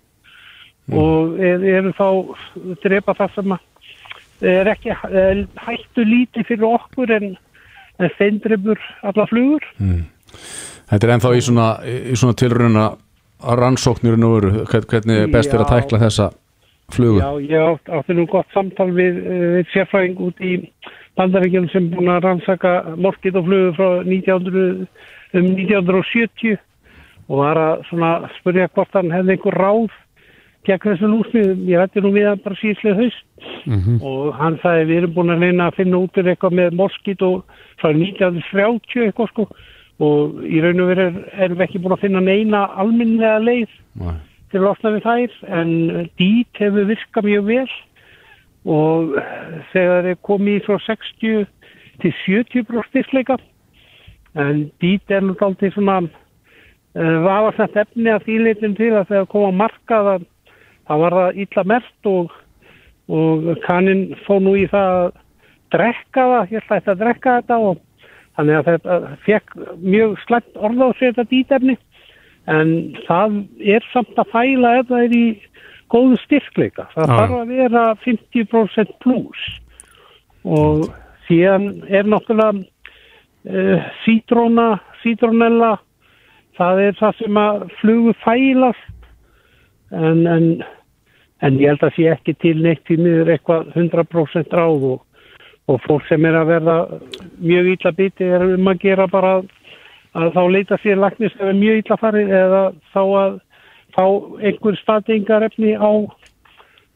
Og 0.91 1.38
er, 1.39 1.62
eru 1.79 1.93
þá 1.95 2.07
drepa 2.83 3.15
það 3.15 3.38
sem 3.38 3.53
er 4.43 4.67
ekki 4.67 4.91
er 4.91 5.45
hættu 5.63 6.03
lítið 6.03 6.49
fyrir 6.49 6.65
okkur 6.67 7.13
en, 7.15 7.29
en 7.99 8.12
þeim 8.17 8.41
drefur 8.43 8.81
alla 9.07 9.27
flugur. 9.29 9.67
Þetta 10.91 11.07
er 11.07 11.13
ennþá 11.15 11.31
í 11.38 11.43
svona, 11.45 11.67
í 11.88 12.17
svona 12.19 12.36
tilruna 12.38 12.88
rannsóknirinn 13.43 14.27
og 14.27 14.36
veru. 14.36 14.51
Hvernig 14.67 15.23
er 15.23 15.31
best 15.31 15.53
er 15.53 15.63
að 15.63 15.71
tækla 15.71 16.01
þessa 16.03 16.29
flugu? 16.91 17.22
Já, 17.22 17.30
ég 17.39 17.60
átt, 17.60 17.89
átti 17.89 18.17
nú 18.17 18.26
gott 18.32 18.50
samtal 18.54 18.91
við, 18.91 19.22
við 19.58 19.72
sérfræðing 19.74 20.22
út 20.28 20.43
í 20.43 20.54
bandaríkjum 21.17 21.67
sem 21.72 21.89
búin 21.93 22.12
að 22.12 22.24
rannsaka 22.28 22.76
morgit 22.98 23.36
og 23.39 23.48
flugu 23.48 23.74
frá 23.78 23.89
1900, 24.04 24.88
um 25.39 25.52
1970 25.56 26.58
og 27.30 27.38
var 27.39 27.60
að 27.60 27.84
svona 27.89 28.13
spurja 28.39 28.69
hvort 28.74 28.98
hann 28.98 29.13
hefði 29.13 29.38
einhver 29.38 29.60
ráð 29.62 30.00
gegn 30.63 30.84
þessu 30.84 31.10
lúsmiðum. 31.12 31.62
Ég 31.67 31.80
rætti 31.80 32.02
nú 32.04 32.13
við 32.15 32.30
hann 32.30 32.41
bara 32.43 32.60
síðslega 32.60 33.00
haust 33.00 34.04
og 34.04 34.34
hann 34.39 34.58
sagði 34.63 34.89
við 34.89 34.98
erum 35.02 35.15
búin 35.17 35.34
að 35.34 35.46
reyna 35.46 35.69
að 35.69 35.78
finna 35.80 36.02
út 36.04 36.19
eitthvað 36.19 36.58
með 36.60 36.76
morgit 36.80 37.24
og 37.28 37.41
frá 37.82 37.91
1930 37.91 39.08
eitthvað 39.08 39.32
sko 39.34 39.48
og 40.04 40.43
í 40.48 40.62
raun 40.63 40.82
og 40.84 40.89
veru 40.89 41.08
erum 41.38 41.58
við 41.60 41.65
ekki 41.67 41.82
búin 41.84 41.96
að 41.96 42.06
finna 42.06 42.22
neina 42.24 42.63
alminlega 42.82 43.41
leið 43.43 43.74
Nei. 44.02 44.15
Til 44.53 44.61
að 44.61 44.67
losna 44.67 44.93
við 44.93 45.07
þær 45.07 45.37
en 45.59 45.71
dít 46.21 46.61
hefur 46.61 46.89
virkað 46.91 47.27
mjög 47.29 47.47
vel. 47.49 47.71
Og 48.63 49.15
þegar 49.73 50.11
er 50.13 50.19
komið 50.23 50.67
frá 50.67 50.77
60 50.85 51.47
til 52.03 52.13
70 52.23 52.67
brostyrleika 52.69 53.37
en 54.39 54.67
dít 54.81 55.11
er 55.13 55.25
nú 55.25 55.35
aldrei 55.45 55.71
svona 55.73 55.99
uh, 56.05 57.17
vafarsett 57.25 57.75
efni 57.83 58.09
að 58.13 58.25
þýleitin 58.29 58.77
til 58.77 58.93
að 58.97 59.09
þegar 59.11 59.27
koma 59.33 59.51
markað 59.65 60.09
að 60.13 60.29
það 60.87 61.03
var 61.03 61.17
það 61.19 61.41
illa 61.43 61.65
mert 61.73 62.09
og, 62.09 62.37
og 63.13 63.51
kannin 63.67 64.05
fó 64.25 64.39
nú 64.41 64.55
í 64.59 64.65
það 64.71 64.97
að 65.01 65.11
drekka 65.73 66.25
það, 66.31 66.53
ég 66.53 66.63
ætla 66.63 66.93
að 66.93 67.03
drekka 67.03 67.35
þetta 67.39 67.59
og 67.69 67.81
þannig 68.37 68.57
að 68.57 68.69
þetta 68.69 68.99
fekk 69.25 69.55
mjög 69.81 70.15
slæmt 70.25 70.57
orða 70.57 70.89
á 70.89 70.91
sig 70.97 71.13
þetta 71.13 71.29
dítefni 71.29 71.77
en 72.51 72.71
það 73.08 73.38
er 73.75 73.86
samt 73.93 74.19
að 74.19 74.32
fæla 74.34 74.77
ef 74.82 74.89
það 74.89 75.06
er 75.06 75.15
í 75.17 75.25
góðu 75.93 76.17
styrkleika. 76.23 76.88
Það 76.95 77.08
Já. 77.08 77.15
þarf 77.15 77.36
að 77.38 77.53
vera 77.53 77.84
50% 78.03 78.93
pluss 79.03 79.43
og 80.43 80.88
síðan 81.27 81.67
er 81.88 82.10
náttúrulega 82.10 82.63
uh, 83.47 83.89
sítróna, 84.03 84.67
sítrónella, 85.03 85.77
það 86.58 86.84
er 86.88 86.99
það 86.99 87.19
sem 87.21 87.39
að 87.39 87.63
flugu 87.79 88.13
fælast 88.23 88.89
en, 89.93 90.27
en, 90.27 90.45
en 91.45 91.58
ég 91.62 91.73
held 91.73 91.88
að 91.88 91.97
sé 91.97 92.10
ekki 92.12 92.36
til 92.41 92.58
neitt 92.62 92.91
í 92.91 92.99
miður 92.99 93.34
eitthvað 93.34 93.73
100% 93.77 94.53
ráð 94.58 94.88
og, 94.91 95.01
og 95.71 95.82
fólk 95.88 96.06
sem 96.10 96.25
er 96.27 96.38
að 96.41 96.51
verða 96.51 96.77
mjög 97.39 97.71
illa 97.75 97.93
biti 97.97 98.27
er 98.27 98.45
um 98.58 98.71
að 98.71 98.82
gera 98.84 99.08
bara 99.12 99.38
að, 100.13 100.30
þá 100.36 100.43
leita 100.52 100.80
sér 100.84 101.02
læknis 101.02 101.36
ef 101.38 101.47
er 101.49 101.58
mjög 101.58 101.82
illa 101.82 101.97
farið 102.02 102.36
eða 102.39 102.62
þá 102.93 103.02
að 103.04 103.39
fá 103.93 104.06
einhver 104.41 104.80
staðingarefni 104.82 105.76
á, 105.78 105.91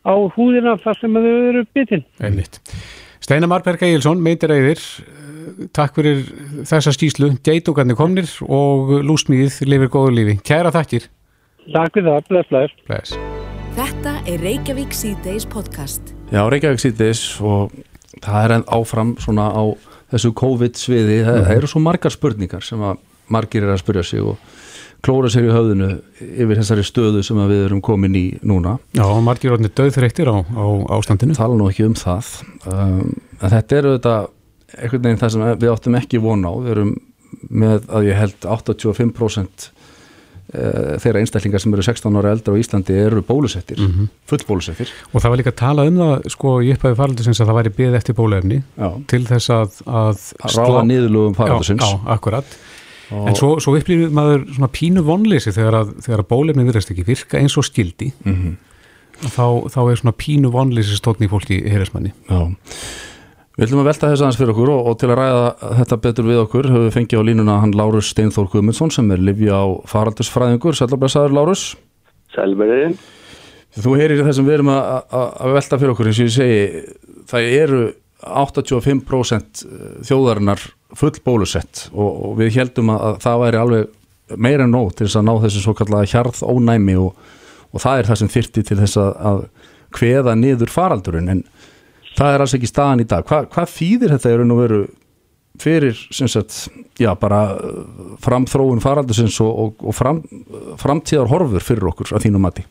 á 0.07 0.13
húðina 0.37 0.77
þar 0.81 1.01
sem 1.01 1.19
þau 1.19 1.33
eru 1.49 1.65
bitin. 1.77 2.05
einmitt. 2.21 2.61
Steinar 3.21 3.49
Marberg 3.51 3.81
Egilson, 3.83 4.21
meitir 4.23 4.53
eigðir, 4.53 4.81
takk 5.75 5.97
fyrir 5.97 6.23
þessa 6.69 6.93
skýslu, 6.95 7.33
geitungarnir 7.43 7.97
komnir 7.99 8.29
og 8.45 8.93
lúsmíðið 9.03 9.59
lifir 9.67 9.91
góðu 9.91 10.13
lífi. 10.15 10.37
Kæra 10.47 10.71
þakkir. 10.73 11.09
Takk 11.73 11.97
fyrir 11.97 12.13
það, 12.13 12.29
bless, 12.29 12.53
bless. 12.53 12.79
Bless. 12.87 13.17
Þetta 13.77 14.15
er 14.31 14.41
Reykjavík 14.41 14.95
C-Days 14.95 15.45
podcast. 15.51 16.15
Já, 16.31 16.41
Reykjavík 16.49 16.81
síðdeis 16.81 17.21
og 17.45 17.75
það 18.23 18.39
er 18.41 18.55
enn 18.55 18.65
áfram 18.73 19.13
svona 19.21 19.49
á 19.53 19.63
þessu 20.13 20.31
COVID-sviði, 20.39 21.19
það 21.27 21.51
eru 21.57 21.69
svo 21.69 21.81
margar 21.83 22.13
spurningar 22.13 22.63
sem 22.65 22.81
að 22.81 23.03
margir 23.33 23.65
er 23.65 23.73
að 23.75 23.83
spurja 23.83 24.05
sig 24.07 24.23
og 24.23 24.37
klóra 25.05 25.29
sér 25.31 25.47
í 25.47 25.53
höfðinu 25.53 25.89
yfir 26.25 26.59
þessari 26.61 26.85
stöðu 26.87 27.21
sem 27.25 27.39
við 27.49 27.67
erum 27.67 27.83
komin 27.85 28.15
í 28.17 28.25
núna. 28.47 28.77
Já, 28.97 29.05
margir 29.23 29.53
orðinir 29.53 29.75
döðþreyttir 29.77 30.31
á, 30.33 30.37
á 30.41 30.65
ástandinu. 30.97 31.37
Tala 31.37 31.57
nú 31.59 31.69
ekki 31.69 31.85
um 31.85 31.95
það. 31.97 32.31
Um, 32.65 33.13
þetta 33.43 33.81
eru 33.81 33.93
þetta 33.97 34.15
einhvern 34.75 35.05
veginn 35.05 35.21
það 35.21 35.33
sem 35.35 35.47
við 35.61 35.73
áttum 35.73 35.99
ekki 35.99 36.21
von 36.23 36.45
á. 36.47 36.51
Við 36.65 36.73
erum 36.75 36.93
með 37.47 37.89
að 37.93 38.07
ég 38.07 38.17
held 38.17 38.47
85% 38.47 39.67
eh, 39.67 40.95
þeirra 41.03 41.21
einstaklingar 41.21 41.63
sem 41.63 41.73
eru 41.75 41.85
16 41.85 42.19
ára 42.19 42.31
eldra 42.35 42.55
á 42.55 42.59
Íslandi 42.59 42.95
eru 42.97 43.23
bólusettir, 43.25 43.81
full 44.29 44.43
bólusettir. 44.47 44.91
Og 45.11 45.21
það 45.21 45.33
var 45.33 45.41
líka 45.41 45.53
að 45.53 45.59
tala 45.61 45.85
um 45.89 45.99
það, 46.01 46.15
sko, 46.33 46.55
ég 46.65 46.79
upphæði 46.79 46.99
faraldusins 47.01 47.43
að 47.43 47.51
það 47.51 47.59
væri 47.59 47.73
byggð 47.79 47.99
eftir 47.99 48.17
bólefni 48.17 48.61
Já. 48.63 48.89
til 49.13 49.21
þess 49.29 49.53
að... 49.53 49.77
að 50.03 50.25
ráða 50.55 50.87
niðurlögum 50.89 51.37
faraldusins. 51.37 51.83
Já, 51.83 51.99
já, 51.99 52.09
akkurat. 52.17 52.57
En 53.11 53.35
svo, 53.39 53.53
svo 53.63 53.75
upplýður 53.77 54.13
maður 54.15 54.45
svona 54.51 54.71
pínu 54.73 55.03
vonleysi 55.07 55.53
þegar 55.55 55.81
að, 55.81 55.91
þegar 56.03 56.23
að 56.23 56.29
bólefni 56.33 56.65
virðast 56.67 56.91
ekki 56.91 57.05
virka 57.07 57.39
eins 57.39 57.55
og 57.59 57.67
skildi. 57.67 58.11
Mhm. 58.27 58.57
þá, 59.17 59.45
þá 59.73 59.79
er 59.81 59.99
svona 60.01 60.13
pínu 60.13 60.51
vonleysi 60.53 60.97
stóttn 60.99 61.25
í 61.25 61.29
fólki 61.31 61.61
í 61.61 61.71
heyrismanni. 61.71 62.11
Já. 62.27 62.41
Við 63.57 63.65
ætlum 63.65 63.79
að 63.81 63.87
velta 63.89 64.09
þess 64.11 64.21
aðeins 64.21 64.37
fyrir 64.37 64.51
okkur 64.53 64.69
og, 64.69 64.87
og 64.91 64.97
til 65.01 65.07
að 65.09 65.17
ræða 65.17 65.45
þetta 65.79 65.97
betur 66.03 66.27
við 66.27 66.41
okkur 66.43 66.67
höfum 66.69 66.83
við 66.83 66.93
fengið 66.93 67.21
á 67.25 67.27
línuna 67.31 67.55
hann 67.63 67.73
Lárus 67.73 68.11
Steinþór 68.11 68.51
Guðmundsson 68.51 68.93
sem 68.93 69.07
er 69.15 69.23
livja 69.23 69.57
á 69.57 69.65
faraldusfræðingur. 69.89 70.77
Sælabræsaður 70.77 71.33
Lárus. 71.33 71.63
Sælverðin. 72.35 72.93
Þú 73.77 73.95
heyrir 73.97 74.21
það 74.21 74.35
sem 74.37 74.45
við 74.45 74.59
erum 74.59 74.69
að, 74.75 74.83
að, 75.09 75.25
að 75.41 75.57
velta 75.57 75.79
fyrir 75.81 75.95
okkur 75.95 76.11
eins 76.11 76.21
og 76.21 76.29
ég 76.29 76.35
segi, 76.37 76.83
það 77.33 77.49
eru 77.57 77.81
85% 78.45 79.65
þjóðarinnar 80.05 80.63
full 80.95 81.15
bólusett 81.25 81.87
og, 81.93 82.09
og 82.29 82.37
við 82.39 82.61
heldum 82.61 82.93
að, 82.93 83.05
að 83.07 83.17
það 83.25 83.41
væri 83.43 83.61
alveg 83.61 84.37
meira 84.37 84.67
en 84.67 84.73
nóg 84.75 84.93
til 84.95 85.07
þess 85.07 85.19
að 85.19 85.27
ná 85.27 85.33
þessu 85.45 85.63
svo 85.63 85.73
kallaða 85.77 86.11
hjarð 86.11 86.43
ónæmi 86.43 86.97
og, 86.99 87.33
og 87.71 87.83
það 87.83 87.99
er 87.99 88.09
það 88.09 88.21
sem 88.21 88.31
þyrti 88.35 88.63
til 88.67 88.79
þess 88.81 88.99
að, 89.01 89.11
að 89.31 89.41
kveða 89.97 90.35
niður 90.35 90.71
faraldurinn 90.71 91.31
en 91.31 91.43
það 92.17 92.33
er 92.33 92.43
alls 92.43 92.55
ekki 92.57 92.69
staðan 92.69 93.03
í 93.03 93.07
dag. 93.07 93.27
Hva, 93.27 93.43
hvað 93.51 93.73
þýðir 93.75 94.15
þetta 94.15 94.31
í 94.33 94.39
raun 94.39 94.55
og 94.55 94.63
veru 94.63 94.79
fyrir 95.61 95.95
sagt, 96.11 96.67
já 97.01 97.11
bara 97.17 97.41
uh, 97.55 98.17
framþróun 98.21 98.81
faraldursins 98.83 99.39
og, 99.41 99.77
og, 99.81 99.93
fram, 99.95 100.21
framtíðar 100.81 101.31
horfur 101.31 101.65
fyrir 101.65 101.89
okkur 101.91 102.13
að 102.13 102.27
þínu 102.27 102.41
mati? 102.41 102.65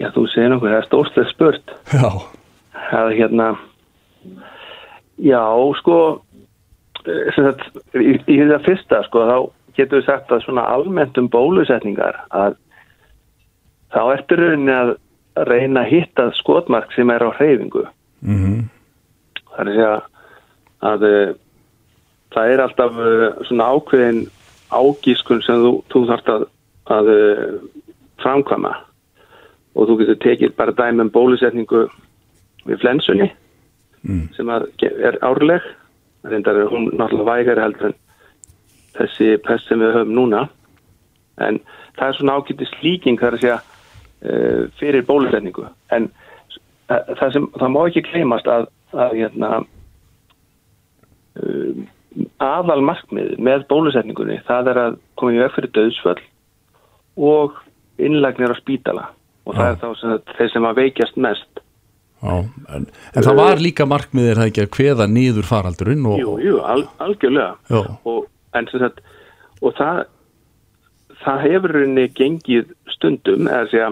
Já, 0.00 0.10
þú 0.12 0.26
segir 0.32 0.50
nokkuð, 0.50 0.72
það 0.72 0.80
er 0.80 0.88
stórslega 0.88 1.30
spurt. 1.30 1.74
Já. 1.92 2.08
Það 2.90 3.08
er 3.08 3.16
hérna, 3.20 3.46
já, 5.22 5.42
sko, 5.78 5.98
sagt, 7.36 7.64
í, 7.98 8.16
í 8.30 8.38
það 8.40 8.66
fyrsta, 8.66 9.02
sko, 9.06 9.24
þá 9.28 9.38
getur 9.78 10.00
við 10.00 10.06
sagt 10.06 10.32
að 10.32 10.44
svona 10.44 10.66
almennt 10.68 11.18
um 11.20 11.30
bólusetningar 11.32 12.18
að 12.30 12.58
þá 13.92 14.02
ertur 14.16 14.42
rauninni 14.42 14.74
að 14.76 14.94
reyna 15.48 15.84
að 15.84 15.92
hitta 15.94 16.28
skotmark 16.36 16.92
sem 16.92 17.10
er 17.10 17.24
á 17.24 17.30
hreyfingu. 17.38 17.86
Mm 18.20 18.68
Það 19.52 19.58
er 19.60 19.68
að 19.68 19.74
segja 19.76 19.96
að 20.88 21.02
uh, 21.08 21.32
það 22.32 22.52
er 22.52 22.60
alltaf 22.64 22.94
uh, 22.96 23.26
svona 23.44 23.66
ákveðin 23.68 24.22
ágískun 24.72 25.42
sem 25.44 25.60
þú, 25.60 25.72
þú 25.92 26.02
þarft 26.08 26.30
að, 26.32 26.46
að 26.96 27.10
framkvæma 28.22 28.72
og 29.76 29.88
þú 29.90 29.98
getur 30.00 30.18
tekið 30.24 30.54
bara 30.56 30.72
dæmi 30.72 31.04
um 31.04 31.12
bólusetningu 31.12 31.82
við 32.64 32.80
flensunni 32.80 33.28
Mm. 34.02 34.26
sem 34.34 34.48
er 34.50 35.18
árleg 35.22 35.62
reyndar 36.24 36.58
er 36.58 36.70
hún 36.70 36.90
náttúrulega 36.94 37.36
vægari 37.36 37.64
heldur 37.64 37.90
en 37.90 37.98
þessi 38.96 39.36
pest 39.42 39.68
sem 39.68 39.80
við 39.80 39.94
höfum 39.96 40.16
núna. 40.16 40.42
En 41.40 41.60
það 41.98 42.08
er 42.08 42.18
svona 42.18 42.36
ágættis 42.38 42.74
líking 42.82 43.20
þar 43.20 43.36
að 43.38 43.44
segja 43.44 43.58
uh, 43.62 44.66
fyrir 44.80 45.06
bólusetningu. 45.08 45.66
En 45.94 46.10
uh, 46.10 47.00
það, 47.18 47.26
sem, 47.36 47.48
það 47.56 47.74
má 47.74 47.80
ekki 47.86 48.04
gleymast 48.10 48.50
að, 48.52 48.68
að 48.92 49.16
hérna, 49.22 49.50
uh, 51.40 51.82
aðal 52.44 52.82
markmið 52.84 53.34
með 53.40 53.66
bólusetningunni 53.72 54.42
það 54.46 54.72
er 54.74 54.82
að 54.86 55.00
koma 55.20 55.36
í 55.36 55.42
veg 55.42 55.56
fyrir 55.56 55.74
döðsföll 55.78 56.20
og 57.16 57.58
innlagnir 58.02 58.52
á 58.52 58.56
spítala. 58.60 59.08
Og 59.48 59.56
það 59.56 59.66
Já. 59.66 59.72
er 59.72 59.80
þá 59.80 59.88
sem 59.98 60.34
þeir 60.36 60.52
sem 60.52 60.68
að 60.68 60.78
veikjast 60.78 61.16
mest 61.18 61.61
Já, 62.22 62.34
en, 62.76 62.84
en 62.86 63.24
það 63.26 63.38
var 63.40 63.60
líka 63.62 63.86
markmiðir 63.90 64.38
það 64.38 64.50
ekki 64.52 64.62
að 64.62 64.72
kveða 64.76 65.06
niður 65.10 65.48
faraldurinn 65.48 66.04
og, 66.06 66.20
Jú, 66.20 66.36
jú, 66.38 66.60
al, 66.62 66.84
algjörlega. 67.02 67.80
Og, 68.06 68.28
en 68.54 68.68
sem 68.70 68.82
sagt 68.84 69.02
og 69.62 69.74
það 69.78 70.04
það 71.22 71.44
hefur 71.46 71.76
rauninni 71.76 72.06
gengið 72.18 72.72
stundum 72.94 73.50
eða 73.50 73.66
segja 73.72 73.90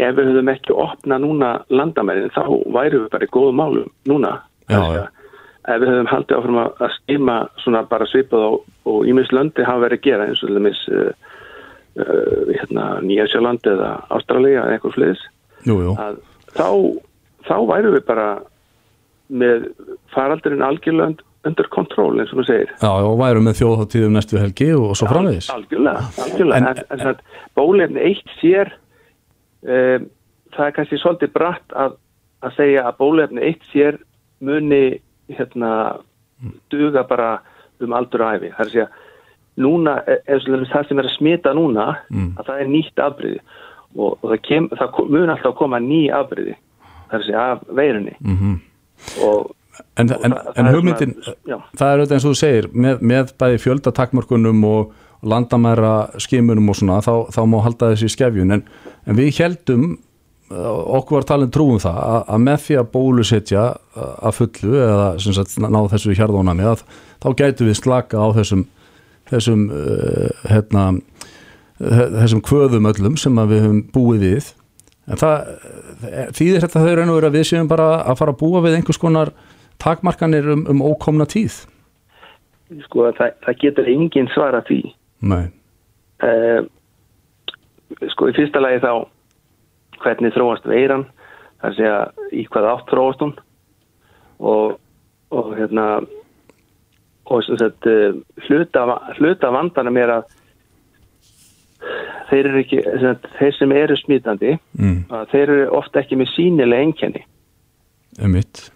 ef 0.00 0.14
við 0.16 0.30
höfum 0.30 0.52
ekki 0.52 0.76
opna 0.80 1.18
núna 1.20 1.54
landamærin 1.70 2.30
þá 2.34 2.44
væru 2.72 3.04
við 3.04 3.08
bara 3.12 3.26
í 3.26 3.32
góðu 3.34 3.56
málum 3.58 3.90
núna. 4.08 4.36
Já, 4.70 4.80
segja, 4.80 5.08
ef 5.68 5.82
við 5.82 5.92
höfum 5.92 6.12
haldið 6.12 6.38
áfram 6.38 6.62
að, 6.62 6.86
skima 6.98 7.40
svona 7.64 7.82
bara 7.90 8.08
svipað 8.10 8.46
á 8.46 8.50
og 8.90 9.10
ímins 9.10 9.34
löndi 9.36 9.66
hafa 9.66 9.86
verið 9.86 10.00
að 10.00 10.06
gera 10.08 10.30
eins 10.30 10.42
og 10.46 10.54
þess 10.56 10.86
uh, 10.94 11.10
uh, 12.00 12.54
hérna, 12.54 12.86
Nýja 13.04 13.28
Sjálandi 13.30 13.74
eða 13.74 13.92
Ástralía 14.16 14.64
eða 14.64 14.78
eitthvað 14.78 14.96
fliðis 14.96 15.26
jú, 15.66 15.76
jú. 15.84 15.94
að 15.98 16.20
þá, 16.56 16.68
þá 17.48 17.56
væru 17.72 17.92
við 17.96 18.04
bara 18.08 18.28
með 19.30 19.68
faraldurinn 20.14 20.62
algjörlega 20.66 21.06
und- 21.12 21.26
undir 21.48 21.68
kontról 21.72 22.18
eins 22.20 22.32
og 22.34 22.40
þú 22.42 22.46
segir. 22.50 22.72
Já, 22.82 22.90
og 22.90 23.14
væru 23.20 23.40
með 23.40 23.60
þjóðháttíðum 23.60 24.12
næstu 24.18 24.36
helgi 24.40 24.66
og 24.76 24.90
svo 24.98 25.06
framvegis. 25.08 25.46
Algjörlega, 25.54 26.02
algjörlega. 26.24 26.72
En- 26.90 27.00
En, 27.00 27.06
en, 27.08 27.16
bólefni 27.56 28.00
eitt 28.10 28.34
sér, 28.42 28.72
um, 29.64 30.08
það 30.52 30.66
er 30.66 30.74
kannski 30.76 30.98
svolítið 31.00 31.32
bratt 31.32 31.72
að, 31.72 31.94
að 32.42 32.56
segja 32.58 32.84
að 32.88 32.98
bólefni 32.98 33.40
eitt 33.46 33.62
sér 33.72 33.98
muni 34.40 35.00
hérna 35.30 36.00
duga 36.72 37.04
bara 37.08 37.40
um 37.80 37.92
aldur 37.96 38.20
og 38.26 38.34
æfi. 38.36 38.50
Það 38.52 38.60
er 38.60 38.66
að 38.66 38.72
segja, 38.74 38.88
núna, 39.60 39.96
er, 40.08 40.20
er, 40.26 40.38
það 40.72 40.88
sem 40.88 40.98
er 40.98 41.08
að 41.08 41.16
smita 41.16 41.52
núna, 41.56 41.86
að 42.10 42.44
það 42.48 42.60
er 42.60 42.70
nýtt 42.74 43.02
afbryði 43.06 43.40
og, 43.96 44.18
og 44.22 44.26
það, 44.30 44.40
kem, 44.48 44.68
það 44.78 45.00
mun 45.10 45.30
alltaf 45.34 45.54
koma 45.58 45.80
ný 45.82 46.02
er 46.10 47.18
að 47.18 47.24
segja 47.26 47.46
af 47.56 47.64
veirunni. 47.74 48.16
Mm 48.20 48.58
Og 49.24 49.50
En, 49.96 50.10
en, 50.12 50.32
það- 50.34 50.58
en 50.60 50.66
hugmyndin, 50.74 51.12
svona- 51.24 51.62
það 51.78 51.88
er 51.92 52.00
auðvitað 52.00 52.12
eins 52.16 52.24
og 52.28 52.32
þú 52.34 52.36
segir, 52.36 52.66
með, 52.74 52.98
með 53.00 53.30
bæði 53.40 53.60
fjöldatakmörkunum 53.62 54.64
og 54.68 54.90
landamæra 55.24 55.92
skimunum 56.20 56.68
og 56.68 56.76
svona, 56.76 56.98
þá, 57.00 57.12
þá 57.32 57.40
má 57.48 57.56
halda 57.64 57.88
þessi 57.94 58.08
í 58.10 58.12
skefjun, 58.12 58.52
en, 58.52 58.62
en 59.08 59.16
við 59.16 59.38
heldum, 59.40 59.86
uh, 60.52 60.96
okkur 61.00 61.16
var 61.20 61.26
talin 61.30 61.50
trúum 61.54 61.80
það, 61.80 61.96
að, 61.96 62.20
að 62.34 62.44
með 62.44 62.58
því 62.66 62.76
að 62.82 62.90
bólusetja 62.92 63.64
uh, 63.96 64.10
að 64.28 64.36
fullu 64.42 64.74
eða 64.84 65.08
sagt, 65.40 65.56
ná 65.64 65.80
þessu 65.94 66.16
hjarðónami, 66.18 66.68
að 66.74 66.84
þá 67.24 67.28
gætu 67.40 67.68
við 67.70 67.80
slaka 67.80 68.20
á 68.20 68.28
þessum, 68.36 68.66
þessum, 69.32 69.64
uh, 69.72 70.44
hérna, 70.52 70.84
þessum 71.80 72.42
kvöðum 72.44 72.88
öllum 72.90 73.18
sem 73.20 73.42
við 73.50 73.64
höfum 73.64 73.82
búið 73.94 74.26
við, 74.26 74.50
en 75.10 75.20
það, 75.20 75.52
þýðir 76.36 76.66
þetta 76.66 76.84
þau 76.84 76.92
raun 76.98 77.12
og 77.12 77.20
veru 77.20 77.30
að 77.30 77.38
við 77.38 77.46
séum 77.50 77.70
bara 77.70 77.88
að 78.04 78.20
fara 78.20 78.34
að 78.34 78.42
búa 78.42 78.64
við 78.66 78.76
einhvers 78.78 79.00
konar 79.00 79.32
takmarkanir 79.80 80.50
um, 80.52 80.66
um 80.68 80.84
ókomna 80.84 81.26
tíð? 81.30 81.62
Sko, 82.84 83.08
það, 83.16 83.32
það 83.46 83.62
getur 83.64 83.88
enginn 83.90 84.28
svara 84.34 84.60
því. 84.68 84.82
Nei, 85.26 85.48
Uh, 86.20 86.66
sko, 88.12 88.28
í 88.28 88.36
fyrsta 88.36 88.60
lagi 88.60 88.82
þá 88.82 89.06
hvernig 90.02 90.34
þróast 90.34 90.66
veiran, 90.68 91.06
það 91.62 91.78
er 91.80 91.94
að 91.94 92.34
í 92.36 92.42
hvað 92.52 92.68
átt 92.74 92.90
þróast 92.92 93.24
hún? 93.24 93.32
Og, 94.40 94.74
og 95.32 95.48
hérna 95.56 95.86
og 97.30 97.44
sem 97.46 97.56
sagt 97.60 97.88
uh, 97.88 98.18
hluta, 98.48 98.84
hluta 99.16 99.52
vandanum 99.54 100.00
er 100.00 100.12
að 100.18 100.36
þeir 102.30 102.50
eru 102.50 102.60
ekki, 102.64 102.82
þeir 103.38 103.56
sem 103.56 103.72
eru 103.72 103.96
smítandi, 103.98 104.58
mm, 104.78 104.98
að 105.10 105.32
þeir 105.32 105.46
eru 105.46 105.70
ofta 105.80 106.02
ekki 106.02 106.20
með 106.20 106.34
sínilega 106.34 106.86
einkenni. 106.86 107.24
um 108.20 108.36
mitt 108.36 108.70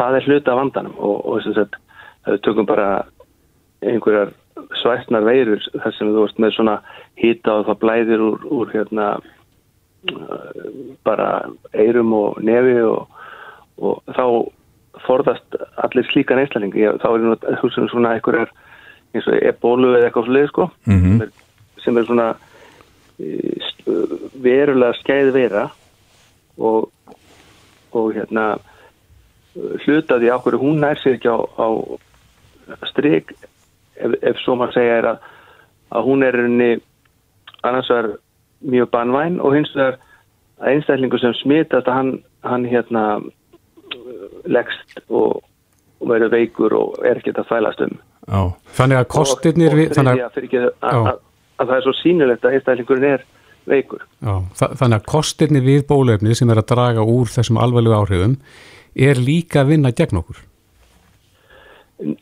það 0.00 0.18
er 0.18 0.28
hluta 0.28 0.56
vandanum 0.58 0.94
og, 0.98 1.16
og 1.26 1.42
sem 1.44 1.56
sagt, 1.56 1.78
ef 2.26 2.36
við 2.36 2.44
tökum 2.46 2.68
bara 2.68 2.88
einhverjar 3.80 4.32
svæstnar 4.80 5.24
veirur 5.24 5.62
þar 5.72 5.96
sem 5.96 6.12
þú 6.12 6.24
ert 6.26 6.40
með 6.42 6.56
svona 6.56 6.76
hýta 7.20 7.60
og 7.60 7.68
það 7.68 7.80
blæðir 7.84 8.24
úr, 8.24 8.46
úr 8.52 8.72
hérna 8.74 9.10
bara 11.04 11.28
eirum 11.76 12.12
og 12.16 12.40
nefi 12.44 12.78
og, 12.86 13.08
og 13.80 14.14
þá 14.16 14.24
forðast 15.04 15.58
allir 15.84 16.08
slíkan 16.08 16.40
einslæling 16.40 16.74
þá 16.74 17.08
er 17.10 17.24
nú 17.24 17.36
hugsun 17.62 17.88
svona 17.92 18.14
einhverjar 18.16 18.52
eins 19.14 19.26
og 19.26 19.48
ebólu 19.50 19.94
eða 19.96 20.08
eitthvað 20.08 20.28
slið 20.28 20.48
sko 20.52 20.68
sem, 20.86 21.24
er, 21.24 21.32
sem 21.84 22.00
er 22.00 22.08
svona 22.08 22.30
verulega 24.40 24.96
skæð 25.00 25.32
vera 25.34 25.66
og, 26.58 26.90
og 27.92 28.12
hérna 28.14 28.46
hlutaði 29.84 30.30
á 30.30 30.38
hverju 30.38 30.60
hún 30.60 30.80
nær 30.82 31.00
sér 31.00 31.18
ekki 31.18 31.30
á, 31.32 31.38
á 31.38 31.68
strik 32.92 33.32
ef, 33.96 34.14
ef 34.22 34.38
svo 34.44 34.56
maður 34.58 34.78
segja 34.78 34.98
er 35.00 35.08
að, 35.14 35.24
að 35.96 36.06
hún 36.06 36.26
er 36.26 36.38
henni 36.38 36.70
annars 37.66 37.90
vegar 37.90 38.12
mjög 38.60 38.90
banvæn 38.94 39.40
og 39.40 39.56
hins 39.56 39.72
vegar 39.76 39.98
að 40.60 40.74
einstaklingu 40.74 41.20
sem 41.20 41.34
smitast 41.40 41.88
að 41.88 41.96
hann, 41.98 42.12
hann 42.44 42.66
hérna 42.68 43.04
leggst 44.48 45.00
og, 45.08 45.40
og 46.00 46.12
verður 46.12 46.34
veikur 46.36 46.76
og 46.76 47.00
er 47.04 47.20
ekki 47.20 47.34
að 47.34 47.48
þvælast 47.48 47.84
um. 47.86 47.98
Já, 48.30 48.40
Þannig 48.76 49.00
að 49.00 49.08
kostirnir 49.16 49.72
og, 49.72 49.78
við, 49.80 49.90
og 49.90 49.98
þannig, 49.98 50.22
að, 50.60 50.70
að, 50.86 51.08
að 51.60 51.68
það 51.70 51.76
er 51.76 51.86
svo 51.86 51.94
sínulegt 52.00 52.44
að 52.48 52.56
einstaklingurinn 52.58 53.08
er 53.14 53.24
veikur 53.70 54.02
já, 54.24 54.34
þa- 54.58 54.72
þannig 54.80 54.98
að 55.02 55.08
kostirnir 55.12 55.66
við 55.66 55.82
bólefni 55.90 56.34
sem 56.38 56.50
er 56.50 56.62
að 56.62 56.70
draga 56.72 57.04
úr 57.04 57.28
þessum 57.30 57.60
alvarlegu 57.60 57.96
áhrifum 58.00 58.38
er 58.96 59.20
líka 59.20 59.60
að 59.62 59.68
vinna 59.74 59.92
gegn 59.94 60.18
okkur. 60.18 60.38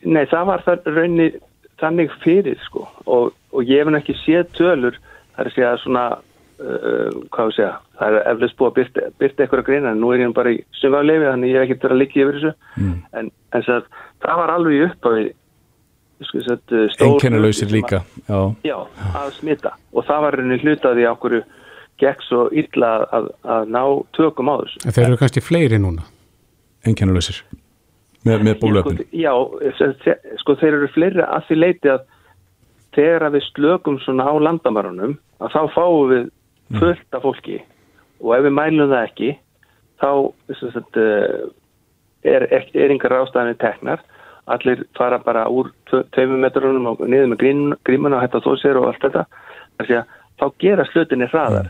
Nei, 0.03 0.25
það 0.27 0.47
var 0.49 0.63
það 0.65 0.89
raunni 0.97 1.27
þannig 1.79 2.11
fyrir 2.23 2.57
sko 2.65 2.83
og, 3.07 3.29
og 3.55 3.61
ég 3.69 3.85
hef 3.87 3.95
ekki 4.01 4.15
séð 4.25 4.49
tölur 4.57 4.97
það 4.99 5.39
er 5.39 5.47
að 5.47 5.53
segja 5.55 5.69
svona 5.79 6.03
uh, 6.19 7.13
hvað 7.31 7.47
við 7.47 7.55
segja, 7.55 7.69
það 8.01 8.17
er 8.17 8.27
eflust 8.33 8.57
búið 8.59 8.69
að 8.69 8.75
byrta, 8.81 9.05
byrta 9.23 9.45
eitthvað 9.45 9.63
greina 9.69 9.93
en 9.95 10.01
nú 10.03 10.11
er 10.11 10.25
ég 10.25 10.33
bara 10.35 10.51
í 10.51 10.59
sumafleifi 10.81 11.29
þannig 11.29 11.53
ég 11.53 11.61
hef 11.61 11.69
ekkert 11.69 11.85
verið 11.87 11.95
að 11.95 12.01
liggja 12.03 12.25
yfir 12.25 12.39
þessu 12.41 12.53
Mm. 12.79 12.97
en, 13.19 13.31
en 13.55 13.63
það, 13.69 13.87
það 14.23 14.37
var 14.43 14.51
alveg 14.57 14.75
í 14.75 14.83
upphafi 14.89 15.23
sko, 15.29 15.38
hluti 16.19 17.53
sem 17.55 17.71
líka 17.71 18.01
Já, 18.27 18.39
Já, 18.67 18.75
að 19.15 19.31
smita. 19.39 19.73
Og 19.93 20.05
það 20.07 20.21
var 20.25 20.37
rauninni 20.37 20.59
hlutaði 20.63 21.07
á 21.07 21.13
hverju 21.15 21.41
gekk 21.99 22.21
svo 22.27 22.45
illa 22.55 22.91
að, 23.11 23.29
að 23.43 23.71
ná 23.75 23.81
tökum 24.15 24.51
á 24.51 24.55
þessu. 24.61 24.83
En 24.85 24.95
þeir 24.95 25.07
eru 25.07 25.19
kannski 25.19 25.43
fleiri 25.43 25.79
núna. 25.81 26.05
einkennalausir. 26.87 27.41
Með, 28.27 28.43
með 28.43 28.55
bólöfnin 28.59 29.05
Já, 29.15 29.31
se- 29.79 30.17
sko 30.41 30.55
þeir 30.59 30.75
eru 30.81 30.87
fleiri 30.91 31.23
að 31.23 31.45
því 31.47 31.57
leiti 31.59 31.91
að 31.91 32.01
þegar 32.95 33.25
að 33.27 33.35
við 33.37 33.45
slökum 33.53 33.99
svona 34.03 34.27
á 34.27 34.33
landamærunum 34.43 35.17
að 35.39 35.53
þá 35.55 35.61
fáum 35.75 36.09
við 36.11 36.25
fullt 36.79 37.15
af 37.15 37.23
fólki. 37.23 37.59
Og 38.19 38.35
ef 38.35 38.43
við 38.43 38.55
mælum 38.57 38.91
það 38.91 39.05
ekki 39.07 39.29
þá 39.99 40.11
sagt, 40.59 40.99
eh, 40.99 41.47
er, 42.27 42.47
er, 42.51 42.67
er 42.75 42.93
yngar 42.95 43.15
ástæðanir 43.21 43.59
teknar 43.61 44.03
allir 44.55 44.83
fara 44.97 45.19
bara 45.23 45.45
úr 45.51 45.71
tve- 45.89 46.05
tveimur 46.15 46.41
metrunum 46.43 46.87
og 46.93 47.01
niður 47.05 47.31
með 47.33 47.41
grímuna 47.85 48.17
og 48.19 48.23
hætta 48.25 48.41
þó 48.45 48.51
sér 48.61 48.79
og 48.81 48.89
allt 48.91 49.03
þetta. 49.05 49.25
Þannig 49.79 49.97
að 49.99 50.17
þá 50.39 50.45
gera 50.65 50.85
slutinni 50.91 51.27
hraðar. 51.31 51.69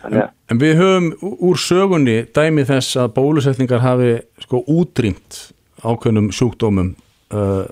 Þannig 0.00 0.22
að 0.24 0.30
En 0.50 0.58
við 0.58 0.74
höfum 0.80 1.10
úr 1.50 1.58
sögunni 1.60 2.16
dæmi 2.34 2.64
þess 2.66 2.96
að 2.98 3.12
bólusetningar 3.18 3.82
hafi 3.84 4.14
sko 4.42 4.62
útrýmt 4.66 5.36
ákveðnum 5.84 6.30
sjúkdómum 6.34 6.94
uh, 7.32 7.64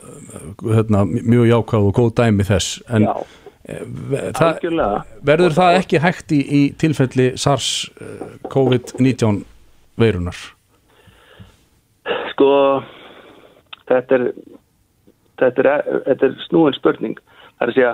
hérna, 0.63 1.03
mjög 1.09 1.49
jákvæð 1.51 1.89
og 1.89 1.97
góð 1.99 2.13
dæmi 2.21 2.47
þess. 2.47 2.79
En 2.89 3.09
já, 3.09 3.15
ve- 4.13 4.23
það, 4.39 4.63
verður 5.33 5.57
það 5.59 5.79
ekki 5.81 6.03
hægt 6.05 6.33
í, 6.37 6.39
í 6.45 6.63
tilfelli 6.81 7.31
SARS 7.41 7.73
uh, 8.01 8.23
COVID-19 8.55 9.43
veirunar? 9.99 10.39
Sko, 12.33 12.49
þetta 13.89 14.15
er, 14.19 14.27
þetta 15.41 15.65
er, 15.65 16.01
þetta 16.07 16.27
er 16.31 16.39
snúin 16.49 16.77
spurning. 16.77 17.19
Það 17.59 17.67
er 17.67 17.73
að 17.73 17.77
segja, 17.79 17.93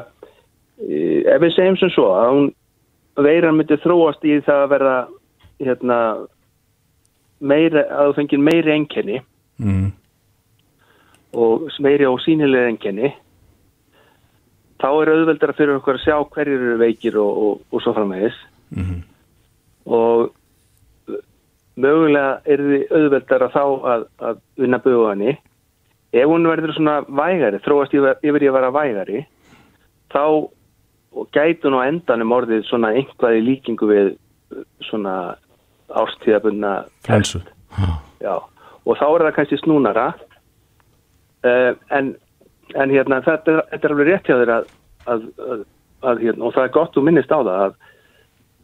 eh, 0.85 1.35
ef 1.35 1.41
við 1.45 1.55
segjum 1.57 1.77
sem 1.81 1.91
svo 1.95 2.07
að 2.13 2.31
hún 2.35 2.49
veiran 3.25 3.57
myndi 3.59 3.77
þróast 3.83 4.25
í 4.27 4.41
það 4.43 4.63
að 4.65 4.73
verða 4.75 4.95
hérna, 5.65 5.99
meiri, 7.41 7.85
að 7.87 8.09
þú 8.11 8.15
fengir 8.21 8.43
meiri 8.43 8.73
enkenni 8.79 9.21
Mm. 9.63 9.93
og 11.35 11.69
meiri 11.79 12.07
og 12.11 12.19
sínilega 12.25 12.73
enkenni 12.73 13.13
þá 14.83 14.89
er 15.03 15.11
auðveldara 15.13 15.55
fyrir 15.55 15.77
okkur 15.79 15.95
að 16.01 16.03
sjá 16.03 16.17
hverjir 16.35 16.59
eru 16.59 16.79
veikir 16.81 17.19
og, 17.23 17.39
og, 17.47 17.61
og 17.71 17.83
svo 17.85 17.95
framvegis 17.95 18.35
Mhm. 18.75 18.97
og 19.87 20.33
uh, 21.09 21.21
mögulega 21.79 22.41
er 22.51 22.59
þið 22.67 22.85
auðveldara 22.99 23.49
þá 23.55 23.63
að, 23.95 24.07
að 24.19 24.41
vinna 24.59 24.79
buguðanni 24.83 25.37
ef 26.15 26.31
hún 26.31 26.47
verður 26.49 26.75
svona 26.77 26.99
vægari 27.09 27.61
þróast 27.65 27.95
yfir, 27.97 28.19
í 28.23 28.51
að 28.51 28.57
vera 28.57 28.75
vægari 28.75 29.25
þá 30.15 30.25
gætu 31.35 31.71
nú 31.71 31.81
á 31.83 31.89
endanum 31.89 32.35
orðið 32.35 32.67
svona 32.69 32.93
einhvað 32.95 33.39
í 33.39 33.45
líkingu 33.49 33.89
við 33.91 34.13
uh, 34.15 34.63
svona 34.89 35.15
ástíðabunna 35.95 36.75
Flensu. 37.07 37.43
Já, 38.23 38.37
og 38.39 38.99
þá 38.99 39.07
er 39.09 39.27
það 39.27 39.35
kannski 39.39 39.59
snúnara. 39.63 40.07
Uh, 41.45 41.75
en, 41.95 42.15
en 42.75 42.95
hérna 42.95 43.21
þetta 43.27 43.53
er, 43.53 43.65
þetta 43.73 43.89
er 43.89 43.95
alveg 43.95 44.11
rétt 44.11 44.31
hjá 44.31 44.39
þér 44.41 44.55
að, 44.55 44.71
að, 45.05 45.27
að, 45.45 45.67
að 46.09 46.25
hérna, 46.25 46.47
og 46.47 46.57
það 46.57 46.69
er 46.69 46.75
gott 46.79 46.97
þú 46.97 47.05
minnist 47.05 47.35
á 47.35 47.39
það 47.39 47.53
að 47.67 47.77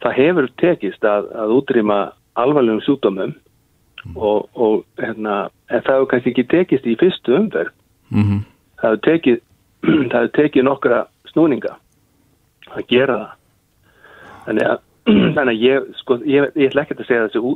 það 0.00 0.16
hefur 0.16 0.48
tekist 0.62 1.04
að, 1.04 1.28
að 1.36 1.54
útrýma 1.58 1.98
alvarlegum 2.40 2.80
sjúkdómum 2.86 3.34
og, 4.14 4.48
og 4.54 4.84
hérna, 5.00 5.42
það 5.68 5.92
hefur 5.94 6.08
kannski 6.12 6.32
ekki 6.34 6.46
tekist 6.50 6.88
í 6.88 6.96
fyrstu 7.00 7.36
umverð 7.36 7.76
Mm 8.10 8.40
það 8.80 8.90
hefur 8.90 9.02
tekið 9.06 9.40
það 10.10 10.18
hefur 10.18 10.32
tekið 10.36 10.66
nokkra 10.66 11.00
snúninga 11.30 11.74
að 12.70 12.86
gera 12.90 13.18
það. 13.20 13.36
Þannig 14.46 14.68
að, 14.70 14.82
þannig 15.36 15.52
að 15.52 15.64
ég, 15.64 15.90
sko, 16.00 16.18
ég, 16.24 16.48
ég 16.56 16.70
ætla 16.70 16.84
ekki 16.84 16.98
að 16.98 17.08
segja 17.08 17.28
þessi, 17.28 17.54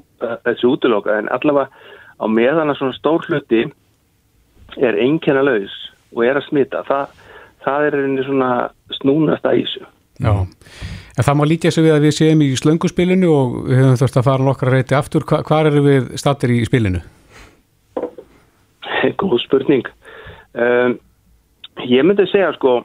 þessi 0.49 0.71
útiloka 0.71 1.19
en 1.19 1.31
allavega 1.35 1.93
á 2.15 2.27
meðan 2.31 2.73
að 2.73 2.81
svona 2.81 2.99
stór 2.99 3.29
hluti 3.29 3.65
er 4.81 5.01
einkenna 5.01 5.45
laus 5.45 5.75
og 6.15 6.25
er 6.27 6.39
að 6.39 6.49
smita 6.49 6.85
það, 6.87 7.15
það 7.65 7.89
er 7.89 7.99
einnig 8.01 8.29
svona 8.29 8.51
snúnast 9.01 9.49
að 9.49 9.65
ísu 9.65 9.83
Já, 10.23 10.47
en 11.15 11.27
það 11.27 11.37
má 11.39 11.45
lítja 11.49 11.71
sig 11.75 11.85
við 11.87 11.97
að 11.97 12.07
við 12.09 12.17
séum 12.19 12.45
í 12.45 12.53
slönguspilinu 12.59 13.29
og 13.31 13.59
við 13.69 13.83
höfum 13.83 14.01
þurft 14.01 14.21
að 14.21 14.27
fara 14.31 14.47
nokkra 14.49 14.73
reyti 14.75 14.97
aftur. 14.99 15.27
Hva, 15.29 15.43
hvar 15.47 15.71
eru 15.71 15.85
við 15.85 16.15
stattir 16.21 16.55
í 16.55 16.65
spilinu? 16.67 17.03
góð 19.21 19.39
spurning 19.45 19.89
um, 20.55 20.97
ég 21.89 22.07
myndi 22.07 22.27
segja 22.31 22.53
sko 22.57 22.81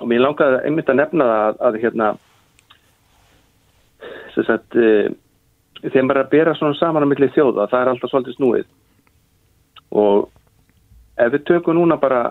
og 0.00 0.08
mér 0.08 0.24
langaði 0.24 0.60
einmitt 0.66 0.90
að 0.90 1.00
nefna 1.00 1.28
það 1.30 1.46
að, 1.46 1.62
að 1.68 1.80
hérna 1.84 2.10
sem 4.34 4.46
sagt 4.48 4.78
uh, 4.78 5.08
þegar 5.80 6.06
maður 6.08 6.20
er 6.20 6.24
að 6.24 6.34
bera 6.34 6.56
svona 6.58 6.78
saman 6.78 7.08
á 7.08 7.10
milli 7.10 7.30
þjóða 7.34 7.68
það 7.72 7.80
er 7.80 7.92
alltaf 7.94 8.12
svolítið 8.12 8.38
snúið 8.38 8.68
og 10.00 10.28
ef 11.20 11.34
við 11.34 11.46
tökum 11.50 11.78
núna 11.78 11.98
bara 12.00 12.22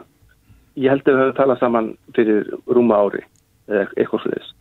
ég 0.79 0.91
held 0.93 1.05
að 1.05 1.13
við 1.13 1.21
höfum 1.23 1.37
talað 1.41 1.61
saman 1.63 1.91
fyrir 2.15 2.49
rúma 2.69 3.03
ári 3.03 3.23
eða 3.69 3.87
eitthvað 3.95 4.25
sliðis 4.25 4.51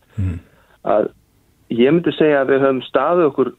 að 0.87 1.11
ég 1.69 1.93
myndi 1.93 2.13
segja 2.17 2.41
að 2.43 2.53
við 2.53 2.63
höfum 2.65 2.81
staðið 2.87 3.29
okkur 3.29 3.51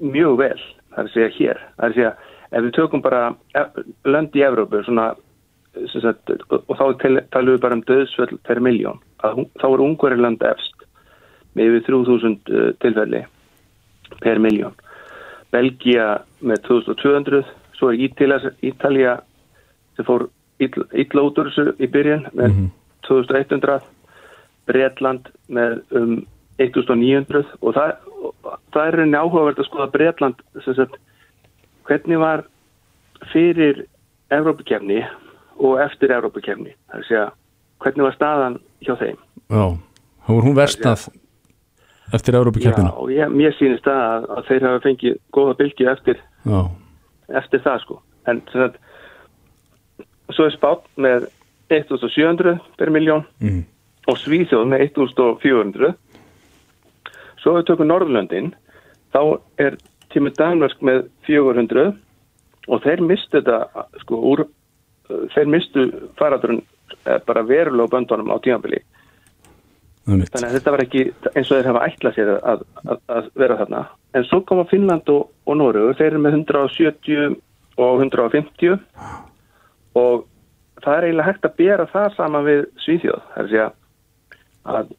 mjög 0.00 0.36
vel, 0.40 0.60
það 0.90 0.98
er 0.98 1.08
að 1.08 1.14
segja 1.14 1.32
hér. 1.38 1.64
Það 1.76 1.84
er 1.84 1.90
að 1.90 1.98
segja, 1.98 2.12
ef 2.50 2.64
við 2.66 2.76
tökum 2.76 3.02
bara 3.04 3.22
e- 3.54 3.84
lönd 4.10 4.36
í 4.36 4.44
Evrópu 4.46 4.82
svona, 4.84 5.14
sagt, 5.94 6.30
og 6.50 6.74
þá 6.76 6.84
talum 7.30 7.54
við 7.54 7.62
bara 7.62 7.78
um 7.78 7.84
döðsvöld 7.86 8.38
per 8.46 8.60
miljón 8.60 8.98
hún- 9.22 9.50
þá 9.60 9.66
er 9.74 9.80
Ungverjaland 9.84 10.42
efst 10.42 10.84
með 11.54 11.70
yfir 11.70 11.86
3000 11.86 12.50
uh, 12.50 12.72
tilfelli 12.80 13.24
per 14.20 14.38
miljón 14.38 14.74
Belgia 15.52 16.22
með 16.42 16.62
2200 16.66 17.44
svo 17.78 17.90
er 17.90 18.02
Ítalja, 18.06 18.52
Ítalja 18.62 19.20
sem 19.96 20.04
fór 20.04 20.28
þessu 20.60 21.74
í 21.80 21.86
byrjun 21.86 22.26
með 22.34 22.70
2100 23.08 23.80
Bretland 24.66 25.30
með 25.48 25.80
um 25.96 26.26
1900 26.60 27.44
og 27.60 27.74
það, 27.76 27.92
það 28.74 28.86
er 28.86 28.98
reyni 29.00 29.16
áhugavert 29.20 29.60
að 29.62 29.68
skoða 29.70 29.90
Bretland 29.94 30.42
sem 30.64 30.76
sagt, 30.76 30.98
hvernig 31.88 32.20
var 32.20 32.44
fyrir 33.32 33.84
Evrópukefni 34.30 35.00
og 35.60 35.80
eftir 35.84 36.12
Evrópukefni 36.14 36.74
það 36.90 37.00
að 37.00 37.06
segja 37.08 37.24
hvernig 37.80 38.06
var 38.06 38.16
staðan 38.18 38.58
hjá 38.84 38.94
þeim? 39.00 39.16
Já, 39.50 39.64
þá 40.26 40.30
er 40.36 40.46
hún 40.46 40.56
versnað 40.58 41.06
eftir 42.12 42.34
Európa-keppnina. 42.34 42.92
Já, 42.92 43.10
ég, 43.22 43.34
mér 43.40 43.56
sýnist 43.56 43.84
það 43.86 44.00
að, 44.04 44.28
að 44.36 44.46
þeir 44.50 44.64
hafa 44.66 44.80
fengið 44.86 45.18
góða 45.36 45.56
bylgi 45.60 45.86
eftir, 45.90 46.22
Já, 46.44 46.60
eftir 47.40 47.62
það 47.64 47.82
sko. 47.84 47.98
En 48.28 48.40
sem 48.52 48.64
sagt 48.66 50.34
svo 50.36 50.46
er 50.46 50.54
spátt 50.54 50.88
með 51.00 51.28
1700 51.70 52.58
per 52.78 52.90
miljón 52.90 53.24
Mhm. 53.40 53.62
og 54.10 54.18
Svíþjóð 54.18 54.66
með 54.72 54.84
1400 54.90 55.94
svo 57.42 57.56
við 57.58 57.68
tökum 57.70 57.90
Norðlöndin 57.90 58.52
þá 59.14 59.22
er 59.62 59.76
tímur 60.12 60.34
Danmörk 60.38 60.80
með 60.84 61.04
400 61.26 61.90
og 62.70 62.82
þeir 62.84 63.04
mistu 63.06 63.40
þetta 63.40 63.86
sko 64.02 64.22
úr 64.32 64.46
þeir 65.34 65.50
mistu 65.50 65.86
faradurinn 66.18 66.62
bara 67.26 67.46
verulega 67.46 67.94
böndunum 67.94 68.32
á 68.34 68.38
Einmitt. 70.08 70.32
þannig 70.32 70.48
að 70.48 70.54
þetta 70.56 70.72
var 70.74 70.82
ekki 70.84 71.02
eins 71.36 71.50
og 71.50 71.58
þeir 71.58 71.68
hafa 71.70 71.82
ætlað 71.86 72.16
sér 72.16 72.30
að, 72.34 72.62
að, 72.82 73.00
að 73.14 73.26
vera 73.38 73.58
þarna. 73.60 73.82
En 74.16 74.24
svo 74.26 74.40
koma 74.48 74.64
Finnland 74.70 75.10
og, 75.12 75.28
og 75.46 75.58
Nóru 75.60 75.90
þeir 75.98 76.08
eru 76.08 76.22
með 76.24 76.38
170 76.40 77.36
og 77.80 78.02
150 78.06 78.78
og 80.00 80.24
það 80.80 80.96
er 80.96 81.06
eiginlega 81.06 81.28
hægt 81.28 81.46
að 81.46 81.56
bera 81.60 81.86
það 81.92 82.16
saman 82.16 82.48
við 82.48 82.64
Svíþjóð 82.86 83.22
það 83.34 83.54
er 83.60 83.70
að 84.70 84.90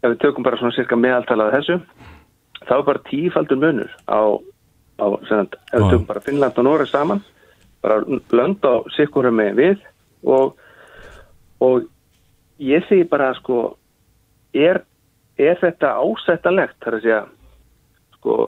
ef 0.00 0.14
við 0.14 0.20
tökum 0.22 0.46
bara 0.46 0.58
svona 0.60 0.76
cirka 0.76 0.98
meðaltalaði 0.98 1.58
þessu 1.58 1.78
þá 2.66 2.74
er 2.76 2.86
bara 2.88 3.04
tífaldur 3.08 3.60
munur 3.60 3.92
á, 4.08 4.20
á 5.00 5.06
sem, 5.28 5.44
sagt, 5.44 5.58
ef 5.72 5.76
við 5.76 5.88
tökum 5.94 6.08
bara 6.08 6.24
Finnland 6.24 6.60
og 6.60 6.66
Nóri 6.66 6.88
saman 6.88 7.22
bara 7.84 8.00
lönd 8.36 8.64
á 8.64 8.74
sikkurum 8.96 9.38
með 9.40 9.60
við 9.60 9.84
og, 10.28 10.56
og 11.64 11.88
ég 12.60 12.84
segi 12.88 13.08
bara 13.08 13.32
sko 13.38 13.74
er, 14.56 14.82
er 15.40 15.60
þetta 15.60 15.96
ásættanlegt 16.00 16.80
þar 16.84 16.98
að 16.98 17.06
segja 17.06 17.22
sko 18.18 18.38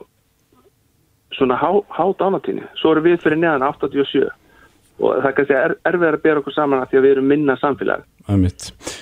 svona 1.33 1.57
há, 1.57 1.69
há 1.89 2.05
dánatíni 2.19 2.65
svo 2.77 2.93
eru 2.93 3.07
við 3.07 3.21
fyrir 3.23 3.41
neðan 3.41 3.65
87 3.65 4.29
og 5.01 5.17
það 5.17 5.27
er 5.27 5.35
kannski 5.37 5.57
er, 5.57 5.75
erfiðar 5.89 6.19
að 6.19 6.25
bera 6.27 6.41
okkur 6.43 6.53
saman 6.53 6.83
að 6.83 6.91
því 6.91 6.99
að 6.99 7.05
við 7.05 7.15
erum 7.15 7.31
minna 7.31 7.55
samfélag. 7.57 8.03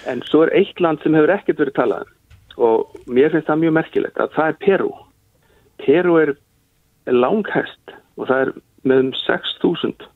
En 0.07 0.21
svo 0.29 0.45
er 0.45 0.53
eitt 0.55 0.79
land 0.79 1.01
sem 1.03 1.15
hefur 1.17 1.33
ekkert 1.35 1.59
verið 1.59 1.75
talað 1.75 2.05
um 2.07 2.13
og 2.61 2.95
mér 3.09 3.33
finnst 3.33 3.49
það 3.49 3.63
mjög 3.63 3.75
merkilegt 3.79 4.21
að 4.21 4.35
það 4.35 4.51
er 4.51 4.59
Peru 4.65 4.91
Peru 5.81 6.17
er, 6.21 6.33
er 7.09 7.17
langhest 7.17 7.95
og 8.19 8.29
það 8.29 8.45
er 8.45 8.53
með 8.87 9.03
um 9.05 9.11
6.000 9.21 10.07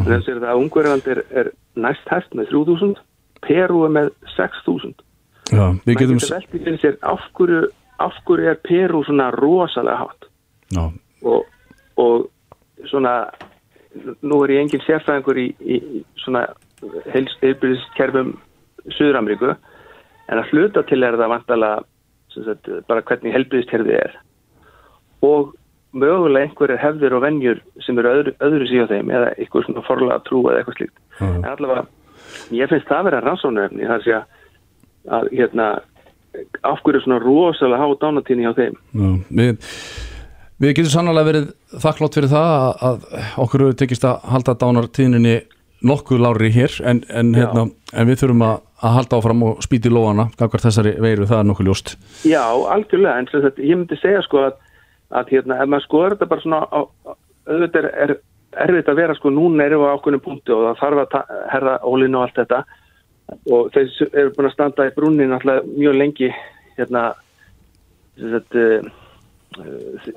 og 0.00 0.08
þess 0.08 0.32
að 0.32 0.62
Ungverðland 0.62 1.08
er, 1.10 1.22
er 1.30 1.52
næst 1.80 2.10
hest 2.12 2.34
með 2.36 2.52
3.000 2.54 2.96
Peru 3.44 3.84
er 3.88 3.94
með 3.96 4.10
6.000 4.36 5.06
Já, 5.50 5.64
við 5.84 5.96
getum 5.98 6.18
getur 6.20 6.36
veltið 6.36 6.64
fyrir 6.64 6.80
sér 6.80 6.98
af 7.10 7.22
hverju, 7.34 7.62
af 7.98 8.18
hverju 8.26 8.50
er 8.52 8.60
Peru 8.62 9.00
svona 9.04 9.30
rosalega 9.34 10.04
hátt? 10.04 10.28
Já, 10.70 10.84
og, 11.26 11.48
og 11.98 12.28
svona 12.86 13.14
nú 14.22 14.44
er 14.44 14.54
ég 14.54 14.62
engin 14.64 14.84
sérfræðingur 14.84 15.40
í, 15.42 15.48
í 15.58 15.80
í 15.98 16.04
svona 16.22 16.46
heilbyrðiskerfum 17.10 18.36
Suður-Ameríku 18.96 19.56
en 20.30 20.40
að 20.40 20.52
hluta 20.52 20.84
til 20.88 21.02
er 21.04 21.18
það 21.18 21.32
vantala 21.34 21.70
sagt, 22.34 22.68
bara 22.88 23.04
hvernig 23.06 23.34
heilbyrðiskerfið 23.34 23.96
er 23.98 24.18
og 25.26 25.54
mögulega 25.92 26.46
einhverjir 26.46 26.80
hefðir 26.80 27.16
og 27.16 27.24
venjur 27.24 27.62
sem 27.84 27.98
eru 27.98 28.12
öðru, 28.14 28.34
öðru 28.46 28.68
síðan 28.70 28.90
þeim 28.92 29.14
eða 29.16 29.32
eitthvað 29.36 29.66
svona 29.66 29.86
forlega 29.86 30.20
trú 30.28 30.42
eða 30.46 30.60
eitthvað 30.60 30.78
slíkt 30.78 30.98
Já. 31.18 31.26
en 31.28 31.48
allavega, 31.50 31.86
ég 32.54 32.70
finnst 32.70 32.90
það 32.90 33.00
að 33.00 33.08
vera 33.08 33.22
rannsóknarefni 33.26 33.88
það 33.90 34.04
sé 34.06 34.18
að, 34.20 35.30
hérna, 35.34 35.68
af 36.70 36.84
hverju 36.84 37.02
svona 37.04 37.22
rosalega 37.24 37.82
há 37.82 37.96
dánatíni 38.04 38.46
hjá 38.46 38.54
þeim 38.60 38.78
já. 38.78 39.10
Við, 39.40 39.70
við 40.62 40.76
getum 40.78 40.94
sannlega 40.94 41.30
verið 41.32 41.50
þakklátt 41.82 42.20
fyrir 42.20 42.34
það 42.36 42.52
að, 42.90 43.08
okkur 43.42 43.66
hefur 43.66 43.80
tekist 43.82 44.06
að 44.06 44.30
halda 44.30 44.56
dánartíðninni 44.62 45.36
nokkuð 45.90 46.22
lári 46.22 46.52
hér 46.54 46.74
en, 46.86 47.02
en, 47.08 47.34
hérna, 47.34 47.66
en 47.96 48.10
við 48.10 48.22
þurfum 48.22 48.46
að, 48.46 48.62
að 48.80 48.96
halda 48.96 49.20
áfram 49.20 49.44
og 49.44 49.62
spýti 49.64 49.92
lóana 49.92 50.28
gagvar 50.38 50.62
þessari 50.64 50.94
veiru, 51.02 51.28
það 51.28 51.42
er 51.42 51.48
nokkuð 51.50 51.68
ljóst. 51.68 51.94
Já, 52.28 52.42
algjörlega, 52.74 53.18
en 53.18 53.28
sagt, 53.30 53.60
ég 53.60 53.76
myndi 53.76 53.98
segja 54.00 54.22
sko 54.24 54.44
að, 54.46 54.58
að 55.20 55.32
hérna, 55.34 55.60
ef 55.60 55.70
maður 55.70 55.86
skoður 55.86 56.16
þetta 56.16 56.30
bara 56.30 56.44
svona 56.44 56.60
á, 56.64 56.80
auðvitað 57.50 57.88
er, 57.90 57.90
er 58.04 58.14
erfitt 58.66 58.90
að 58.90 59.00
vera 59.02 59.16
sko, 59.18 59.32
núna 59.34 59.66
erum 59.66 59.84
við 59.84 59.92
á 59.92 59.94
ákveðnum 59.96 60.24
punkti 60.24 60.54
og 60.54 60.64
það 60.66 60.80
þarf 60.80 61.02
að 61.04 61.34
herra 61.52 61.76
ólinu 61.86 62.18
og 62.18 62.26
allt 62.26 62.40
þetta. 62.40 62.62
Og 63.54 63.68
þeir 63.74 63.92
eru 64.10 64.32
búin 64.34 64.48
að 64.48 64.56
standa 64.56 64.88
í 64.88 64.94
brúnni 64.96 65.28
náttúrulega 65.30 65.68
mjög 65.76 65.98
lengi 66.00 66.32
hérna 66.74 67.04
sagt 68.18 68.56
uh, 68.58 68.90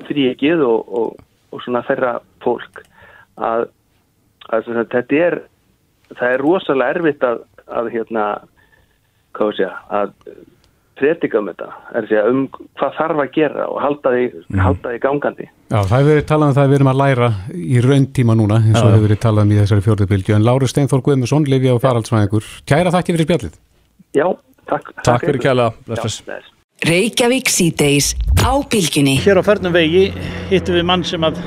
þrýegið 0.08 0.64
og, 0.66 0.96
og, 0.98 1.22
og 1.54 1.62
svona 1.66 1.84
þeirra 1.86 2.16
fólk. 2.44 2.82
Að, 3.38 3.68
að 4.50 4.72
þetta 4.92 5.20
er 5.20 5.38
það 6.18 6.34
er 6.34 6.44
rosalega 6.44 6.96
erfitt 6.96 7.26
að, 7.28 7.44
að 7.68 7.92
hérna 7.94 8.26
segja, 9.34 9.72
að 9.90 10.14
predika 11.00 11.40
um 11.42 11.50
þetta, 11.50 11.68
er 11.94 12.04
að 12.04 12.10
segja 12.12 12.24
um 12.30 12.44
hvað 12.78 12.96
þarf 13.00 13.22
að 13.24 13.32
gera 13.34 13.66
og 13.66 13.82
halda 13.82 14.14
því, 14.14 14.26
halda 14.62 14.94
því 14.94 15.02
gangandi. 15.04 15.50
Já, 15.74 15.80
það 15.80 15.96
hefur 15.98 16.12
verið 16.12 16.28
talað 16.30 16.52
um 16.52 16.56
það 16.58 16.64
að 16.64 16.72
við 16.72 16.80
erum 16.80 16.92
að 16.92 17.02
læra 17.02 17.30
í 17.58 17.84
rauntíma 17.88 18.38
núna 18.38 18.60
eins 18.62 18.80
og 18.80 18.92
hefur 18.92 19.06
verið 19.08 19.22
talað 19.26 19.48
um 19.48 19.54
í 19.54 19.60
þessari 19.62 19.86
fjórðu 19.88 20.10
bylgju 20.12 20.38
en 20.38 20.46
Láru 20.46 20.70
Steinþór 20.70 21.06
Guðmusson, 21.08 21.48
Livja 21.50 21.74
og 21.74 21.82
Faraldsvæðingur 21.84 22.50
Kæra 22.70 22.94
þakki 22.94 23.16
fyrir 23.18 23.30
spjallið 23.30 23.62
Já, 24.14 24.28
takk. 24.70 24.92
Takk 25.02 25.26
fyrir 25.26 25.42
bless, 25.42 25.80
bless. 25.88 26.22
bless. 26.28 26.50
Reykjavík 26.84 27.50
síðdeis 27.50 28.12
á 28.44 28.54
bylgjunni. 28.60 29.16
Hér 29.24 29.40
á 29.40 29.44
förnum 29.46 29.74
vegi 29.74 30.12
hittum 30.52 30.76
við 30.76 30.86
mann 30.86 31.06
sem 31.08 31.24
að 31.24 31.40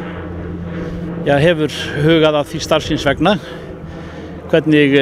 já, 1.26 1.36
hefur 1.42 1.74
hugað 2.02 2.40
að 2.40 2.50
því 2.50 2.60
starfsins 2.64 3.06
vegna 3.06 3.36
hvernig 4.50 4.96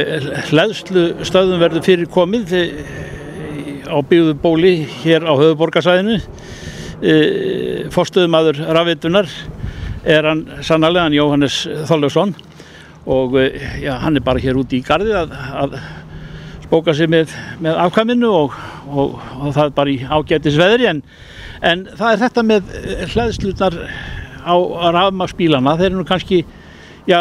hlæðslu 0.51 1.05
stöðum 1.26 1.61
verður 1.62 1.84
fyrir 1.86 2.11
komið 2.12 2.55
eh, 2.59 2.72
á 3.88 3.99
byggðu 4.01 4.38
bóli 4.40 4.74
hér 5.03 5.26
á 5.28 5.32
höfuborgarsæðinu 5.32 6.20
fórstöðumadur 7.92 8.62
rafitunar 8.72 9.28
er 10.05 10.24
hann 10.28 10.45
sannarlega 10.64 11.09
hann 11.09 11.16
Jóhannes 11.16 11.59
Þorljósson 11.88 12.34
og 13.07 13.36
eh, 13.40 13.84
já, 13.84 13.99
hann 14.01 14.16
er 14.16 14.24
bara 14.24 14.40
hér 14.40 14.59
úti 14.61 14.80
í 14.80 14.84
gardi 14.84 15.12
að, 15.16 15.32
að 15.32 15.76
spóka 16.64 16.95
sig 16.97 17.11
með, 17.12 17.32
með 17.62 17.78
afkvæminu 17.84 18.30
og, 18.32 18.59
og, 18.88 19.16
og 19.40 19.55
það 19.57 19.64
er 19.66 19.74
bara 19.76 19.92
í 19.92 19.99
ágætis 20.05 20.59
veðri. 20.61 20.88
En, 20.88 21.03
en 21.61 21.86
það 21.92 22.11
er 22.11 22.22
þetta 22.24 22.45
með 22.49 22.74
hlæðslunar 23.12 23.78
á 24.45 24.55
rafmagsbílana, 24.97 25.76
þeir 25.80 25.90
eru 25.90 26.01
nú 26.01 26.07
kannski 26.09 26.42
já, 27.11 27.18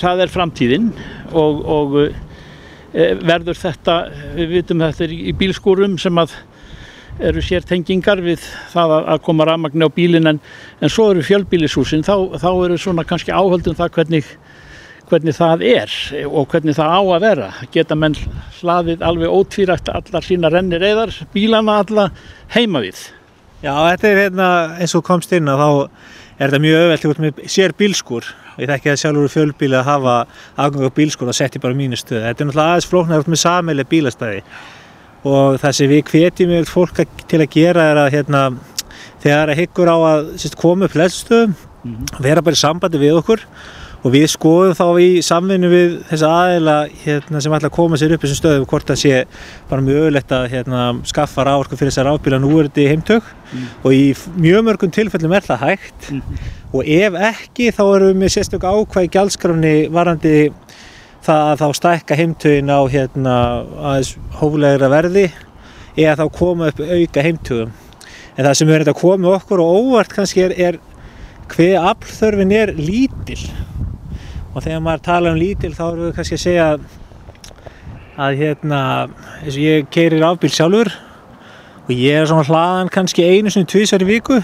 það 0.00 0.24
er 0.24 0.32
framtíðin 0.32 0.90
og, 1.32 1.62
og 1.64 1.96
e, 2.06 3.08
verður 3.18 3.58
þetta, 3.58 3.98
við 4.36 4.54
vitum 4.58 4.84
þetta 4.86 5.06
er 5.08 5.16
í, 5.16 5.34
bílskúrum 5.38 5.98
sem 6.00 6.20
að 6.20 6.36
eru 7.28 7.42
sér 7.42 7.64
tengingar 7.66 8.20
við 8.22 8.44
það 8.70 8.94
að, 9.00 9.22
koma 9.26 9.46
rafmagni 9.48 9.86
á 9.86 9.90
bílinn 9.90 10.30
en, 10.30 10.38
en 10.78 10.92
svo 10.92 11.08
eru 11.12 11.24
fjölbílishúsin, 11.26 12.06
þá, 12.06 12.38
þá 12.38 12.50
eru 12.52 12.78
svona 12.78 13.06
kannski 13.06 13.34
áhöldum 13.34 13.78
það 13.78 13.94
hvernig 13.96 14.30
hvernig 15.08 15.32
það 15.32 15.62
er 15.64 15.92
og 16.28 16.50
hvernig 16.52 16.76
það 16.76 16.90
á 16.92 17.00
að 17.00 17.22
vera. 17.24 17.46
Geta 17.72 17.96
menn 17.96 18.16
hlaðið 18.58 19.04
alveg 19.08 19.32
ótvírægt 19.32 19.88
allar 19.88 20.26
sína 20.26 20.50
rennir 20.52 20.84
eðar, 20.84 21.14
bílana 21.32 21.78
alla 21.80 22.10
heima 22.52 22.82
við. 22.84 23.06
Já, 23.64 23.72
þetta 23.72 24.10
er 24.10 24.20
hérna 24.22 24.50
eins 24.78 24.94
og 24.94 25.06
komst 25.06 25.32
inn 25.34 25.48
að 25.48 25.62
þá 25.64 25.70
er 26.38 26.44
þetta 26.44 26.60
mjög 26.62 26.82
öðvelt 26.82 27.08
út 27.08 27.22
með 27.24 27.40
sér 27.50 27.74
bílskur 27.78 28.28
og 28.28 28.47
ég 28.58 28.70
þekki 28.70 28.92
að 28.92 29.00
sjálfur 29.02 29.32
fjölbíli 29.32 29.78
að 29.78 29.88
hafa 29.88 30.16
aðgang 30.58 30.90
á 30.90 30.96
bílskur 30.98 31.30
og 31.30 31.36
setti 31.38 31.62
bara 31.62 31.78
mínu 31.78 31.98
stöð. 31.98 32.24
Þetta 32.26 32.44
er 32.44 32.48
náttúrulega 32.48 32.74
aðeins 32.74 32.90
flóknar 32.90 33.28
með 33.28 33.42
samileg 33.44 33.88
bílastæði. 33.92 34.42
Og 35.28 35.58
það 35.62 35.76
sem 35.78 35.90
við 35.90 36.04
hvetjum 36.12 36.52
við 36.54 36.70
fólk 36.72 37.00
að- 37.02 37.26
til 37.28 37.40
að 37.40 37.50
gera 37.50 37.82
er 37.92 37.96
að 37.96 38.12
hérna, 38.16 38.42
þegar 39.22 39.48
að 39.50 39.58
hyggur 39.62 39.88
á 39.90 39.96
að 39.98 40.38
sérst, 40.38 40.56
koma 40.56 40.84
upp 40.84 40.92
hlæðstöðum, 40.92 41.54
vera 42.20 42.42
bara 42.42 42.54
í 42.54 42.62
sambandi 42.62 42.98
við 42.98 43.18
okkur 43.22 43.40
og 44.06 44.12
við 44.14 44.26
skoðum 44.30 44.76
þá 44.78 44.84
í 45.02 45.08
samvinnu 45.26 45.68
við 45.72 45.94
þessa 46.10 46.30
aðeila 46.42 46.76
hérna, 47.02 47.40
sem 47.42 47.54
ætla 47.56 47.70
að 47.70 47.74
koma 47.74 47.98
sér 47.98 48.14
upp 48.14 48.24
þessum 48.24 48.38
stöðum 48.38 48.66
hvort 48.70 48.90
það 48.90 49.00
sé 49.02 49.14
bara 49.70 49.84
mjög 49.84 50.04
öðlegt 50.08 50.34
að 50.36 50.46
hérna, 50.52 50.82
skaffa 51.08 51.46
ráorku 51.48 51.78
fyrir 51.78 51.90
þessar 51.90 52.08
rafbíla 52.12 52.38
nú 52.42 52.52
er 52.60 52.68
þetta 52.68 52.84
í 52.84 52.88
heimtök 52.92 53.32
og 53.82 53.96
í 53.96 54.04
mjög 54.38 54.68
mörgum 54.68 54.94
tilfellum 54.94 55.34
er 55.34 55.48
það 55.48 55.64
hægt. 55.64 56.08
Og 56.70 56.84
ef 56.84 57.18
ekki 57.32 57.72
þá 57.74 57.82
erum 57.86 58.12
við 58.12 58.22
með 58.22 58.34
sérstök 58.36 58.68
ákvæði 58.68 59.12
gjaldskrafni 59.16 59.74
varandi 59.90 60.34
það 61.26 61.44
að 61.50 61.62
þá 61.62 61.68
stækka 61.80 62.18
heimtögin 62.18 62.70
á 62.70 62.80
hérna, 62.92 63.36
aðeins 63.82 64.14
hóflegra 64.38 64.90
verði 64.92 65.26
eða 65.98 66.20
þá 66.22 66.36
koma 66.38 66.70
upp 66.70 66.84
auka 66.84 67.24
heimtögum. 67.26 67.74
En 68.38 68.46
það 68.46 68.60
sem 68.60 68.70
er 68.70 68.84
þetta 68.84 68.94
að 68.94 69.00
koma 69.00 69.34
okkur 69.34 69.64
og 69.64 69.80
óvart 69.80 70.14
kannski 70.14 70.44
er, 70.44 70.54
er 70.54 70.78
hver 71.50 71.88
aflþörfin 71.90 72.54
er 72.54 72.72
lítil 72.76 73.40
og 74.58 74.64
þegar 74.64 74.80
maður 74.82 75.04
tala 75.06 75.32
um 75.32 75.38
lítil 75.38 75.74
þá 75.76 75.84
erum 75.86 76.06
við 76.08 76.14
kannski 76.16 76.36
að 76.36 76.44
segja 76.44 76.68
að 78.18 78.38
hérna 78.40 78.80
eins 79.44 79.54
og 79.54 79.60
ég 79.62 79.90
keirir 79.94 80.24
afbíl 80.26 80.50
sjálfur 80.50 80.90
og 81.84 81.92
ég 81.94 82.18
er 82.18 82.26
svona 82.26 82.46
hlaðan 82.48 82.90
kannski 82.92 83.26
einu 83.26 83.52
sinni 83.54 83.70
tvisar 83.70 84.02
í 84.02 84.08
viku. 84.08 84.40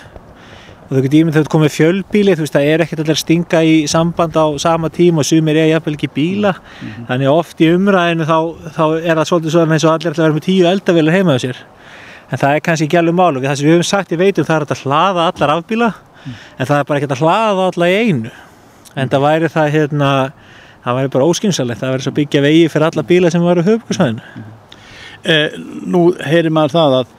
Og 0.85 0.93
þau 0.93 1.01
getur 1.01 1.19
ímynd 1.19 1.35
þau 1.35 1.51
komið 1.57 1.75
fjölbíli 1.75 2.37
þú 2.37 2.45
veist 2.45 2.55
það 2.55 2.69
er 2.71 2.85
ekkert 2.85 3.03
allir 3.03 3.17
að 3.17 3.23
stinga 3.25 3.65
í 3.67 3.75
samband 3.91 4.39
á 4.39 4.47
sama 4.63 4.91
tíma 4.95 5.25
og 5.25 5.27
sumir 5.27 5.59
er 5.59 5.71
jafnvel 5.73 5.97
ekki 5.97 6.13
bíla. 6.15 6.55
Þannig 7.09 7.31
að 7.31 7.41
oft 7.41 7.65
í 7.65 7.71
umræðinu 7.75 8.29
þá, 8.31 8.39
þá 8.79 8.85
er 9.01 9.19
það 9.19 9.29
svolítið 9.33 9.57
svona 9.57 9.79
eins 9.79 9.89
og 9.89 9.95
allir 9.97 10.13
ætla 10.13 10.23
að 10.23 10.29
vera 10.29 10.39
með 10.39 10.47
tíu 10.47 10.71
eldavélar 10.71 11.19
heima 11.19 11.35
á 11.35 11.43
sér. 11.43 11.63
En 12.31 12.41
það 12.41 12.51
er 12.53 12.67
kannski 12.69 12.87
ekki 12.87 13.01
alveg 13.01 13.19
mál 13.19 13.33
og 13.33 13.43
það 13.43 13.59
sem 13.59 13.67
við 13.67 13.79
höfum 13.79 13.91
sagt 13.91 14.15
í 14.15 14.21
veitum 14.21 14.47
það 14.47 14.61
er 14.61 14.67
að 14.77 14.85
hlaða 14.85 15.29
allar 15.33 15.57
afbíla 15.59 15.95
en 16.59 16.69
það 16.69 16.79
er 16.79 16.87
bara 16.89 17.01
ekki 17.01 17.09
hægt 17.09 17.17
að 17.17 17.25
hlaða 17.25 17.71
alla 17.73 17.91
í 17.91 17.97
einu 18.05 18.37
en 18.95 19.13
það 19.13 19.25
væri 19.29 19.53
það 19.53 19.73
hérna 19.79 20.11
það 20.85 20.99
væri 20.99 21.15
bara 21.15 21.31
óskynsalegt, 21.31 21.81
það 21.81 21.95
væri 21.97 22.07
svo 22.07 22.17
byggja 22.19 22.45
vegi 22.45 22.67
fyrir 22.73 22.91
alla 22.91 23.07
bíla 23.09 23.33
sem 23.33 23.45
varu 23.45 23.65
höfbruksvæðinu 23.67 24.53
Eh, 25.25 25.55
nú 25.89 26.11
heyrir 26.21 26.53
maður 26.53 26.75
það 26.75 26.95
að, 26.99 27.13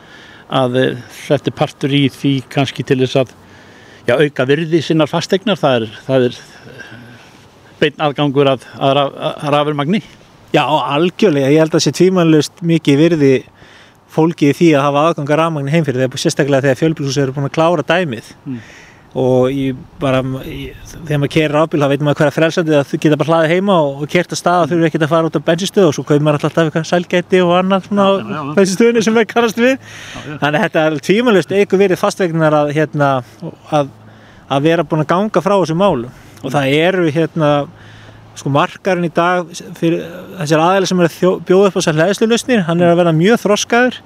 að 0.60 0.76
eh, 0.78 1.00
þetta 1.26 1.50
er 1.50 1.56
partur 1.58 1.96
í 1.98 2.04
því 2.14 2.34
kannski 2.54 2.84
til 2.86 3.00
þess 3.02 3.18
að 3.24 3.32
já, 4.06 4.14
auka 4.14 4.46
virði 4.46 4.82
sinnar 4.86 5.10
fastegnar, 5.10 5.58
það 5.58 5.80
er, 5.80 5.96
það 6.06 6.28
er 6.28 6.38
beinn 7.80 8.06
aðgangur 8.06 8.52
að, 8.52 8.68
að, 8.78 9.02
að 9.02 9.50
rafurmagni. 9.56 10.04
Já, 10.54 10.62
algjörlega, 10.70 11.50
ég 11.50 11.64
held 11.64 11.74
að 11.74 11.80
það 11.80 11.86
sé 11.88 11.96
tvímannlust 11.98 12.62
mikið 12.62 13.02
virði 13.02 13.34
fólki 14.16 14.52
í 14.52 14.56
því 14.56 14.70
að 14.78 14.86
hafa 14.86 15.08
aðganga 15.10 15.40
rafmagni 15.42 15.74
heim 15.74 15.90
fyrir 15.90 16.06
þegar 16.06 16.22
sérstaklega 16.22 16.68
þegar 16.68 16.82
fjölbílshús 16.84 17.18
eru 17.24 17.34
búin 17.36 17.50
að 17.50 17.56
klára 17.58 17.88
dæmið 17.90 18.30
og 19.16 19.48
ég 19.56 19.78
bara, 20.00 20.20
ég, 20.44 20.76
þegar 20.92 21.20
maður 21.22 21.32
kerir 21.32 21.54
rafbíl 21.56 21.80
þá 21.80 21.88
veit 21.88 22.02
maður 22.04 22.18
hverja 22.20 22.36
frelsandi 22.36 22.74
að 22.76 22.90
geta 23.00 23.18
bara 23.22 23.30
hlaðið 23.30 23.54
heima 23.54 23.78
og, 23.86 24.02
og 24.04 24.10
kert 24.12 24.34
að 24.36 24.40
staða 24.42 24.66
þurfi 24.72 24.88
ekki 24.90 25.00
að 25.00 25.12
fara 25.14 25.30
út 25.30 25.38
á 25.40 25.48
bensinstöð 25.48 25.88
og 25.88 25.94
svo 25.96 26.04
kaupir 26.04 26.26
maður 26.26 26.48
alltaf 26.50 26.66
eitthvað 26.66 26.88
sælgæti 26.90 27.40
og 27.46 27.54
annað 27.56 27.86
svona 27.88 28.08
á 28.12 28.12
bensinstöðinni 28.58 29.04
sem 29.06 29.16
við 29.16 29.28
kannast 29.32 29.62
við. 29.62 29.78
Þannig 30.42 30.50
að 30.50 30.66
þetta 30.66 30.84
er 30.84 30.98
tvímannlust 31.08 31.54
eigu 31.56 31.80
verið 31.80 32.02
fastvegnar 32.02 32.58
að, 32.60 32.72
hérna, 32.76 33.12
að, 33.80 33.94
að 34.52 34.68
vera 34.68 34.86
búin 34.90 35.06
að 35.06 35.12
ganga 35.14 35.44
frá 35.46 35.56
þessu 35.56 35.78
málum. 35.80 36.18
Og 36.44 36.52
það 36.52 36.76
eru 36.82 37.06
hérna 37.16 37.52
sko 38.36 38.52
markarinn 38.52 39.08
í 39.08 39.14
dag 39.16 39.48
fyrir 39.80 40.02
þessar 40.42 40.66
aðeins 40.66 40.92
sem 40.92 41.00
er 41.00 41.08
að 41.08 41.38
bjóða 41.48 41.70
upp 41.70 41.78
á 41.78 41.80
þessar 41.80 42.02
hlæðslulusnir, 42.02 42.66
hann 42.68 42.84
er 42.84 42.92
að 42.92 43.00
vera 43.00 43.16
mjög 43.16 43.40
þroskaður. 43.46 44.02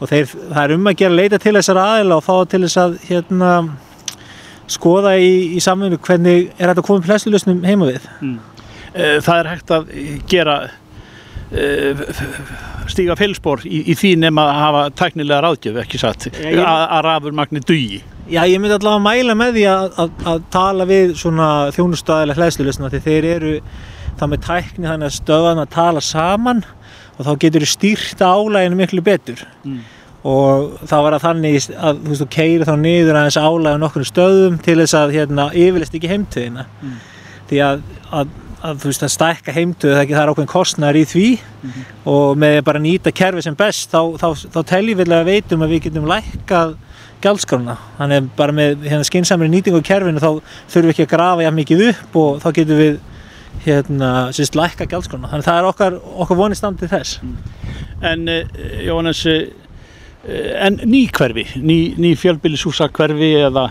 Og 0.00 0.10
þeir, 0.10 0.26
það 0.32 0.60
er 0.64 0.74
um 0.74 0.90
að 0.90 0.98
gera 1.04 1.14
leita 1.14 1.38
til 1.38 1.54
þessar 1.54 1.78
aðeila 1.84 2.18
og 2.18 2.26
fá 2.26 2.34
til 2.50 2.62
þess 2.64 2.80
að 2.80 2.98
hérna 3.06 3.52
skoða 4.70 5.16
í, 5.20 5.30
í 5.56 5.60
samvinnu 5.64 5.98
hvernig 6.04 6.50
er 6.58 6.70
þetta 6.70 6.82
að 6.82 6.86
koma 6.88 7.02
upp 7.02 7.08
hlæðslulusnum 7.10 7.64
heima 7.66 7.90
við? 7.90 8.06
Eh, 8.94 9.18
Það 9.22 9.40
er 9.42 9.50
hægt 9.54 9.70
að 9.76 9.90
gera 10.30 10.54
eh, 11.52 12.00
stíga 12.90 13.16
félspor 13.18 13.62
í, 13.66 13.82
í 13.90 13.96
því 13.98 14.14
nema 14.24 14.44
að 14.50 14.60
hafa 14.64 14.82
tæknilega 15.02 15.42
ráðgjöf, 15.46 15.78
ekki 15.84 16.00
satt, 16.02 16.28
ég- 16.34 16.58
að, 16.62 16.82
að 16.96 17.04
rafurmagni 17.06 17.62
dugi. 17.66 18.00
Já, 18.30 18.44
ég 18.46 18.60
myndi 18.62 18.76
allavega 18.76 18.98
að 19.00 19.06
mæla 19.08 19.34
með 19.38 19.56
því 19.56 19.62
að, 19.70 19.86
að, 20.04 20.10
að 20.32 20.42
tala 20.54 20.84
við 20.86 21.14
svona 21.18 21.46
þjónustæðilega 21.74 22.38
hlæðslulusna 22.38 22.90
því 22.92 23.00
þeir 23.06 23.26
eru 23.36 23.54
það 24.20 24.28
með 24.34 24.44
tækni 24.46 24.86
þannig 24.90 25.08
að 25.08 25.16
stöðan 25.16 25.62
að 25.64 25.72
tala 25.74 26.02
saman 26.04 26.60
og 27.16 27.26
þá 27.26 27.32
getur 27.42 27.64
þú 27.66 27.70
stýrt 27.72 28.22
álæginu 28.22 28.78
miklu 28.78 29.02
betur 29.06 29.42
og 30.26 30.74
þá 30.84 30.96
var 31.00 31.14
það 31.16 31.24
þannig 31.24 31.56
að 31.76 32.00
þú 32.02 32.10
veist, 32.12 32.20
þú 32.24 32.28
keiri 32.34 32.66
þá 32.68 32.74
niður 32.82 33.18
aðeins 33.20 33.38
álæginu 33.40 33.80
nokkur 33.84 34.04
stöðum 34.08 34.58
til 34.64 34.76
þess 34.82 34.96
að 34.98 35.14
hérna, 35.16 35.46
yfirlist 35.56 35.94
ekki 35.96 36.10
heimtöðina 36.12 36.66
því 37.50 37.60
að, 37.64 37.80
að, 38.12 38.34
að 38.60 38.82
þú 38.82 38.90
veist 38.90 39.06
að 39.06 39.12
stækka 39.14 39.54
heimtöðu 39.56 39.94
það, 39.96 40.02
ekki- 40.04 40.16
það 40.18 40.22
er 40.26 40.32
ákveðin 40.34 40.50
kostnar 40.52 40.98
í 41.00 41.04
því. 41.08 41.24
Og 42.10 42.36
með 42.38 42.52
því 42.54 42.60
að 42.60 42.66
bara 42.68 42.82
nýta 42.84 43.12
kerfi 43.16 43.42
sem 43.46 43.56
best 43.58 43.90
þá, 43.94 44.00
þá, 44.20 44.28
þá 44.52 44.60
við 45.00 45.14
að 45.16 45.30
veitum 45.32 45.64
að 45.64 45.72
við 45.74 45.82
getum 45.88 46.08
lækkað 46.10 46.76
gjaldskrona 47.20 47.74
þannig 47.98 48.16
að 48.22 48.28
bara 48.36 48.52
með 48.56 48.84
hérna, 48.88 49.04
skinsamri 49.04 49.48
nýtingu 49.52 49.80
á 49.80 49.88
kerfinu 49.88 50.20
þá 50.22 50.30
þurfum 50.72 50.86
við 50.88 50.92
ekki 50.94 51.04
að 51.04 51.10
grafa 51.16 51.42
jafn 51.44 51.58
mikið 51.60 51.82
upp 51.90 52.16
og 52.16 52.38
þá 52.44 52.46
getum 52.60 52.78
við 52.80 52.94
hérna, 53.66 54.10
sérst, 54.32 54.56
lækka 54.56 54.86
gjaldskrona 54.88 55.28
þannig 55.28 55.44
að 55.44 55.50
það 55.50 55.58
er 55.60 55.68
okkar, 55.68 55.96
okkar 56.24 56.38
vonið 56.38 56.60
standið 56.62 56.92
þess. 56.94 57.18
En 58.08 58.22
uh, 58.30 58.38
Jóhannes, 58.86 59.20
uh, 59.28 59.40
en 60.28 60.80
ný 60.84 61.06
hverfi, 61.08 61.46
ný, 61.56 61.94
ný 61.96 62.14
fjölbýlishúsa 62.18 62.90
hverfi 62.92 63.34
eða, 63.40 63.70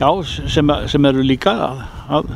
já, 0.00 0.08
sem, 0.48 0.70
sem 0.88 1.08
eru 1.10 1.24
líka 1.24 1.52
að, 1.52 2.30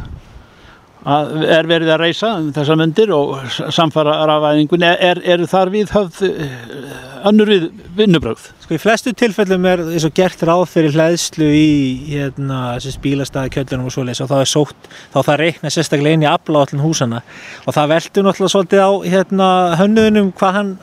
að, 1.00 1.30
er 1.48 1.68
verið 1.70 1.94
að 1.94 2.02
reysa 2.02 2.34
um 2.36 2.50
þessar 2.52 2.76
myndir 2.76 3.12
og 3.16 3.38
samfara 3.72 4.18
rafæðingun, 4.28 4.84
er, 4.84 4.98
er, 5.12 5.22
eru 5.36 5.48
þar 5.48 5.72
við 5.72 5.94
höfð 5.96 6.26
uh, 6.28 6.98
önnur 7.30 7.48
við 7.54 7.64
vinnubrögð? 7.96 8.50
Sko 8.66 8.76
í 8.76 8.82
flestu 8.82 9.14
tilfellum 9.16 9.64
er 9.72 9.84
eins 9.86 10.04
og 10.04 10.12
gert 10.20 10.44
ráð 10.44 10.66
fyrir 10.74 10.92
hlæðslu 10.98 11.48
í 11.48 11.72
hérna, 12.10 12.76
bílastæði, 13.00 13.54
kjöldunum 13.56 13.88
og 13.88 13.96
svoleiðis 13.96 14.20
og 14.26 14.30
þá 14.34 14.36
er 14.42 14.52
sótt, 14.52 14.92
þá 15.16 15.18
það 15.30 15.42
reikna 15.46 15.72
sérstaklega 15.72 16.20
inn 16.20 16.28
í 16.28 16.30
afláallin 16.30 16.84
húsana 16.84 17.24
og 17.64 17.72
það 17.72 17.96
veldur 17.96 18.28
náttúrulega 18.28 18.54
svolítið 18.58 18.84
á 18.84 18.90
hérna, 19.16 19.50
hönnuðunum 19.80 20.32
hvað 20.36 20.56
hann 20.60 20.76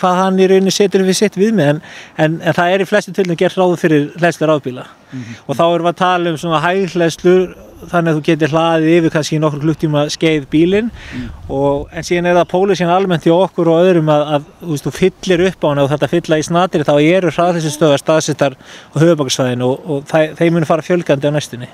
hvað 0.00 0.20
hann 0.20 0.40
í 0.40 0.48
rauninni 0.50 0.74
setur 0.74 1.04
við 1.06 1.20
sitt 1.20 1.38
viðmið 1.40 1.74
en, 1.74 1.84
en, 2.16 2.40
en 2.42 2.56
það 2.56 2.74
er 2.74 2.84
í 2.84 2.88
flestu 2.88 3.14
tilfellum 3.14 3.40
gert 3.40 3.58
ráð 3.60 3.76
fyrir 3.82 4.10
hlæðslu 4.18 4.50
ráðbíla 4.50 4.88
og 5.46 5.54
þá 5.54 5.64
erum 5.68 5.86
við 5.86 5.92
að 5.92 6.00
tala 6.00 6.32
um 6.32 6.40
svona 6.40 6.62
hæghlæðslur 6.64 7.54
þannig 7.90 8.10
að 8.10 8.18
þú 8.18 8.22
getur 8.28 8.52
hlaðið 8.52 8.92
yfir 8.98 9.12
kannski 9.14 9.36
í 9.36 9.40
nokkur 9.42 9.62
kluktíma 9.64 10.04
skeið 10.12 10.46
bílinn. 10.52 10.90
Og, 11.52 11.86
en 11.92 12.06
síðan 12.06 12.30
er 12.30 12.38
það 12.38 12.50
pólisín 12.52 12.92
almennt 12.92 13.26
hjá 13.26 13.34
okkur 13.34 13.70
og 13.72 13.88
öðrum 13.88 14.10
að, 14.12 14.24
að 14.36 14.46
þú, 14.60 14.70
veist, 14.70 14.86
þú 14.86 14.94
fyllir 14.98 15.44
upp 15.48 15.66
á 15.66 15.68
hana 15.70 15.84
og 15.84 15.90
þetta 15.92 16.10
fylla 16.14 16.38
í 16.40 16.46
snatri 16.48 16.86
þá 16.86 16.94
eru 17.00 17.34
hraðlýsistöðar 17.34 18.02
staðsettar 18.02 18.56
á 18.56 18.96
höfubakarsvæðinu 19.02 19.68
og, 19.68 19.90
og 19.90 20.16
þeim 20.38 20.56
munu 20.56 20.70
fara 20.70 20.86
fjölgandi 20.86 21.30
á 21.30 21.36
næstunni. 21.36 21.70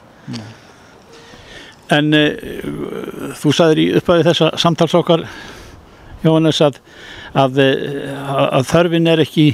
En 1.91 2.13
uh, 2.15 3.33
þú 3.41 3.55
sagðir 3.57 3.83
í 3.83 3.89
upphæði 4.01 4.29
þessa 4.31 4.53
samtals 4.61 4.95
okkar, 4.99 5.27
Jóhannes, 6.25 6.61
að, 6.63 6.79
að, 7.35 7.59
uh, 7.65 8.37
að 8.59 8.69
þörfin 8.73 9.11
er 9.13 9.23
ekki, 9.25 9.49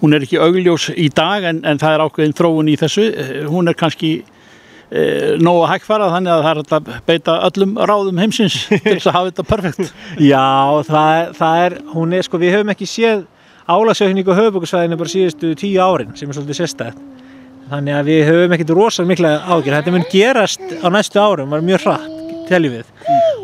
hún 0.00 0.14
er 0.16 0.24
ekki 0.26 0.38
augljós 0.40 0.90
í 0.96 1.08
dag 1.14 1.44
en, 1.50 1.62
en 1.68 1.78
það 1.82 1.96
er 1.98 2.04
ákveðin 2.06 2.36
þróun 2.38 2.70
í 2.72 2.76
þessu. 2.80 3.08
Uh, 3.10 3.40
Hún 3.52 3.68
er 3.68 3.76
kannski 3.78 4.12
uh, 4.24 5.36
nógu 5.42 5.64
að 5.66 5.72
hægfara 5.74 6.08
þannig 6.14 6.32
að 6.36 6.46
það 6.46 6.52
er 6.52 6.62
að 6.78 6.88
beita 7.10 7.36
öllum 7.50 7.76
ráðum 7.90 8.22
heimsins 8.22 8.56
til 8.70 8.80
þess 8.86 9.10
að 9.10 9.18
hafa 9.18 9.30
þetta 9.32 9.48
perfekt. 9.50 9.92
Já, 10.22 10.46
það, 10.88 11.12
er- 11.20 11.36
það 11.42 11.64
er, 11.66 11.78
hún 11.94 12.16
er 12.16 12.26
sko, 12.26 12.40
við 12.42 12.56
höfum 12.58 12.74
ekki 12.76 12.88
séð 12.90 13.26
álagsauðningu 13.70 14.32
á 14.34 14.38
höfubakarsvæðinu 14.40 14.96
bara 14.98 15.12
síðustu 15.12 15.52
tíu 15.60 15.78
árin 15.84 16.16
sem 16.18 16.26
er 16.32 16.34
svolítið 16.34 16.56
sérstætt 16.58 16.96
þannig 17.70 17.94
að 17.94 18.08
við 18.08 18.22
höfum 18.26 18.54
ekkert 18.56 18.72
rosalega 18.74 19.10
mikla 19.12 19.30
ágjör 19.46 19.76
þetta 19.76 19.92
mun 19.94 20.06
gerast 20.10 20.64
á 20.82 20.86
næstu 20.90 21.20
árum 21.22 21.52
var 21.54 21.62
mjög 21.62 21.84
hratt, 21.84 22.08
teljum 22.50 22.78
við. 22.78 22.88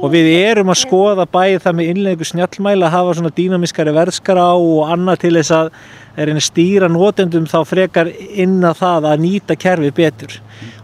Og 0.02 0.11
við 0.12 0.32
erum 0.36 0.72
að 0.72 0.82
skoða 0.82 1.26
bæði 1.32 1.61
það 1.64 1.78
með 1.78 1.92
innleggu 1.92 2.26
snjallmæla 2.28 2.88
að 2.88 2.96
hafa 2.96 3.14
svona 3.18 3.36
dýnamiskari 3.36 3.94
verðskara 3.96 4.50
á 4.52 4.57
og 4.57 4.90
annað 4.92 5.22
til 5.24 5.32
þess 5.38 5.54
að 5.57 5.70
er 6.16 6.32
einn 6.32 6.40
stýra 6.40 6.88
notendum 6.88 7.46
þá 7.48 7.59
frekar 7.68 8.11
inn 8.11 8.59
að 8.64 8.78
það 8.80 9.09
að 9.11 9.24
nýta 9.24 9.57
kerfið 9.61 9.94
betur. 9.96 10.36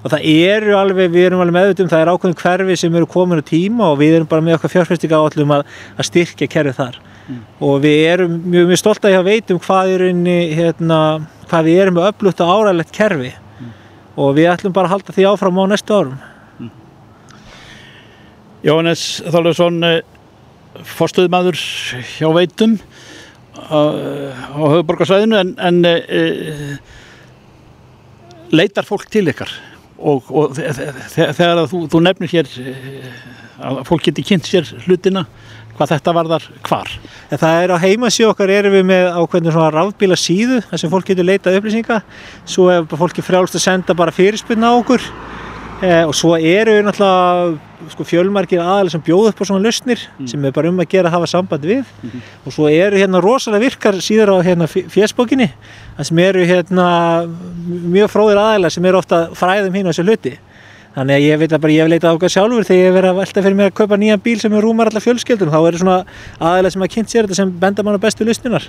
Og 0.03 0.11
það 0.13 0.27
eru 0.33 0.75
alveg, 0.77 1.13
við 1.13 1.29
erum 1.29 1.45
alveg 1.45 1.57
meðutum 1.57 1.93
það 1.93 2.05
er 2.05 2.11
ákveðin 2.13 2.41
hverfi 2.43 2.79
sem 2.81 2.99
eru 2.99 3.09
komin 3.09 3.41
á 3.41 3.45
tíma 3.49 3.93
og 3.93 4.01
við 4.03 4.19
erum 4.19 4.29
bara 4.29 4.45
með 4.45 4.59
okkar 4.59 4.75
fjárfæstinga 4.75 5.21
áallum 5.21 5.55
að, 5.57 5.65
að 5.97 6.09
styrkja 6.11 6.51
kerfið 6.53 6.81
þar. 6.81 6.99
Og 7.63 7.79
við 7.85 8.01
erum 8.11 8.35
mjög, 8.43 8.67
mjög 8.73 8.83
stolt 8.83 9.07
að 9.07 9.15
ég 9.15 9.25
veitum 9.29 9.63
hvað, 9.63 9.95
inni, 10.11 10.37
hérna, 10.59 10.99
hvað 11.49 11.71
við 11.71 11.81
erum 11.85 11.99
með 12.01 12.11
öflutt 12.11 12.45
og 12.45 12.53
áræðilegt 12.57 12.93
kerfi. 12.97 13.33
Og 14.21 14.37
við 14.37 14.51
ætlum 14.53 14.77
bara 14.77 14.91
að 14.91 14.99
halda 14.99 15.17
því 15.17 15.31
áfram 15.31 15.65
á 15.65 15.65
næstu 15.73 15.97
árum 15.97 16.21
Jóhannes 18.63 19.03
Þálausson, 19.27 19.81
forstuðmaður 20.87 21.59
hjá 22.15 22.29
Veitum 22.37 22.77
á, 23.59 23.81
á 24.55 24.61
höfuborgarsvæðinu 24.73 25.39
en, 25.41 25.51
en 25.59 25.81
uh, 25.85 26.77
leitar 28.55 28.87
fólk 28.89 29.09
til 29.13 29.27
ykkar? 29.33 29.51
Og, 30.03 30.31
og 30.35 30.55
þe- 30.57 30.71
þe- 30.79 30.93
þe- 31.15 31.33
þegar 31.39 31.61
þú, 31.71 31.83
þú 31.93 32.01
nefnir 32.07 32.33
hér 32.33 32.49
eh, 32.63 33.11
að 33.63 33.83
fólk 33.87 34.07
geti 34.09 34.25
kynnt 34.27 34.49
sér 34.49 34.67
hlutina 34.87 35.27
hvað 35.77 35.93
þetta 35.95 36.15
varðar 36.17 36.47
hvar? 36.67 36.91
En 37.33 37.39
það 37.43 37.61
er 37.67 37.75
á 37.75 37.83
heimasíu 37.85 38.31
okkar 38.33 38.51
erum 38.53 38.75
við 38.79 38.89
með 38.89 39.07
ákveðinu 39.21 39.55
svona 39.55 39.71
rafbíla 39.77 40.19
síðu 40.19 40.59
þar 40.71 40.83
sem 40.83 40.91
fólk 40.93 41.07
getur 41.13 41.29
leitað 41.29 41.61
upplýsinga. 41.61 42.01
Svo 42.45 42.67
er 42.73 42.89
fólki 42.91 43.23
frjálst 43.25 43.57
að 43.61 43.65
senda 43.69 43.97
bara 43.97 44.15
fyrirspunna 44.15 44.73
á 44.75 44.79
okkur 44.81 45.07
eh, 45.83 46.05
og 46.07 46.15
svo 46.17 46.35
eru 46.39 46.77
við 46.77 46.87
náttúrulega 46.87 47.91
sko, 47.93 48.07
fjölmargir 48.07 48.63
aðalega 48.63 48.95
sem 48.95 49.05
bjóð 49.05 49.33
upp 49.33 49.43
á 49.43 49.45
svona 49.49 49.65
lausnir 49.65 50.05
sem 50.31 50.47
er 50.47 50.55
bara 50.55 50.71
um 50.71 50.81
að 50.83 50.91
gera 50.95 51.11
að 51.11 51.17
hafa 51.19 51.33
samband 51.35 51.67
við 51.67 51.91
og 52.47 52.55
svo 52.55 52.71
eru 52.71 53.01
hérna 53.01 53.23
rosalega 53.25 53.67
virkar 53.67 53.99
síðar 54.05 54.35
á 54.35 54.37
hérna 54.47 54.69
fjesbókinni 54.71 55.51
þar 55.99 56.09
sem 56.09 56.23
eru 56.23 56.47
hérna 56.47 56.87
mjög 57.67 58.15
fróðir 58.15 58.43
aðalega 58.43 58.77
sem 58.77 58.89
eru 58.89 59.03
ofta 59.03 59.27
fræðum 59.39 59.79
hín 59.79 59.91
á 59.91 59.93
þessu 59.93 60.07
hluti 60.07 60.39
Þannig 60.93 61.17
að 61.17 61.25
ég 61.25 61.39
veit 61.41 61.53
að 61.57 61.63
bara 61.63 61.73
ég 61.73 61.87
hef 61.87 61.89
leitað 61.89 62.11
á 62.13 62.17
okkar 62.19 62.33
sjálfur 62.35 62.67
þegar 62.69 62.79
ég 62.79 62.91
hef 62.91 62.97
verið 62.99 63.11
að 63.11 63.21
velta 63.23 63.45
fyrir 63.47 63.57
mér 63.57 63.71
að 63.71 63.77
kaupa 63.79 63.99
nýjan 64.03 64.23
bíl 64.27 64.35
sem 64.43 64.57
er 64.57 64.67
rúmar 64.67 64.91
allar 64.91 65.05
fjölskyldum. 65.05 65.53
Þá 65.55 65.61
eru 65.71 65.81
svona 65.81 65.95
aðeinslega 66.37 66.75
sem 66.75 66.85
að 66.85 66.93
kynnt 66.93 67.15
sér 67.15 67.29
þetta 67.29 67.39
sem 67.39 67.55
benda 67.63 67.87
mann 67.87 67.97
á 67.97 68.05
bestu 68.05 68.29
lausninar. 68.29 68.69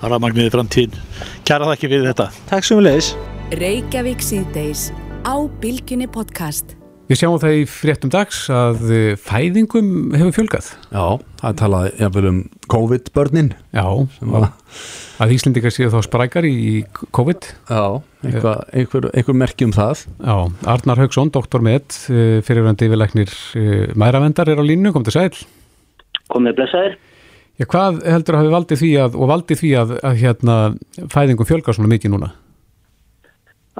Rafmagniði 0.00 0.54
framtíðin. 0.56 0.96
Kæra 1.44 1.68
þakki 1.74 1.92
við 1.92 2.08
þetta. 2.08 2.30
Takk 2.48 2.70
sem 2.70 2.80
við 2.80 2.88
leiðis. 2.88 3.12
Reykjavík 3.60 4.24
síðdeis 4.24 4.88
á 5.24 5.34
Bilginni 5.60 6.06
podcast. 6.10 6.76
Við 7.10 7.18
sjáum 7.18 7.40
það 7.42 7.56
í 7.58 7.62
fréttum 7.66 8.10
dags 8.12 8.44
að 8.54 8.82
eh, 8.94 9.14
fæðingum 9.18 10.12
hefur 10.14 10.34
fjölgað. 10.36 10.68
Já, 10.94 11.04
það 11.40 11.48
er 11.48 11.56
talað 11.58 11.86
jafnvel 11.98 12.28
um 12.30 12.38
COVID-börnin. 12.70 13.48
Já, 13.74 13.84
var... 14.30 14.46
að 15.20 15.34
Íslendingar 15.34 15.74
séu 15.74 15.90
þá 15.90 15.98
sprækar 16.06 16.46
í 16.46 16.84
COVID. 17.16 17.48
Já, 17.66 17.82
einhver, 18.22 18.60
einhver, 18.70 19.08
einhver 19.10 19.38
merki 19.42 19.66
um 19.66 19.74
það. 19.74 20.04
Já, 20.22 20.36
Arnar 20.70 21.02
Haugsson, 21.02 21.32
doktor 21.34 21.64
með 21.66 21.98
fyrirvændi 22.46 22.86
yfirleiknir 22.86 23.34
mæravendar 23.98 24.52
er 24.52 24.62
á 24.62 24.64
línu, 24.64 24.94
kom 24.94 25.06
til 25.08 25.16
sæl. 25.16 25.32
Komið 26.30 26.60
blessaðir. 26.60 27.00
Já, 27.58 27.66
hvað 27.66 28.04
heldur 28.06 28.38
að 28.38 28.44
hafi 28.44 28.54
valdið 28.54 28.84
því 28.84 28.92
að, 29.02 29.18
og 29.18 29.34
valdið 29.34 29.64
því 29.64 29.74
að, 29.82 29.96
að 30.06 30.22
hérna, 30.22 30.60
fæðingum 31.10 31.50
fjölgar 31.50 31.76
svona 31.76 31.90
mikið 31.90 32.14
núna? 32.14 32.30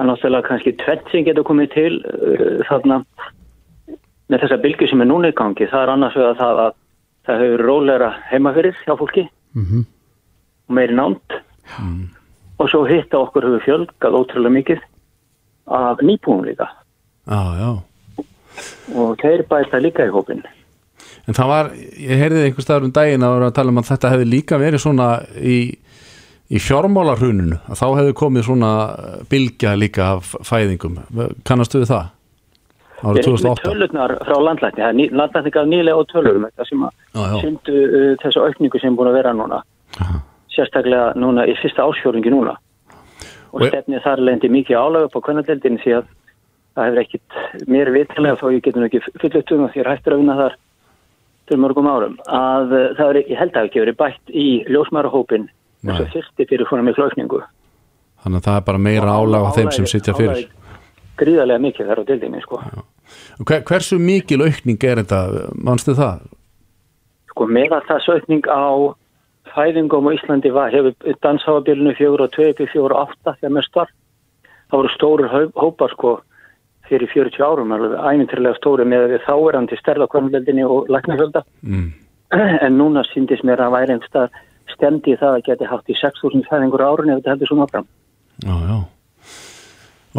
Það 0.01 0.07
er 0.07 0.13
náttúrulega 0.15 0.47
kannski 0.47 0.71
tvett 0.81 1.09
sem 1.11 1.25
getur 1.27 1.45
komið 1.45 1.67
til 1.75 1.97
uh, 2.09 2.61
þarna 2.65 2.95
með 4.33 4.39
þessa 4.41 4.57
bylgu 4.63 4.87
sem 4.89 5.03
er 5.03 5.07
núna 5.11 5.29
í 5.29 5.35
gangi. 5.37 5.67
Það 5.69 5.83
er 5.83 5.91
annars 5.93 6.15
vegar 6.17 6.39
það 6.39 6.61
að 6.63 6.71
það 7.29 7.43
hefur 7.43 7.63
róleira 7.67 8.07
heimafyrir 8.31 8.79
hjá 8.81 8.95
fólki 8.97 9.27
mm 9.27 9.67
-hmm. 9.67 9.83
og 10.65 10.73
meiri 10.73 10.97
námt 10.97 11.35
mm. 11.77 12.07
og 12.57 12.69
svo 12.73 12.81
hitta 12.89 13.19
okkur 13.19 13.45
hefur 13.45 13.61
fjölgað 13.67 14.17
ótrúlega 14.17 14.55
mikið 14.57 14.81
af 15.67 16.01
nýbúum 16.01 16.41
líka. 16.49 16.65
Já, 17.29 17.41
já. 17.61 17.71
Og 18.95 19.21
þeir 19.21 19.45
bæta 19.45 19.77
líka 19.77 20.09
í 20.09 20.09
hópin. 20.09 20.41
En 21.27 21.37
það 21.37 21.47
var, 21.47 21.71
ég 21.77 22.17
heyrði 22.17 22.45
einhver 22.47 22.65
staður 22.65 22.89
um 22.89 22.91
daginn 22.91 23.21
að 23.21 23.37
vera 23.37 23.53
að 23.53 23.53
tala 23.53 23.69
um 23.69 23.77
að 23.77 23.89
þetta 23.93 24.09
hefði 24.09 24.25
líka 24.25 24.57
verið 24.57 24.81
svona 24.81 25.21
í 25.37 25.77
í 26.51 26.59
fjármálarhununu 26.59 27.59
að 27.71 27.79
þá 27.79 27.85
hefði 27.99 28.15
komið 28.21 28.47
svona 28.47 28.71
bylgja 29.31 29.75
líka 29.79 30.07
af 30.17 30.33
fæðingum. 30.47 30.97
Kannastu 31.47 31.83
við 31.83 31.93
það? 31.93 32.09
Árið 33.01 33.25
2008 33.25 33.65
Tölurnar 33.65 34.11
frá 34.27 34.35
landlækni, 34.45 34.83
það 34.83 35.15
landlækni 35.17 35.53
gaf 35.55 35.69
nýlega 35.69 35.97
á 35.97 36.03
tölurum 36.11 36.43
þetta 36.45 36.65
sem 36.69 36.83
að 36.85 37.37
syndu 37.41 37.77
uh, 37.87 38.09
þessu 38.21 38.43
aukningu 38.45 38.81
sem 38.81 38.91
er 38.91 38.97
búin 38.99 39.09
að 39.09 39.17
vera 39.17 39.33
núna. 39.33 39.61
Aha. 39.99 40.19
sérstaklega 40.51 41.13
núna 41.19 41.45
í 41.47 41.55
fyrsta 41.59 41.83
ásfjóringi 41.87 42.31
núna. 42.31 42.57
Og 43.51 43.65
stefnið 43.67 44.03
þar 44.03 44.21
lendi 44.23 44.49
mikið 44.51 44.79
álag 44.79 45.07
upp 45.07 45.15
á 45.17 45.25
kvönadeldin 45.25 45.79
því 45.81 45.95
að 45.97 46.09
það 46.75 46.87
hefur 46.87 47.01
ekkit 47.01 47.67
mér 47.71 47.91
vitilega 47.95 48.39
þó 48.39 48.45
ég 48.51 48.63
getur 48.67 48.87
ekki 48.87 49.01
fullt 49.07 49.55
um 49.55 49.65
að 49.65 49.73
þér 49.75 49.89
hættur 49.91 50.15
að 50.15 50.21
vinna 50.21 50.37
þar 50.39 50.57
til 51.49 51.59
mörgum 51.59 51.89
árum 51.91 52.15
að 52.27 52.75
uh, 52.75 52.85
það 52.99 53.07
er, 53.09 53.21
ég 53.31 53.41
held 53.41 53.57
að 53.57 55.49
þess 55.85 56.05
að 56.05 56.13
fyrsti 56.15 56.47
fyrir 56.49 56.69
svona 56.69 56.85
miklu 56.87 57.09
aukningu 57.09 57.41
Þannig 58.21 58.37
að 58.37 58.47
það 58.47 58.57
er 58.59 58.65
bara 58.67 58.81
meira 58.85 59.13
álag 59.17 59.45
á 59.49 59.51
þeim 59.55 59.71
sem 59.73 59.87
sitja 59.89 60.13
fyrir. 60.13 60.49
Gríðarlega 61.17 61.63
mikið 61.63 61.87
þar 61.89 62.01
á 62.01 62.03
dildinni 62.09 62.41
sko. 62.43 62.59
Hver, 63.41 63.63
Hversu 63.67 63.97
mikil 64.01 64.43
aukning 64.45 64.83
er 64.85 65.01
þetta, 65.01 65.21
mannstu 65.57 65.95
það? 65.97 66.27
Sko 67.31 67.47
með 67.49 67.77
að 67.77 67.87
það 67.89 68.09
aukning 68.15 68.45
á 68.45 68.69
fæðingum 69.55 70.07
á 70.07 70.11
Íslandi 70.15 70.51
var, 70.53 70.73
hefur 70.73 71.17
dansáabilinu 71.25 71.95
4 71.97 72.27
og 72.27 72.35
2 72.37 72.51
upp 72.51 72.61
í 72.61 72.67
4 72.75 72.83
og 72.85 72.99
8 73.01 73.35
þegar 73.39 73.55
mest 73.57 73.79
var. 73.79 73.89
Það 74.69 74.77
voru 74.77 74.93
stóru 74.93 75.31
hópar 75.57 75.95
sko 75.95 76.13
fyrir 76.87 77.09
40 77.09 77.41
árum, 77.41 77.73
alveg 77.73 77.97
æminturlega 77.97 78.59
stóri 78.59 78.85
með 78.85 79.17
þáverandi 79.25 79.79
stærða 79.79 80.07
kvörnveldinni 80.11 80.63
og 80.67 80.91
læknafjölda. 80.93 81.43
Mm. 81.65 81.89
en 82.65 82.77
núna 82.77 83.03
syndist 83.09 83.43
mér 83.47 83.63
að 83.65 83.73
væri 83.75 83.97
einstað 83.97 84.37
stemdi 84.75 85.15
það 85.19 85.37
að 85.37 85.45
geti 85.47 85.69
haft 85.69 85.91
í 85.91 85.97
6.000 85.99 86.47
fæðingur 86.49 86.83
árun 86.85 87.11
ef 87.13 87.21
þetta 87.21 87.33
heldur 87.33 87.51
svona 87.51 87.67
áfram. 87.67 87.87
Já, 88.41 88.55
já. 88.69 88.77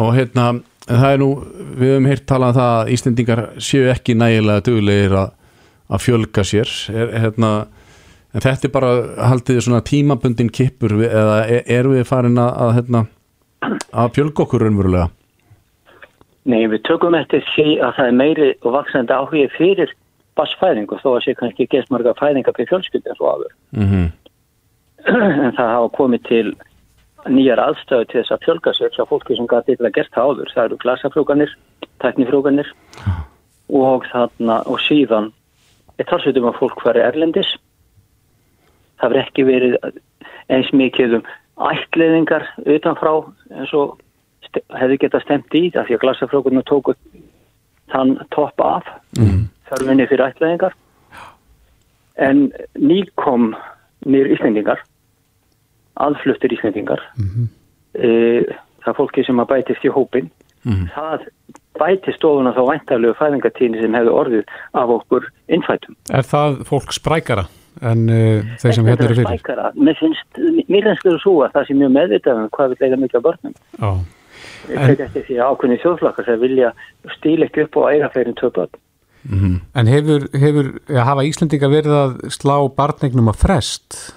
Og 0.03 0.11
hérna, 0.17 0.47
það 0.87 1.07
er 1.11 1.21
nú, 1.21 1.29
við 1.77 1.93
höfum 1.93 2.09
heyrt 2.09 2.27
talað 2.29 2.53
um 2.53 2.59
það 2.59 2.75
að 2.81 2.91
Íslendingar 2.95 3.41
séu 3.61 3.89
ekki 3.93 4.17
nægilega 4.17 4.65
duglegir 4.65 5.17
að, 5.21 5.33
að 5.93 6.05
fjölga 6.07 6.45
sér. 6.49 6.75
Er, 6.93 7.15
hérna, 7.25 7.51
en 8.33 8.45
þetta 8.45 8.69
er 8.69 8.73
bara, 8.73 8.93
haldið 9.31 9.59
þið 9.59 9.65
svona 9.67 9.83
tímabundin 9.89 10.53
kippur 10.53 10.95
eða 11.07 11.43
er, 11.45 11.67
er 11.77 11.91
við 11.91 12.07
farin 12.09 12.39
að, 12.41 12.53
að, 12.65 12.71
hérna, 12.79 13.03
að 13.91 14.15
fjölga 14.17 14.47
okkur 14.47 14.65
raunverulega? 14.65 15.09
Nei, 16.49 16.65
við 16.67 16.81
tökum 16.89 17.15
eftir 17.15 17.43
því 17.53 17.77
að 17.79 17.93
það 17.97 18.09
er 18.09 18.17
meiri 18.19 18.49
og 18.65 18.73
vaksandi 18.75 19.15
áhugi 19.15 19.45
fyrir 19.53 19.93
bassfæðingu 20.35 20.97
þó 20.99 21.13
að 21.13 21.21
sé 21.27 21.35
kannski 21.37 21.69
gest 21.71 21.91
marga 21.93 22.15
fæðingar 22.17 22.55
fyrir 22.57 22.71
fjölskyldi 22.71 23.11
eins 23.11 23.21
og 23.21 23.29
aður. 23.29 23.53
Mm 23.77 23.87
-hmm. 23.89 24.11
Það 25.03 25.67
hafa 25.67 25.89
komið 25.97 26.23
til 26.29 26.45
nýjar 27.31 27.61
aðstöðu 27.63 28.07
til 28.07 28.19
þess 28.21 28.35
að 28.35 28.45
fjölga 28.45 28.73
sér 28.75 28.95
hjá 28.95 29.03
fólki 29.07 29.37
sem 29.37 29.47
gæti 29.47 29.73
eitthvað 29.73 29.95
gert 29.97 30.15
það 30.15 30.29
áður. 30.29 30.51
Það 30.53 30.65
eru 30.65 30.79
glasafrúganir, 30.83 31.53
teknifrúganir 32.03 32.71
og, 33.69 34.05
þarna, 34.11 34.59
og 34.67 34.79
síðan 34.83 35.31
er 35.99 36.09
talsveitum 36.09 36.49
að 36.49 36.59
fólk 36.59 36.83
hver 36.83 36.99
erlendis. 36.99 37.51
Það 38.99 39.13
verður 39.13 39.23
ekki 39.23 39.47
verið 39.47 39.77
eins 40.51 40.71
mikið 40.75 41.17
um 41.19 41.27
ætliðingar 41.71 42.47
utanfrá 42.75 43.13
eins 43.53 43.75
og 43.77 43.99
hefði 44.73 44.99
getað 45.01 45.25
stemt 45.25 45.55
í 45.57 45.67
það 45.73 45.89
því 45.89 45.97
að 45.97 46.03
glasafrúganir 46.03 46.65
tóku 46.69 46.95
þann 47.93 48.15
topp 48.33 48.63
af 48.63 48.87
mm. 49.19 49.45
þörfinni 49.69 50.07
fyrir 50.09 50.27
ætliðingar. 50.29 50.75
En 52.21 52.49
nýkom 52.77 53.53
nýr 54.05 54.29
Íslendingar 54.35 54.83
aðfluttir 55.95 56.53
Íslendingar 56.55 57.01
mm 57.17 57.27
-hmm. 57.29 57.47
e, 57.93 58.09
það 58.85 58.97
fólki 58.97 59.23
sem 59.23 59.39
að 59.39 59.51
bætist 59.53 59.85
í 59.85 59.93
hópin 59.93 60.31
mm. 60.63 60.87
það 60.95 61.27
bætist 61.79 62.19
stofuna 62.19 62.53
þá 62.53 62.63
væntarlegu 62.69 63.17
fæðingatíni 63.19 63.81
sem 63.81 63.97
hefur 63.97 64.17
orðið 64.21 64.55
af 64.79 64.95
okkur 64.97 65.27
innfætum. 65.47 65.97
Er 66.13 66.25
það 66.27 66.63
fólk 66.69 66.93
sprækara 66.93 67.47
en 67.81 68.03
uh, 68.09 68.51
þeir 68.61 68.75
sem 68.77 68.85
hérna 68.85 69.07
eru 69.07 69.17
fyrir? 69.17 69.29
Sprækara, 69.29 69.71
mér 69.75 69.97
finnst, 69.99 70.41
mér 70.69 70.89
finnst 70.89 71.07
þau 71.07 71.17
svo 71.23 71.35
að 71.45 71.55
það 71.57 71.67
sé 71.67 71.77
mjög 71.79 71.95
meðvitað 71.97 72.41
um 72.43 72.51
hvað 72.57 72.73
við 72.73 72.85
leiða 72.85 73.01
mikið 73.03 73.19
af 73.19 73.25
börnum. 73.27 73.55
Já. 73.79 73.91
En, 74.71 74.95
eftir 74.95 75.25
því 75.27 75.37
ákveðni 75.43 75.77
þjóðflakkar 75.81 76.27
sem 76.27 76.39
vilja 76.39 76.71
stíla 77.17 77.47
ekki 77.49 77.65
upp 77.65 77.79
og 77.81 77.89
eiga 77.91 78.09
fleirin 78.13 78.37
tvö 78.39 78.51
börn. 78.55 78.81
Mm 79.23 79.39
-hmm. 79.39 79.59
En 79.79 79.87
hefur, 79.87 80.27
hefur 80.35 80.65
ja, 80.89 81.03
hafa 81.03 81.23
Íslandinga 81.23 81.67
verið 81.71 81.95
að 81.95 82.13
slá 82.31 82.57
barnegnum 82.75 83.31
að 83.31 83.39
frest? 83.39 84.15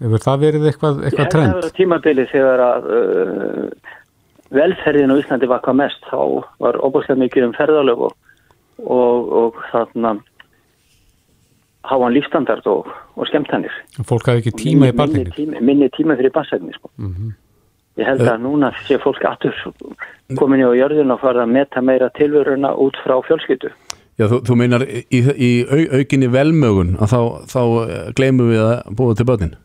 Hefur 0.00 0.24
það 0.24 0.44
verið 0.46 0.66
eitthvað, 0.70 1.02
eitthvað 1.04 1.30
trend? 1.34 1.46
Ég 1.46 1.52
hef 1.52 1.60
verið 1.60 1.76
tímabili 1.76 2.24
þegar 2.30 2.62
að 2.64 2.88
uh, 2.96 3.90
velferðin 4.56 5.12
á 5.12 5.20
Íslandi 5.20 5.50
var 5.50 5.62
hvað 5.66 5.78
mest 5.82 6.08
þá 6.08 6.20
var 6.64 6.80
óbúslega 6.80 7.20
mikið 7.20 7.48
um 7.50 7.54
ferðalög 7.58 8.06
og, 8.08 8.16
og, 8.80 9.30
og 9.42 9.60
þarna 9.72 10.16
háan 11.90 12.16
lífstandard 12.16 12.66
og, 12.70 12.88
og 13.16 13.28
skemmtannir. 13.28 13.76
Fólk 14.06 14.28
hafi 14.30 14.44
ekki 14.44 14.56
tíma 14.56 14.88
minni, 14.88 14.94
í 14.94 14.98
barningin? 14.98 15.30
Minni 15.30 15.36
tíma, 15.36 15.64
minni 15.68 15.92
tíma 15.96 16.18
fyrir 16.18 16.34
bassætni 16.34 16.74
sko. 16.76 16.90
Mm 16.96 17.14
-hmm. 17.14 17.38
Ég 18.00 18.06
held 18.06 18.20
að 18.20 18.40
núna 18.40 18.72
sé 18.86 18.98
fólk 18.98 19.24
aftur 19.28 19.54
komin 20.38 20.60
í 20.60 20.64
á 20.64 20.72
jörðin 20.72 21.12
og 21.12 21.20
farið 21.20 21.42
að 21.42 21.54
meta 21.56 21.80
meira 21.80 22.08
tilvöruna 22.10 22.74
út 22.74 22.96
frá 23.04 23.20
fjölskyttu. 23.26 23.68
Já, 24.18 24.28
þú, 24.28 24.38
þú 24.46 24.54
meinar 24.56 24.82
í, 24.84 25.20
í 25.20 25.50
au, 25.64 25.98
aukinni 25.98 26.28
velmögun 26.28 26.96
að 27.00 27.08
þá, 27.12 27.20
þá 27.52 27.62
gleymum 28.14 28.48
við 28.52 28.60
að 28.60 28.94
búa 28.96 29.14
til 29.14 29.26
börnin? 29.26 29.56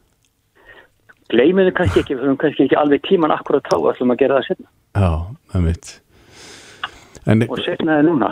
Gleymum 1.33 1.65
við 1.65 1.75
kannski 1.79 2.01
ekki, 2.03 2.15
við 2.15 2.27
höfum 2.27 2.39
kannski 2.41 2.65
ekki 2.67 2.79
alveg 2.79 3.05
tíman 3.07 3.33
akkurat 3.33 3.65
þá, 3.69 3.77
ætlum 3.91 4.13
að 4.13 4.21
gera 4.21 4.39
það 4.39 4.49
setna. 4.49 4.67
Já, 4.95 5.11
það 5.53 5.63
mitt. 5.65 5.93
En, 7.25 7.45
og 7.49 7.61
setna 7.65 7.97
það 7.99 8.09
núna. 8.09 8.31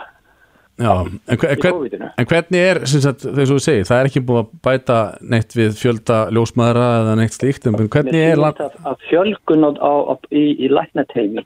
Já, 0.83 0.93
en, 1.05 1.37
hvern, 1.37 2.05
en 2.17 2.27
hvernig 2.29 2.63
er, 2.65 2.79
sagt, 2.89 3.25
þess 3.25 3.43
að 3.43 3.51
þú 3.51 3.57
segir, 3.61 3.87
það 3.89 3.99
er 3.99 4.07
ekki 4.09 4.23
búið 4.25 4.39
að 4.41 4.53
bæta 4.65 4.99
neitt 5.33 5.53
við 5.53 5.75
fjölda 5.77 6.21
ljósmaðra 6.33 6.87
eða 7.01 7.17
neitt 7.19 7.35
slíkt, 7.37 7.67
en 7.69 7.77
hvernig 7.77 8.17
er... 8.17 8.41
Mér 8.41 8.57
finnst 8.57 8.87
að 8.89 9.03
fjölgun 9.09 9.67
á, 9.69 9.71
á, 9.85 10.15
í, 10.33 10.45
í 10.57 10.71
læknateimi 10.73 11.45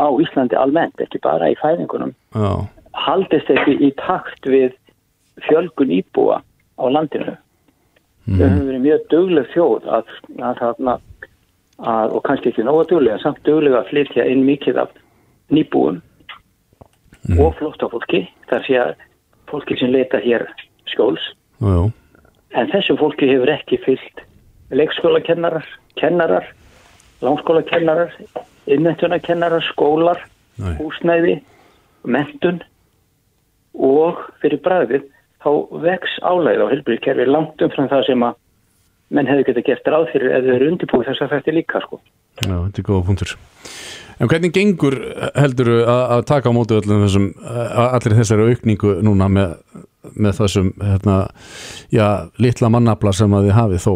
á 0.00 0.06
Íslandi 0.24 0.56
almennt, 0.56 0.96
ekki 1.04 1.20
bara 1.24 1.52
í 1.52 1.58
fæðingunum. 1.60 2.16
Já 2.32 2.64
haldist 2.94 3.50
ekki 3.50 3.76
í 3.82 3.90
takt 3.98 4.46
við 4.48 4.74
fjölgun 5.48 5.92
íbúa 5.94 6.40
á 6.78 6.84
landinu. 6.90 7.36
Mm. 8.24 8.38
Við 8.38 8.44
höfum 8.46 8.68
verið 8.68 8.84
mjög 8.84 9.08
dugleg 9.12 9.48
þjóð 9.52 9.88
að, 9.92 10.12
að, 10.40 10.62
að, 10.64 10.92
að, 11.76 12.14
og 12.16 12.22
kannski 12.24 12.50
ekki 12.50 12.64
nóga 12.64 12.86
duglega, 12.88 13.20
samt 13.20 13.42
duglega 13.44 13.82
að 13.82 13.90
flytja 13.90 14.24
inn 14.32 14.44
mikið 14.46 14.80
af 14.84 14.94
nýbúum 15.52 16.00
mm. 17.28 17.40
og 17.44 17.52
flóttafólki, 17.58 18.24
þar 18.48 18.64
sé 18.64 18.78
að 18.80 18.94
fólki 19.50 19.76
sem 19.80 19.92
leita 19.92 20.22
hér 20.24 20.46
skjóls. 20.88 21.26
Jú. 21.60 21.90
En 22.54 22.70
þessu 22.72 22.96
fólki 22.96 23.28
hefur 23.28 23.52
ekki 23.52 23.80
fyllt 23.84 24.24
leikskólakennarar, 24.74 25.66
kennarar, 26.00 26.46
langskólakennarar, 27.20 28.14
innmyndunakennarar, 28.70 29.64
skólar, 29.68 30.22
Nei. 30.56 30.72
húsnæði, 30.78 31.40
mentun 32.06 32.62
og 33.74 34.22
fyrir 34.40 34.62
bræðið 34.64 35.10
þá 35.44 35.50
vex 35.84 36.16
álæð 36.24 36.64
á 36.64 36.66
helbriðkerfi 36.72 37.26
langt 37.28 37.62
umfram 37.66 37.90
það 37.92 38.06
sem 38.08 38.24
að 38.26 38.34
menn 39.14 39.28
hefur 39.30 39.46
getið 39.50 39.66
gert 39.68 39.90
ráð 39.92 40.06
fyrir 40.12 40.32
eða 40.38 40.54
eru 40.56 40.70
undirbúið 40.72 41.10
þess 41.10 41.22
að 41.26 41.34
þetta 41.36 41.54
líka 41.54 41.82
sko. 41.84 42.00
Já, 42.42 42.54
þetta 42.56 42.80
er 42.80 42.86
góða 42.88 43.06
punktur. 43.06 43.34
En 44.22 44.30
hvernig 44.30 44.52
gengur 44.54 44.94
heldur 45.34 45.70
að, 45.84 46.24
taka 46.30 46.50
á 46.50 46.56
mótu 46.56 46.80
þessum, 46.80 47.28
allir 47.44 48.16
þessari 48.18 48.48
aukningu 48.54 48.96
núna 49.04 49.28
með 49.28 49.56
með 50.14 50.34
þessum 50.36 50.66
hérna, 50.84 51.14
já, 51.92 52.28
litla 52.38 52.68
mannabla 52.68 53.12
sem 53.16 53.32
að 53.32 53.46
þið 53.48 53.56
hafið 53.56 53.80
þó 53.86 53.94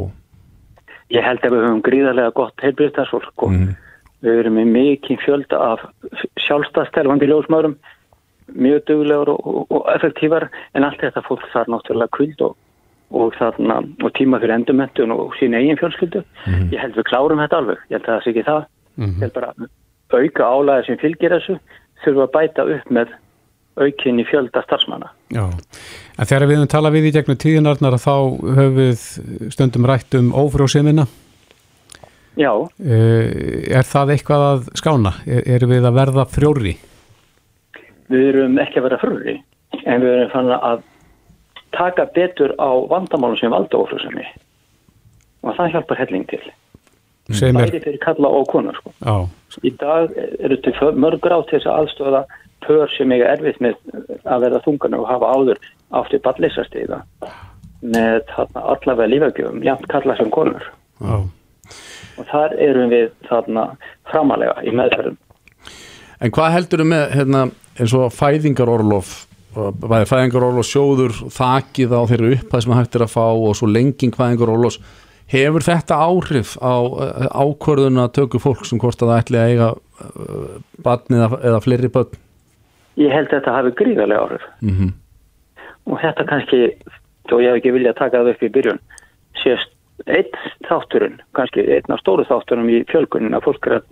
Ég 1.13 1.25
held 1.25 1.45
að 1.45 1.53
við 1.55 1.63
höfum 1.67 1.83
gríðarlega 1.85 2.33
gott 2.37 2.65
heilbyrðtarsfólk 2.65 3.45
og 3.45 3.53
Mhm. 3.53 3.69
við 4.25 4.39
erum 4.43 4.57
með 4.59 4.67
mikið 4.73 5.21
fjölda 5.25 5.59
af 5.73 5.85
sjálfstæðstelvandi 6.47 7.29
ljósmaðurum, 7.31 7.77
mjög 8.55 8.85
duglegur 8.89 9.35
og, 9.35 9.45
og, 9.47 9.61
og 9.73 9.91
effektívar 9.95 10.49
en 10.75 10.87
allt 10.87 11.03
þetta 11.03 11.25
fólk 11.27 11.45
þarf 11.53 11.71
náttúrulega 11.73 12.15
kvöld 12.17 12.45
og, 12.47 12.57
og, 13.11 13.37
þarna, 13.39 13.81
og 14.05 14.15
tíma 14.19 14.41
fyrir 14.43 14.57
endurmentun 14.57 15.15
og 15.15 15.37
sín 15.41 15.57
eigin 15.59 15.79
fjölskyldu. 15.81 16.25
Ég 16.73 16.81
held 16.81 16.99
við 16.99 17.09
klárum 17.11 17.43
þetta 17.45 17.63
alveg, 17.63 17.85
ég 17.89 17.99
held 17.99 18.09
að 18.09 18.15
það 18.15 18.25
sé 18.25 18.35
ekki 18.35 18.49
það. 18.49 18.67
Ég 18.99 19.23
held 19.23 19.37
bara 19.37 19.55
auka 20.19 20.51
álæði 20.51 20.87
sem 20.87 21.01
fylgir 21.03 21.35
þessu 21.37 21.59
þurfa 22.05 22.27
að 22.27 22.35
bæta 22.37 22.69
upp 22.75 22.93
með 22.95 23.17
aukinni 23.79 24.25
fjölda 24.27 24.63
starfsmanna. 24.65 25.13
Já, 25.31 25.45
en 26.19 26.27
þegar 26.27 26.49
við 26.49 26.59
höfum 26.59 26.73
talað 26.73 26.97
við 26.97 27.09
í 27.09 27.15
gegnum 27.15 27.39
tíðinarnar 27.39 27.99
þá 28.03 28.15
höfum 28.43 28.77
við 28.79 29.07
stundum 29.55 29.87
rætt 29.89 30.19
um 30.19 30.33
ófrjóðsimina. 30.35 31.07
Já, 32.39 32.53
Er 32.79 33.87
það 33.87 34.13
eitthvað 34.15 34.45
að 34.47 34.69
skána? 34.79 35.13
Er, 35.27 35.43
erum 35.57 35.73
við 35.75 35.89
að 35.89 35.97
verða 35.97 36.25
frjóri? 36.31 36.75
Við 38.13 38.29
erum 38.33 38.59
ekki 38.63 38.81
að 38.81 38.89
vera 38.89 39.01
fröri 39.03 39.37
en 39.85 40.03
við 40.05 40.15
erum 40.15 40.31
fann 40.33 40.53
að 40.55 40.83
taka 41.77 42.07
betur 42.15 42.55
á 42.57 42.71
vandamálum 42.91 43.37
sem 43.41 43.53
valda 43.53 43.81
ófrjóðsemi 43.83 44.25
og 45.45 45.55
það 45.57 45.75
hjálpar 45.75 46.01
helling 46.01 46.25
til. 46.31 46.41
Er, 47.29 47.53
Bæði 47.53 47.83
fyrir 47.85 47.99
kalla 48.01 48.31
og 48.33 48.47
konar 48.49 48.77
sko. 48.79 48.93
Í 49.61 49.71
dag 49.77 50.15
eru 50.17 50.57
til 50.65 50.73
för- 50.79 50.97
mörg 50.97 51.21
ráð 51.29 51.45
til 51.51 51.59
þess 51.59 51.69
að 51.69 51.83
aðstofa 51.83 52.23
pör 52.65 52.89
sem 52.97 53.13
eiga 53.13 53.35
erfitt 53.35 53.61
með 53.61 53.77
að 54.25 54.47
verða 54.47 54.63
þungan 54.65 54.97
og 54.99 55.07
hafa 55.09 55.33
áður 55.37 55.61
átti 56.01 56.21
balleysastíða 56.25 57.03
með 57.83 58.25
þarna, 58.33 58.63
allavega 58.75 59.11
lífagjöfum, 59.13 59.63
jafn 59.63 59.87
kalla 59.93 60.17
sem 60.17 60.31
konur. 60.31 60.65
já. 61.01 61.29
Og 62.19 62.27
þar 62.27 62.57
erum 62.59 62.91
við 62.91 63.11
þarna 63.29 63.77
framalega 64.11 64.65
í 64.65 64.73
meðferðum. 64.75 65.19
En 66.21 66.33
hvað 66.35 66.55
heldur 66.57 66.83
með 66.89 67.05
hérna, 67.15 67.43
eins 67.79 67.95
og 67.97 68.13
fæðingarorlof 68.15 69.17
bæði 69.57 70.07
fæðingarorlof 70.11 70.67
sjóður 70.69 71.15
þakið 71.33 71.95
á 71.95 72.03
þeirra 72.11 72.33
upphæð 72.37 72.65
sem 72.65 72.75
hægt 72.77 72.97
er 72.99 73.05
að 73.07 73.15
fá 73.15 73.27
og 73.27 73.57
svo 73.59 73.69
lenging 73.71 74.15
fæðingarorlofs 74.17 74.79
hefur 75.33 75.65
þetta 75.65 75.99
áhrif 76.05 76.55
á 76.61 76.77
eh, 77.05 77.27
ákvörðuna 77.33 78.07
að 78.07 78.15
tökja 78.21 78.43
fólk 78.43 78.65
sem 78.69 78.81
hvort 78.81 79.03
að 79.03 79.13
það 79.13 79.23
ætli 79.23 79.41
að 79.41 79.51
eiga 79.53 79.69
uh, 79.75 80.55
batn 80.85 81.19
eða, 81.19 81.41
eða 81.51 81.63
fleiri 81.65 81.91
börn? 81.93 82.21
Ég 82.99 83.13
held 83.15 83.29
að 83.29 83.37
þetta 83.39 83.57
hafi 83.57 83.75
gríðarlega 83.83 84.25
áhrif. 84.25 84.49
mm 84.65 84.95
Og 85.89 85.97
þetta 86.03 86.25
kannski, 86.29 86.59
þó 87.31 87.39
ég 87.41 87.47
hef 87.49 87.59
ekki 87.63 87.71
vilja 87.73 87.95
að 87.95 88.01
taka 88.03 88.19
það 88.21 88.27
upp 88.35 88.43
í 88.45 88.49
byrjun, 88.53 88.81
sést 89.41 89.71
einn 90.05 90.35
þátturinn, 90.67 91.15
kannski 91.33 91.65
einn 91.65 91.95
af 91.95 92.03
stóru 92.03 92.27
þátturinn 92.29 92.69
í 92.69 92.83
fjölkunin 92.91 93.37
að 93.39 93.47
fólk 93.47 93.69
er 93.71 93.79
að 93.79 93.87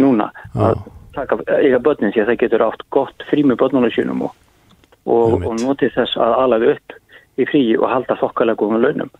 núna 0.00 0.30
að 0.56 0.80
taka, 1.16 1.38
eiga 1.58 1.80
börnin 1.82 2.14
sér, 2.14 2.28
það 2.30 2.40
getur 2.44 2.66
átt 2.68 2.86
gott 2.94 3.26
frí 3.30 3.44
með 3.46 3.60
börnunum 3.62 3.92
sínum 3.94 4.24
og, 4.28 4.36
og, 5.04 5.40
og 5.40 5.58
notið 5.62 5.94
þess 5.98 6.20
að 6.20 6.38
alaði 6.44 6.72
upp 6.76 6.96
í 7.40 7.48
frí 7.50 7.64
og 7.78 7.88
halda 7.90 8.18
þokkalega 8.20 8.60
góðum 8.60 8.84
launum. 8.84 9.12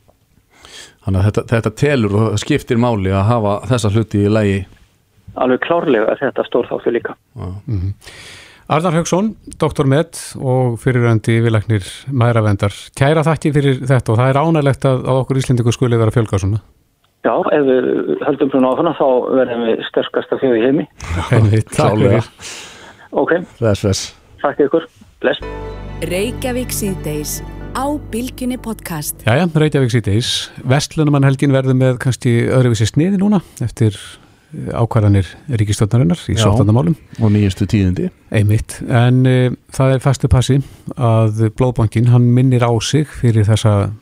Þannig 1.05 1.21
að 1.21 1.27
þetta, 1.29 1.45
þetta 1.51 1.75
telur 1.81 2.17
og 2.21 2.39
skiptir 2.41 2.81
máli 2.81 3.13
að 3.13 3.29
hafa 3.29 3.59
þessa 3.73 3.93
hluti 3.93 4.25
í 4.25 4.33
lægi 4.33 4.65
Alveg 5.35 5.65
klárlega 5.65 6.13
er 6.13 6.21
þetta 6.21 6.47
stór 6.47 6.69
þáttur 6.71 6.95
líka. 6.95 7.15
Arnar 8.71 8.95
Haugsson, 8.97 9.35
doktor 9.61 9.89
Med 9.91 10.17
og 10.39 10.79
fyriröndi 10.81 11.41
viðlæknir 11.45 11.89
mæravendar. 12.15 12.75
Kæra 12.97 13.25
þakki 13.27 13.53
fyrir 13.57 13.83
þetta 13.83 14.15
og 14.15 14.21
það 14.21 14.31
er 14.31 14.41
ánægilegt 14.41 14.87
að, 14.89 15.03
að 15.05 15.21
okkur 15.25 15.41
Íslendingu 15.43 15.75
skuli 15.75 15.99
vera 15.99 16.15
að 16.15 16.21
fjölga 16.21 16.41
svona. 16.41 16.63
Já, 17.25 17.33
ef 17.57 17.63
við 17.65 17.87
höldum 18.27 18.51
svona 18.53 18.75
áfram 18.75 18.97
þá 18.99 19.07
verðum 19.39 19.63
við 19.71 19.79
sterkasta 19.89 20.37
þjóð 20.43 20.59
í 20.59 20.65
heimi. 20.67 20.85
Takk 21.79 21.97
fyrir. 21.97 22.29
Ok, 23.15 23.33
Þess, 23.61 23.85
þess 23.87 24.03
takk 24.45 24.61
ykkur. 24.67 24.85
Bless. 25.23 25.41
Reykjavík 26.05 26.75
síðdeis 26.75 27.39
á 27.73 27.87
Bilginni 28.13 28.59
podcast. 28.61 29.23
Jæja, 29.25 29.47
Reykjavík 29.49 29.95
síðdeis. 29.95 30.35
Vestlunumann 30.69 31.25
helgin 31.25 31.55
verður 31.55 31.79
með 31.81 31.97
kannski 32.05 32.35
öðruvísi 32.53 32.91
sniði 32.91 33.23
núna 33.23 33.41
eftir 33.65 33.97
eh, 33.97 34.75
ákvarðanir 34.77 35.31
ríkistjórnarinnar 35.49 36.21
í 36.29 36.37
Já. 36.37 36.45
sóttandamálum. 36.45 36.99
og 37.23 37.33
nýjustu 37.33 37.65
tíðindi 37.71 38.11
Einmitt, 38.35 38.83
en 38.85 39.25
uh, 39.25 39.57
það 39.73 39.97
er 39.97 40.05
fastu 40.05 40.29
passi 40.29 40.61
að 40.99 41.47
Blóðbankin, 41.57 42.13
hann 42.13 42.29
minnir 42.37 42.67
á 42.69 42.73
sig 42.85 43.09
fyrir 43.09 43.49
þessa 43.49 43.95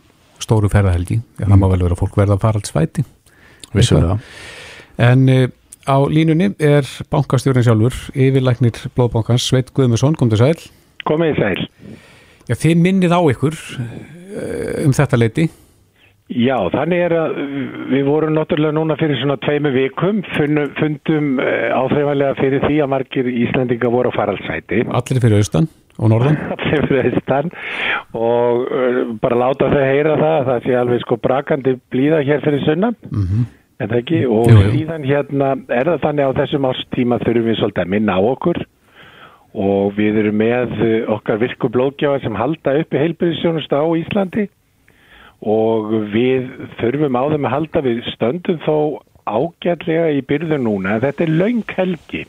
stóru 0.42 0.70
ferðahelgi. 0.72 1.20
Já, 1.40 1.46
það 1.46 1.58
má 1.60 1.68
vel 1.72 1.82
vera 1.86 1.98
fólk 1.98 2.18
verða 2.18 2.38
að 2.38 2.44
fara 2.46 2.62
alls 2.62 2.74
væti. 2.74 3.04
vissulega 3.72 4.18
En 5.00 5.24
uh, 5.32 5.46
á 5.88 5.96
línunni 6.12 6.52
er 6.60 6.86
bankastjórinn 7.10 7.64
sjálfur, 7.64 7.96
yfirlæknir 8.12 8.76
Blóðbankans, 8.96 9.48
Sveit 9.48 9.72
Guðmusson, 9.74 10.18
kom 10.20 10.30
til 10.30 10.42
sæl. 10.42 10.60
Komið 11.08 11.32
í 11.32 11.40
sæl. 11.40 11.66
Já, 12.50 12.54
þið 12.58 12.84
minnið 12.84 13.16
á 13.16 13.20
ykkur 13.32 13.56
uh, 13.56 14.86
um 14.86 14.94
þetta 14.96 15.20
leiti. 15.20 15.48
Já, 16.32 16.56
þannig 16.72 17.02
er 17.04 17.12
að 17.18 17.34
við 17.90 18.06
vorum 18.06 18.36
náttúrulega 18.36 18.76
núna 18.76 18.94
fyrir 18.96 19.18
svona 19.20 19.36
tveimu 19.42 19.72
vikum, 19.74 20.22
fundum, 20.32 20.70
fundum 20.78 21.26
áþreifanlega 21.42 22.38
fyrir 22.38 22.62
því 22.64 22.78
að 22.80 22.92
margir 22.94 23.28
Íslandinga 23.28 23.90
voru 23.92 24.12
á 24.12 24.16
faraldsæti. 24.16 24.84
Allir 24.88 25.20
fyrir 25.20 25.42
austan 25.42 25.68
og 25.98 26.12
norðan. 26.12 26.38
Og 28.12 28.62
uh, 28.68 29.00
bara 29.22 29.40
láta 29.40 29.70
þau 29.72 29.82
heyra 29.82 30.14
það 30.20 30.36
að 30.36 30.46
það 30.50 30.62
sé 30.66 30.78
alveg 30.78 31.02
sko 31.04 31.18
brakandi 31.22 31.74
blíða 31.92 32.22
hér 32.28 32.44
fyrir 32.44 32.64
sunnan. 32.68 32.96
Mm 33.10 33.50
En 33.82 33.90
það 33.90 33.98
ekki, 33.98 34.18
og 34.30 34.46
Jú, 34.46 34.58
jú. 34.60 34.70
síðan 34.76 35.04
hérna 35.08 35.46
er 35.74 35.88
það 35.90 36.02
þannig 36.04 36.28
á 36.30 36.38
þessum 36.38 36.66
ástíma 36.68 37.16
þurfum 37.24 37.48
við 37.48 37.56
svolítið 37.58 37.82
að 37.82 37.90
minna 37.90 38.14
á 38.14 38.20
okkur 38.22 38.60
og 39.52 39.96
við 39.96 40.18
erum 40.22 40.38
með 40.38 40.74
eh, 40.86 41.08
okkar 41.10 41.40
virku 41.42 41.70
blóðgjáðar 41.72 42.22
sem 42.22 42.36
halda 42.38 42.76
uppi 42.78 43.00
heilbyrðisjónustu 43.00 43.74
á 43.74 43.84
Íslandi 43.98 44.44
og 45.42 45.90
við 46.14 46.46
þurfum 46.78 47.18
á 47.18 47.24
þeim 47.32 47.48
að 47.48 47.54
halda 47.56 47.82
við 47.88 48.04
stöndum 48.12 48.60
þó 48.62 48.76
ágætlega 49.28 50.08
í 50.16 50.22
byrðu 50.26 50.58
núna 50.62 50.96
en 50.96 51.04
þetta 51.04 51.24
er 51.24 51.32
laung 51.38 51.74
helgi 51.76 52.24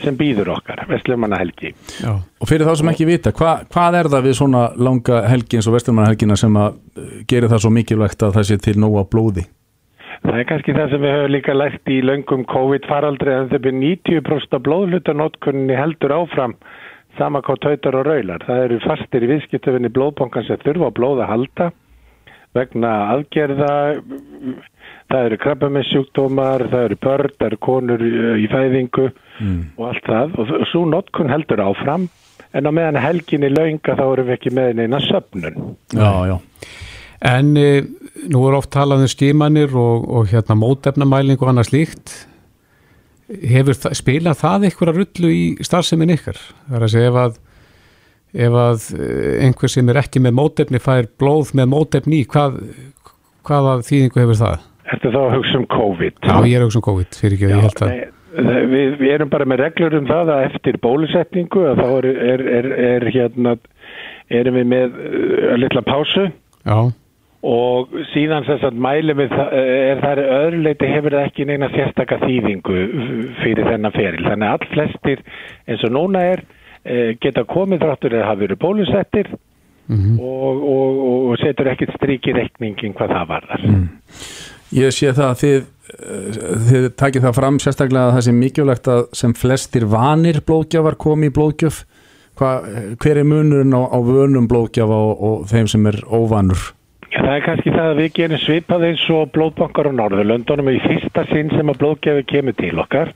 sem 0.00 0.16
býður 0.18 0.52
okkar, 0.54 0.84
Vestlumanna 0.88 1.40
helgi. 1.40 1.74
Já. 2.00 2.14
Og 2.16 2.48
fyrir 2.48 2.68
þá 2.68 2.74
sem 2.80 2.90
ekki 2.92 3.08
vita, 3.08 3.34
hva, 3.36 3.58
hvað 3.68 4.00
er 4.00 4.10
það 4.14 4.26
við 4.28 4.36
svona 4.40 4.64
langa 4.78 5.22
helgi 5.28 5.58
eins 5.58 5.68
og 5.68 5.76
vesturmannahelgina 5.76 6.38
sem 6.38 6.58
að 6.58 6.76
eh, 6.96 7.14
gerir 7.30 7.52
það 7.52 7.64
svo 7.64 7.72
mikilvægt 7.74 8.24
að 8.24 8.36
það 8.38 8.50
sé 8.50 8.58
til 8.64 8.76
nóga 8.80 9.04
blóði? 9.10 9.46
Það 10.18 10.38
er 10.40 10.46
kannski 10.48 10.74
það 10.74 10.92
sem 10.92 11.02
við 11.04 11.14
höfum 11.14 11.32
líka 11.34 11.54
lært 11.54 11.90
í 11.94 11.98
löngum 12.02 12.44
COVID-faraldri 12.50 13.34
að 13.34 13.52
þau 13.52 13.60
byrjum 13.66 13.82
90% 13.84 14.56
af 14.56 14.64
blóðhlutanótkunni 14.66 15.76
heldur 15.78 16.14
áfram 16.16 16.56
sama 17.18 17.42
hvað 17.42 17.60
tautar 17.64 17.98
og 17.98 18.06
raular. 18.06 18.42
Það 18.46 18.64
eru 18.64 18.80
fastir 18.82 19.26
í 19.26 19.30
viðskiptöfinni 19.32 19.90
blóðbankan 19.94 20.46
sem 20.46 20.60
þurfa 20.64 20.90
að 20.90 21.22
halda 21.28 21.70
vegna 22.58 22.92
aðgerða, 23.14 23.72
það 25.08 25.26
eru 25.30 25.40
krabbamissjúkdómar, 25.44 26.66
það 26.72 26.86
eru 26.90 27.00
börn, 27.06 27.34
það 27.38 27.50
eru 27.50 27.60
konur 27.64 28.06
í 28.38 28.48
fæðingu 28.52 29.10
og 29.78 29.84
allt 29.88 30.08
það 30.08 30.40
og 30.42 30.56
svo 30.72 30.84
notkun 30.90 31.32
heldur 31.32 31.62
áfram 31.64 32.08
en 32.56 32.68
á 32.68 32.70
meðan 32.72 33.00
helgin 33.00 33.46
er 33.46 33.54
launga 33.54 33.96
þá 33.96 34.04
erum 34.06 34.28
við 34.28 34.36
ekki 34.36 34.52
með 34.56 34.70
neina 34.78 35.00
söpnun. 35.04 35.58
Já, 35.92 36.12
já. 36.30 36.36
En 37.28 37.52
e, 37.58 37.82
nú 38.30 38.44
er 38.46 38.56
oft 38.58 38.70
talað 38.74 39.04
um 39.04 39.10
skimanir 39.10 39.74
og, 39.76 40.06
og 40.06 40.30
hérna 40.30 40.56
mótefnamæling 40.58 41.40
og 41.40 41.52
annað 41.52 41.72
slíkt. 41.72 42.14
Hefur 43.28 43.76
spilað 43.96 44.40
það 44.40 44.68
eitthvað 44.68 45.00
rullu 45.00 45.32
í 45.34 45.42
starfsemin 45.66 46.14
ykkar? 46.14 46.38
Það 46.68 46.78
er 46.78 46.86
að 46.86 46.94
segja 46.94 47.10
ef 47.10 47.20
að, 47.24 47.40
ef 48.34 48.58
að 48.64 48.86
eh, 48.98 49.46
einhver 49.46 49.72
sem 49.72 49.88
er 49.88 50.00
ekki 50.02 50.20
með 50.24 50.36
mótefni 50.40 50.80
fær 50.82 51.08
blóð 51.20 51.54
með 51.58 51.70
mótefni, 51.72 52.22
hvað, 52.28 52.60
hvaða 53.48 53.78
þýðingu 53.88 54.22
hefur 54.24 54.40
það? 54.42 54.68
Ertu 54.88 55.10
þá 55.12 55.20
hugsa 55.36 55.58
um 55.60 55.66
COVID? 55.72 56.22
Já, 56.24 56.36
ég 56.48 56.54
er 56.56 56.64
auðvitað 56.64 56.80
um 56.82 56.86
COVID, 56.90 57.18
fyrir 57.22 57.36
ekki, 57.38 57.50
ég 57.52 57.66
held 57.66 57.82
að... 57.82 57.90
Nei, 57.92 57.98
það- 58.04 58.14
við, 58.38 58.94
við 59.00 59.10
erum 59.16 59.32
bara 59.32 59.48
með 59.48 59.62
reglur 59.64 59.98
um 59.98 60.06
það 60.08 60.30
að 60.34 60.44
eftir 60.50 60.76
bólusetningu 60.84 61.64
að 61.72 61.80
þá 61.82 61.88
er, 61.98 62.08
er, 62.32 62.46
er, 62.58 62.68
er 62.92 63.06
hérna 63.14 63.54
erum 64.28 64.58
við 64.60 64.66
með 64.68 64.98
uh, 65.00 65.54
litla 65.58 65.82
pásu 65.86 66.26
Já, 66.28 66.78
og 67.48 67.92
síðan 68.12 68.44
þess 68.48 68.66
að 68.66 68.78
mælum 68.82 69.20
við 69.22 69.32
er 69.38 70.00
það 70.02 70.20
öðruleiti 70.26 70.90
hefur 70.90 71.14
það 71.14 71.26
ekki 71.28 71.46
neina 71.48 71.68
sérstaka 71.70 72.18
þýðingu 72.24 72.78
fyrir 73.38 73.68
þennan 73.70 73.94
feril. 73.94 74.24
Þannig 74.26 74.48
að 74.48 74.54
all 74.56 74.70
flestir 74.74 75.22
eins 75.70 75.84
og 75.86 75.94
núna 75.94 76.24
er 76.34 76.42
eh, 76.42 76.57
geta 77.20 77.44
komið 77.48 77.84
þráttur 77.84 78.16
eða 78.16 78.30
hafa 78.30 78.42
verið 78.44 78.60
bólusettir 78.62 79.30
Mhm. 79.88 80.18
og, 80.20 80.62
og, 80.68 80.96
og 81.30 81.38
setur 81.40 81.70
ekkert 81.72 81.94
strík 81.96 82.26
í 82.28 82.34
reikningin 82.36 82.92
hvað 82.96 83.14
það 83.14 83.30
varðar. 83.30 83.62
Ég 84.76 84.92
sé 84.92 85.14
það 85.16 85.28
að 85.30 85.38
þið, 85.42 85.62
eh, 85.96 86.40
þið 86.68 86.88
takið 87.00 87.24
það 87.24 87.38
fram 87.38 87.60
sérstaklega 87.64 88.10
að 88.10 88.16
það 88.18 88.26
sé 88.26 88.34
mikilvægt 88.36 88.90
að 88.92 89.06
sem 89.16 89.32
flestir 89.32 89.86
vanir 89.88 90.42
blóðgjafar 90.44 90.98
komi 91.00 91.30
í 91.30 91.32
blóðgjöf. 91.32 91.86
Hva, 92.36 92.50
hver 93.00 93.22
er 93.22 93.26
munurinn 93.26 93.72
á, 93.72 93.82
á 93.88 93.98
vönum 94.04 94.44
blóðgjafa 94.50 94.98
og, 95.08 95.22
og 95.24 95.48
þeim 95.48 95.72
sem 95.72 95.88
er 95.88 96.02
óvanur? 96.04 96.74
Já, 97.08 97.22
það 97.24 97.34
er 97.38 97.46
kannski 97.48 97.72
það 97.72 97.88
að 97.88 98.00
við 98.02 98.12
gerum 98.20 98.42
svipað 98.44 98.84
eins 98.90 99.06
og 99.16 99.32
blóðbankar 99.32 99.88
á 99.88 99.92
Norðurlöndunum 99.96 100.68
í 100.68 100.82
fyrsta 100.84 101.24
sinn 101.32 101.48
sem 101.56 101.72
að 101.72 101.80
blóðgjafi 101.80 102.28
kemur 102.28 102.58
til 102.60 102.76
okkar 102.76 103.14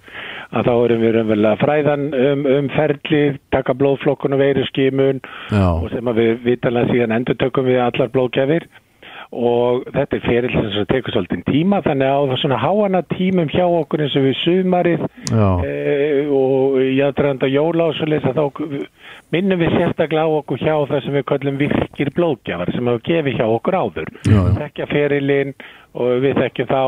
að 0.53 0.69
þá 0.69 0.73
erum 0.85 1.03
við 1.03 1.19
umvel 1.23 1.41
að 1.49 1.59
fræðan 1.63 2.07
um, 2.13 2.47
um 2.59 2.71
ferli, 2.77 3.25
taka 3.55 3.77
blóðflokkun 3.79 4.37
og 4.37 4.43
veiru 4.43 4.65
skimun 4.69 5.21
og 5.57 5.91
sem 5.93 6.13
að 6.13 6.23
við 6.23 6.33
vitanlega 6.47 6.93
síðan 6.93 7.19
endur 7.19 7.39
tökum 7.41 7.69
við 7.69 7.85
allar 7.87 8.13
blóðgjafir. 8.13 8.69
Og 9.33 9.87
þetta 9.89 10.17
er 10.19 10.25
ferill 10.27 10.73
sem 10.75 10.87
tekur 10.91 11.15
svolítið 11.15 11.47
tíma 11.47 11.79
þannig 11.87 12.05
að 12.05 12.27
það 12.29 12.41
svona 12.43 12.59
háana 12.61 13.01
tímum 13.15 13.49
hjá 13.49 13.63
okkur 13.65 14.03
eins 14.05 14.17
og 14.21 14.27
við 14.27 14.35
sumarið 14.43 15.07
e, 15.33 15.77
og 16.37 16.77
í 16.85 16.99
aðdraðanda 17.01 17.49
svo 17.49 18.09
leysa 18.11 18.35
þá 18.37 18.43
minnum 19.33 19.63
við 19.63 19.73
sérstaklega 19.79 20.29
á 20.29 20.37
okkur 20.37 20.61
hjá 20.61 20.75
það 20.91 21.01
sem 21.07 21.17
við 21.17 21.25
kallum 21.33 21.59
virkir 21.63 22.13
blóðgjafar 22.13 22.75
sem 22.77 22.93
hafa 22.93 23.05
gefið 23.09 23.41
hjá 23.41 23.47
okkur 23.47 23.79
áður. 23.81 24.13
Þekkja 24.61 24.91
ferillin 24.93 25.57
og 25.97 26.13
við 26.27 26.37
þekkjum 26.43 26.73
þá 26.75 26.85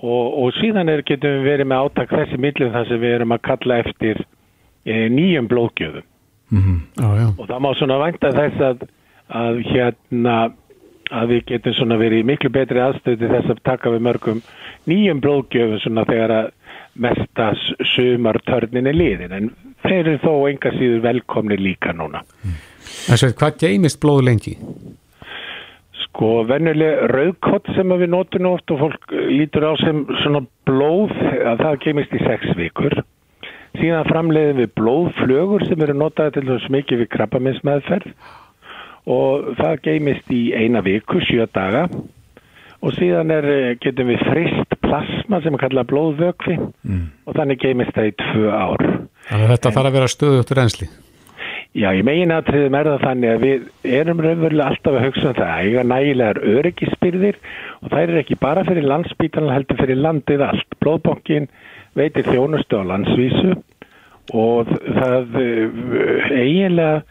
og, 0.00 0.24
og 0.44 0.56
síðan 0.60 0.90
er, 0.92 1.04
getum 1.06 1.38
við 1.38 1.48
verið 1.50 1.70
með 1.70 1.86
átak 1.86 2.16
þessi 2.16 2.40
millum 2.40 2.74
þar 2.74 2.90
sem 2.90 3.00
við 3.02 3.16
erum 3.18 3.36
að 3.36 3.44
kalla 3.50 3.78
eftir 3.84 4.20
e, 4.84 5.06
nýjum 5.12 5.48
blóðgjöfum 5.52 6.10
Mm 6.52 6.82
Já, 7.00 7.08
já. 7.18 7.28
og 7.38 7.46
það 7.48 7.62
má 7.64 7.70
svona 7.74 7.96
vænta 7.98 8.30
þess 8.36 8.60
að, 8.62 8.82
að 9.32 9.60
hérna 9.64 10.34
að 11.10 11.30
við 11.32 11.40
getum 11.48 11.74
svona 11.74 11.96
verið 11.98 12.20
í 12.20 12.26
miklu 12.28 12.50
betri 12.52 12.82
aðstöðu 12.84 13.30
þess 13.32 13.52
að 13.54 13.62
taka 13.64 13.90
við 13.90 14.04
mörgum 14.06 14.42
nýjum 14.90 15.22
blóðgjöfum 15.24 15.80
svona 15.82 16.04
þegar 16.08 16.34
að 16.36 16.50
mesta 16.94 17.48
sumartörnin 17.94 18.86
er 18.86 18.96
liðin 18.96 19.34
en 19.34 19.50
þeir 19.82 19.98
eru 20.00 20.18
þó 20.22 20.34
enga 20.50 20.72
síður 20.76 21.02
velkomni 21.04 21.58
líka 21.58 21.92
núna. 21.96 22.22
En 23.10 23.20
svo, 23.20 23.32
hvað 23.34 23.58
geymist 23.64 24.00
blóð 24.02 24.22
lengi? 24.28 24.54
Sko 26.14 26.44
venjuleg 26.46 27.08
rauðkott 27.10 27.66
sem 27.74 27.90
við 27.90 28.12
notum 28.12 28.46
oft 28.52 28.70
og 28.70 28.84
fólk 28.84 29.14
lítur 29.34 29.64
á 29.66 29.74
sem 29.80 30.04
svona 30.22 30.44
blóð 30.62 31.10
að 31.42 31.64
það 31.64 31.78
geymist 31.82 32.14
í 32.14 32.20
sex 32.22 32.52
vikur. 32.54 32.94
Síðan 33.80 34.06
framleiðum 34.06 34.60
við 34.62 34.70
blóðflögur 34.78 35.64
sem 35.66 35.82
eru 35.82 35.96
notaði 35.98 36.36
til 36.36 36.44
þess 36.52 36.70
mikið 36.70 37.02
við 37.02 37.10
krabbaminsmeðferð 37.16 38.30
og 39.10 39.48
það 39.58 39.82
geymist 39.88 40.30
í 40.30 40.44
eina 40.54 40.84
viku, 40.86 41.18
sjö 41.26 41.48
daga 41.50 41.88
og 41.90 42.94
síðan 42.94 43.34
er, 43.34 43.50
eh, 43.50 43.74
getum 43.82 44.12
við 44.14 44.22
frist 44.28 44.78
plasma 44.86 45.42
sem 45.42 45.58
er 45.58 45.64
kallað 45.66 45.90
blóðvökvi 45.90 46.60
og 47.26 47.34
þannig 47.34 47.58
geymist 47.58 47.98
það 47.98 48.12
í 48.12 48.14
tvö 48.22 48.54
ár. 48.54 48.86
Þannig 49.32 49.48
að 49.48 49.54
þetta 49.56 49.74
þarf 49.80 49.90
að 49.90 49.98
vera 49.98 50.14
stöðugt 50.14 50.54
reynsli. 50.54 50.88
Já, 51.74 51.88
í 51.90 52.04
meginatriðum 52.06 52.74
er 52.78 52.86
það 52.86 53.00
þannig 53.02 53.32
að 53.32 53.40
við 53.42 53.94
erum 53.98 54.20
raunverulega 54.22 54.66
alltaf 54.70 54.94
að 54.94 55.06
hugsa 55.08 55.30
um 55.32 55.38
það 55.40 55.48
að 55.50 55.62
eiga 55.64 55.82
nægilegar 55.90 56.38
öryggisbyrðir 56.52 57.38
og 57.80 57.88
það 57.88 58.02
er 58.02 58.20
ekki 58.20 58.36
bara 58.44 58.62
fyrir 58.68 58.86
landsbítan 58.92 59.50
heldur 59.50 59.80
fyrir 59.80 59.98
landið 59.98 60.44
allt. 60.46 60.76
Blóðbankin 60.78 61.48
veitir 61.98 62.28
þjónustu 62.28 62.78
á 62.78 62.82
landsvísu 62.92 63.56
og 64.38 64.70
það 64.70 65.34
eh, 65.42 66.30
eiginlega 66.30 67.02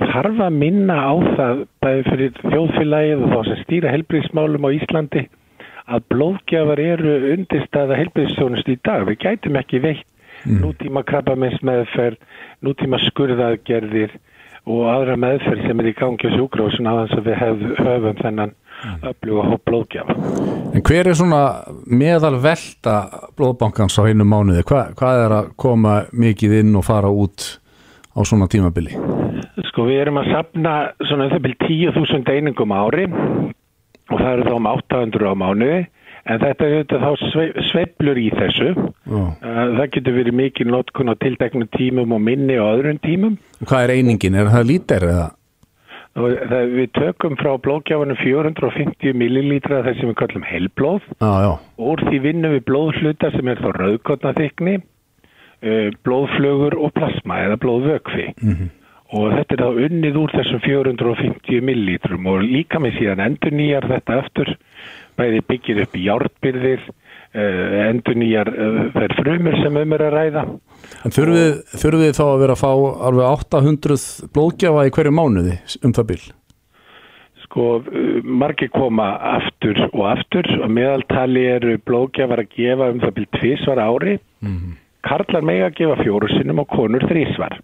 þarf 0.00 0.40
að 0.46 0.56
minna 0.62 0.96
á 0.96 1.12
það 1.36 1.62
bæði 1.84 2.06
fyrir 2.08 2.40
þjóðfélagið 2.46 3.26
og 3.26 3.34
þá 3.34 3.50
sem 3.50 3.60
stýra 3.66 3.92
helbriðsmálum 3.92 4.68
á 4.72 4.76
Íslandi 4.78 5.26
að 5.92 6.08
blóðgjafar 6.14 6.80
eru 6.80 7.18
undirstaða 7.34 8.00
helbriðsþjónustu 8.00 8.72
í 8.72 8.80
dag. 8.88 9.04
Við 9.10 9.20
gætum 9.26 9.60
ekki 9.60 9.84
veitt 9.84 10.08
nútíma 10.46 11.04
krabbamins 11.06 11.60
meðferð, 11.62 12.18
nútíma 12.64 13.00
skurðaðgerðir 13.08 14.16
og 14.70 14.82
aðra 14.86 15.16
meðferð 15.18 15.66
sem 15.66 15.80
er 15.82 15.90
í 15.90 15.94
gangi 15.98 16.30
á 16.30 16.34
sjúkrósun 16.36 16.86
á 16.86 16.94
þess 17.02 17.18
að 17.18 17.28
við 17.28 17.38
hef, 17.40 17.64
höfum 17.82 18.20
þennan 18.20 18.52
öfluga 19.06 19.46
hóp 19.46 19.64
blóðgjafa. 19.68 20.16
En 20.72 20.84
hver 20.86 21.10
er 21.10 21.18
svona 21.18 21.42
meðal 21.86 22.36
velta 22.42 22.96
blóðbankans 23.38 23.98
á 23.98 24.02
einu 24.06 24.26
mánuði? 24.26 24.64
Hva, 24.66 24.84
hvað 24.98 25.24
er 25.24 25.34
að 25.38 25.50
koma 25.60 25.96
mikið 26.12 26.58
inn 26.62 26.78
og 26.78 26.86
fara 26.86 27.10
út 27.10 27.48
á 28.14 28.20
svona 28.26 28.48
tímabili? 28.50 28.94
Sko 29.70 29.86
við 29.88 30.04
erum 30.04 30.20
að 30.22 30.30
sapna 30.32 30.76
svona 31.02 31.28
um 31.28 31.34
það 31.34 31.44
byrjum 31.46 31.96
10.000 31.98 32.36
einingum 32.36 32.74
ári 32.76 33.06
og 33.12 34.16
það 34.18 34.32
eru 34.32 34.46
þá 34.48 34.54
um 34.56 34.70
800 34.72 35.30
á 35.30 35.34
mánuði 35.38 35.80
en 36.26 36.38
þetta 36.38 36.64
er 36.66 36.74
auðvitað 36.78 37.04
þá 37.04 37.12
sve- 37.32 37.62
sveiflur 37.70 38.18
í 38.22 38.28
þessu. 38.36 38.70
Uh, 39.10 39.30
Það 39.42 39.86
getur 39.96 40.14
verið 40.20 40.36
mikið 40.38 40.70
notkun 40.72 41.10
á 41.10 41.14
tilteknum 41.18 41.68
tímum 41.76 42.12
og 42.16 42.20
minni 42.22 42.58
og 42.62 42.76
öðrum 42.78 43.00
tímum. 43.02 43.38
Hvað 43.64 43.84
er 43.88 43.94
einingin? 43.96 44.34
Er 44.38 44.50
það 44.52 44.68
lítir 44.70 45.06
eða? 45.08 45.30
Og 46.12 46.28
það, 46.44 46.72
við 46.76 46.88
tökum 46.92 47.36
frá 47.40 47.54
blóðgjafanum 47.64 48.18
450 48.20 49.14
millilítra 49.16 49.78
þess 49.86 50.00
sem 50.02 50.10
við 50.12 50.18
kallum 50.20 50.42
helblóð. 50.44 51.06
Já, 51.24 51.30
já. 51.46 51.52
Úr 51.80 52.02
því 52.04 52.18
vinnum 52.26 52.52
við 52.52 52.64
blóðhluta 52.68 53.30
sem 53.32 53.48
er 53.48 53.62
þá 53.64 53.70
rauðkotnaþykni, 53.80 54.74
uh, 55.64 55.88
blóðflögur 56.04 56.76
og 56.84 56.92
plasma 56.98 57.40
eða 57.46 57.56
blóðvökfi. 57.64 58.26
Og 59.12 59.26
þetta 59.36 59.56
er 59.56 59.60
þá 59.60 59.80
unnið 59.86 60.14
úr 60.22 60.30
þessum 60.32 60.60
450 60.64 61.60
millilítrum 61.68 62.28
og 62.32 62.44
líka 62.48 62.78
með 62.80 62.94
síðan 63.00 63.20
endur 63.26 63.52
nýjar 63.52 63.84
þetta 63.90 64.20
aftur, 64.22 64.52
bæði 65.18 65.40
byggir 65.48 65.80
upp 65.84 65.96
í 65.96 66.04
járnbyrðir, 66.06 66.84
uh, 66.88 67.78
endur 67.86 68.18
nýjar 68.18 68.50
uh, 68.52 68.82
þær 68.94 69.16
frumur 69.20 69.56
sem 69.60 69.80
um 69.82 69.96
er 69.96 70.04
að 70.08 70.14
ræða. 70.16 70.44
En 71.06 71.16
þurfið, 71.16 71.56
þurfið 71.82 72.14
þá 72.18 72.22
að 72.26 72.44
vera 72.44 72.56
að 72.56 72.62
fá 72.62 72.70
alveg 73.08 73.26
800 73.30 74.06
blóðgjafa 74.36 74.86
í 74.86 74.94
hverju 74.98 75.16
mánuði 75.16 75.58
um 75.82 75.96
það 75.96 76.08
bil? 76.12 76.20
Sko, 77.46 77.66
uh, 77.80 78.20
margir 78.42 78.72
koma 78.74 79.10
aftur 79.36 79.84
og 79.90 80.06
aftur 80.12 80.48
og 80.60 80.70
meðaltali 80.72 81.48
eru 81.56 81.76
blóðgjafar 81.86 82.44
að 82.44 82.54
gefa 82.56 82.92
um 82.94 83.02
það 83.02 83.18
byrjum 83.18 83.36
tvísvar 83.40 83.82
ári. 83.82 84.16
Karlar 85.02 85.42
mega 85.42 85.66
að 85.66 85.78
gefa 85.80 86.02
fjóru 86.04 86.28
sinnum 86.30 86.62
og 86.62 86.70
konur 86.70 87.02
þrísvar. 87.10 87.58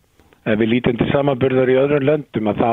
Ef 0.49 0.57
við 0.59 0.71
lítum 0.73 0.97
til 0.99 1.07
samanburðar 1.13 1.71
í 1.71 1.77
öðrum 1.79 2.07
löndum 2.09 2.51
að 2.51 2.63
þá 2.63 2.73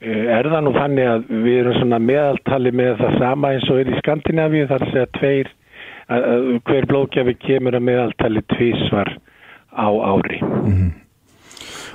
er 0.00 0.48
það 0.48 0.62
nú 0.64 0.72
þannig 0.76 1.10
að 1.10 1.26
við 1.44 1.58
erum 1.60 1.76
svona 1.76 2.00
meðaltali 2.00 2.72
með 2.72 3.02
það 3.02 3.18
sama 3.20 3.52
eins 3.54 3.68
og 3.68 3.82
er 3.82 3.90
í 3.90 3.98
Skandinavíu 4.00 4.68
þar 4.70 4.86
að 4.86 4.94
segja 4.94 5.10
tveir, 5.18 5.52
að, 6.08 6.24
að 6.30 6.48
hver 6.70 6.88
blóðgjafi 6.90 7.36
kemur 7.42 7.76
að 7.76 7.86
meðaltali 7.90 8.44
tvísvar 8.54 9.12
á 9.76 9.88
ári. 9.90 10.40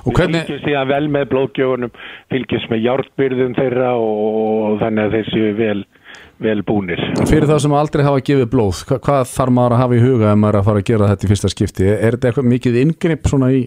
Og 0.05 0.13
Við 0.13 0.19
hvernig, 0.19 0.43
fylgjumst 0.45 0.67
síðan 0.69 0.89
vel 0.91 1.05
með 1.15 1.23
blóðgjöfunum, 1.31 1.93
fylgjumst 2.29 2.69
með 2.69 2.83
hjártbyrðum 2.83 3.55
þeirra 3.57 3.93
og, 3.97 4.75
þannig 4.83 5.07
að 5.07 5.15
þeir 5.17 5.31
séu 5.31 5.55
vel, 5.57 5.79
vel 6.45 6.59
búnir. 6.67 7.01
fyrir 7.25 7.49
það 7.49 7.63
sem 7.65 7.73
aldrei 7.79 8.05
hafa 8.05 8.21
gefið 8.29 8.51
blóð, 8.53 8.83
hva, 8.85 8.99
hvað 9.01 9.25
þarf 9.31 9.57
maður 9.57 9.77
að 9.77 9.81
hafa 9.81 9.97
í 9.97 10.03
huga 10.05 10.29
ef 10.29 10.39
maður 10.43 10.59
er 10.59 10.61
að 10.61 10.69
fara 10.69 10.83
að 10.83 10.87
gera 10.91 11.09
þetta 11.09 11.25
í 11.25 11.33
fyrsta 11.33 11.53
skipti? 11.55 11.89
Er 11.89 12.19
þetta 12.19 12.29
eitthvað 12.29 12.49
mikið 12.53 12.79
inngrip 12.83 13.33
svona 13.33 13.49
í 13.57 13.65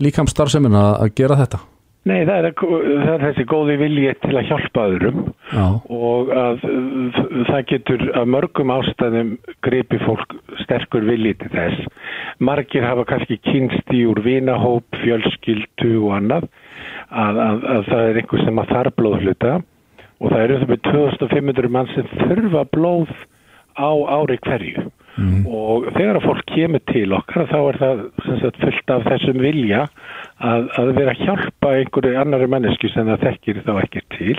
líkamstarfsemin 0.00 0.80
að, 0.80 0.90
að 1.04 1.16
gera 1.20 1.40
þetta? 1.44 1.60
Nei, 2.04 2.26
það 2.28 2.36
er, 2.36 2.54
það 2.60 3.10
er 3.14 3.22
þessi 3.22 3.44
góði 3.48 3.74
vilji 3.80 4.10
til 4.20 4.34
að 4.36 4.48
hjálpa 4.50 4.82
öðrum 4.90 5.20
Já. 5.48 5.64
og 5.96 6.32
að 6.36 6.64
það 7.48 7.60
getur 7.70 8.02
að 8.20 8.32
mörgum 8.34 8.72
ástæðum 8.74 9.30
gripi 9.64 10.00
fólk 10.02 10.34
sterkur 10.60 11.06
vilji 11.08 11.32
til 11.40 11.48
þess. 11.54 11.86
Margir 12.44 12.84
hafa 12.84 13.06
kannski 13.08 13.38
kynst 13.48 13.94
í 13.96 14.02
úr 14.10 14.20
vinahóp, 14.26 14.84
fjölskyldu 15.00 15.94
og 16.02 16.18
annað 16.18 16.48
að, 17.08 17.40
að, 17.46 17.64
að 17.72 17.88
það 17.88 18.10
er 18.10 18.20
einhver 18.20 18.44
sem 18.44 18.60
að 18.60 18.74
þarf 18.74 18.98
blóðhluta 19.00 19.54
og 20.20 20.28
það 20.28 20.42
eru 20.42 20.60
það 20.60 20.74
með 20.74 20.84
2500 20.90 21.72
mann 21.72 21.90
sem 21.94 22.12
þurfa 22.20 22.66
blóð 22.74 23.16
á 23.80 23.90
ári 24.20 24.38
hverju 24.44 24.88
og 25.46 25.86
þegar 25.94 26.18
að 26.18 26.26
fólk 26.26 26.44
kemur 26.50 26.82
til 26.90 27.06
okkar 27.14 27.46
þá 27.50 27.58
er 27.60 27.78
það 27.82 28.02
sem 28.26 28.40
sagt, 28.42 28.60
fullt 28.62 28.92
af 28.96 29.06
þessum 29.06 29.40
vilja 29.42 29.84
að, 30.38 30.68
að 30.80 30.92
vera 30.98 31.14
að 31.14 31.22
hjálpa 31.22 31.72
einhverju 31.78 32.18
annari 32.18 32.50
mannesku 32.50 32.90
sem 32.90 33.08
það 33.12 33.26
þekkir 33.28 33.62
þá 33.66 33.72
ekki 33.84 34.04
til. 34.16 34.36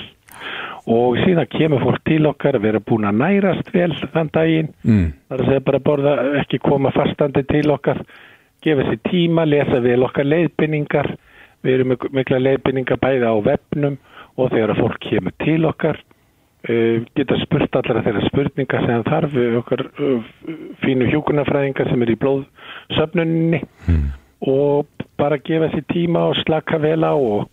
Og 0.92 1.16
síðan 1.24 1.50
kemur 1.50 1.82
fólk 1.82 2.04
til 2.06 2.22
okkar 2.30 2.60
að 2.60 2.68
vera 2.68 2.84
búin 2.84 3.08
að 3.10 3.22
nærast 3.24 3.72
vel 3.74 3.94
þann 4.14 4.32
daginn. 4.36 4.74
Mm. 4.84 5.08
að 5.32 5.46
segja 5.48 5.66
bara 5.66 5.84
borða 5.88 6.16
ekki 6.42 6.60
koma 6.62 6.92
fastandi 6.94 7.46
til 7.50 7.70
okkar 7.74 8.04
gefa 8.66 8.86
sér 8.90 9.00
tíma, 9.10 9.46
lesa 9.46 9.80
vel 9.82 10.04
okkar 10.06 10.28
leiðbynningar 10.28 11.14
við 11.66 11.80
erum 11.80 11.96
mikla 12.14 12.42
leiðbynningar 12.42 13.02
bæði 13.02 13.30
á 13.30 13.36
vefnum 13.46 13.98
og 14.36 14.52
þegar 14.52 14.74
að 14.74 14.82
fólk 14.84 15.00
kemur 15.06 15.36
til 15.42 15.62
okkar 15.70 16.02
geta 16.66 17.38
spurt 17.44 17.76
allara 17.78 18.04
þeirra 18.06 18.28
spurningar 18.30 18.86
sem 18.86 19.04
þarf 19.06 19.34
við 19.36 19.58
okkar 19.62 19.84
uh, 19.86 20.30
fínu 20.84 21.10
hjúkunarfræðingar 21.12 21.92
sem 21.92 22.06
er 22.06 22.14
í 22.14 22.20
blóðsöfnuninni 22.22 23.62
og 24.46 24.88
bara 25.18 25.38
gefa 25.38 25.70
sér 25.74 25.86
tíma 25.92 26.30
og 26.30 26.40
slaka 26.42 26.80
vel 26.82 27.04
á 27.06 27.14
og, 27.14 27.46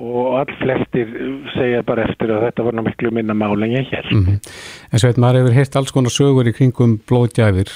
og 0.00 0.38
all 0.40 0.52
flestir 0.60 1.12
segja 1.54 1.84
bara 1.86 2.06
eftir 2.08 2.32
að 2.34 2.48
þetta 2.48 2.66
var 2.66 2.80
miklu 2.82 3.12
minna 3.14 3.36
mál 3.36 3.56
en 3.62 3.76
ég 3.76 3.88
hér 3.92 4.10
En 4.12 4.98
svo 4.98 5.08
veit, 5.08 5.20
maður 5.20 5.42
hefur 5.42 5.58
heyrt 5.58 5.78
alls 5.80 5.94
konar 5.94 6.14
sögur 6.14 6.48
í 6.48 6.54
kringum 6.56 6.98
blóðgjafir. 7.08 7.72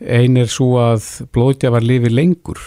Ein 0.00 0.36
er 0.36 0.50
svo 0.52 0.76
að 0.80 1.28
blóðgjafar 1.32 1.84
lifi 1.84 2.12
lengur. 2.12 2.60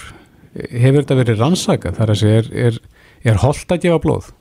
hefur 0.54 1.04
þetta 1.04 1.16
verið 1.16 1.40
rannsaka 1.40 1.92
þar 1.94 2.10
að 2.10 2.20
segja, 2.24 2.38
er, 2.42 2.48
er, 2.68 2.80
er 3.24 3.42
holdt 3.44 3.72
að 3.72 3.84
gefa 3.86 4.00
blóð? 4.02 4.32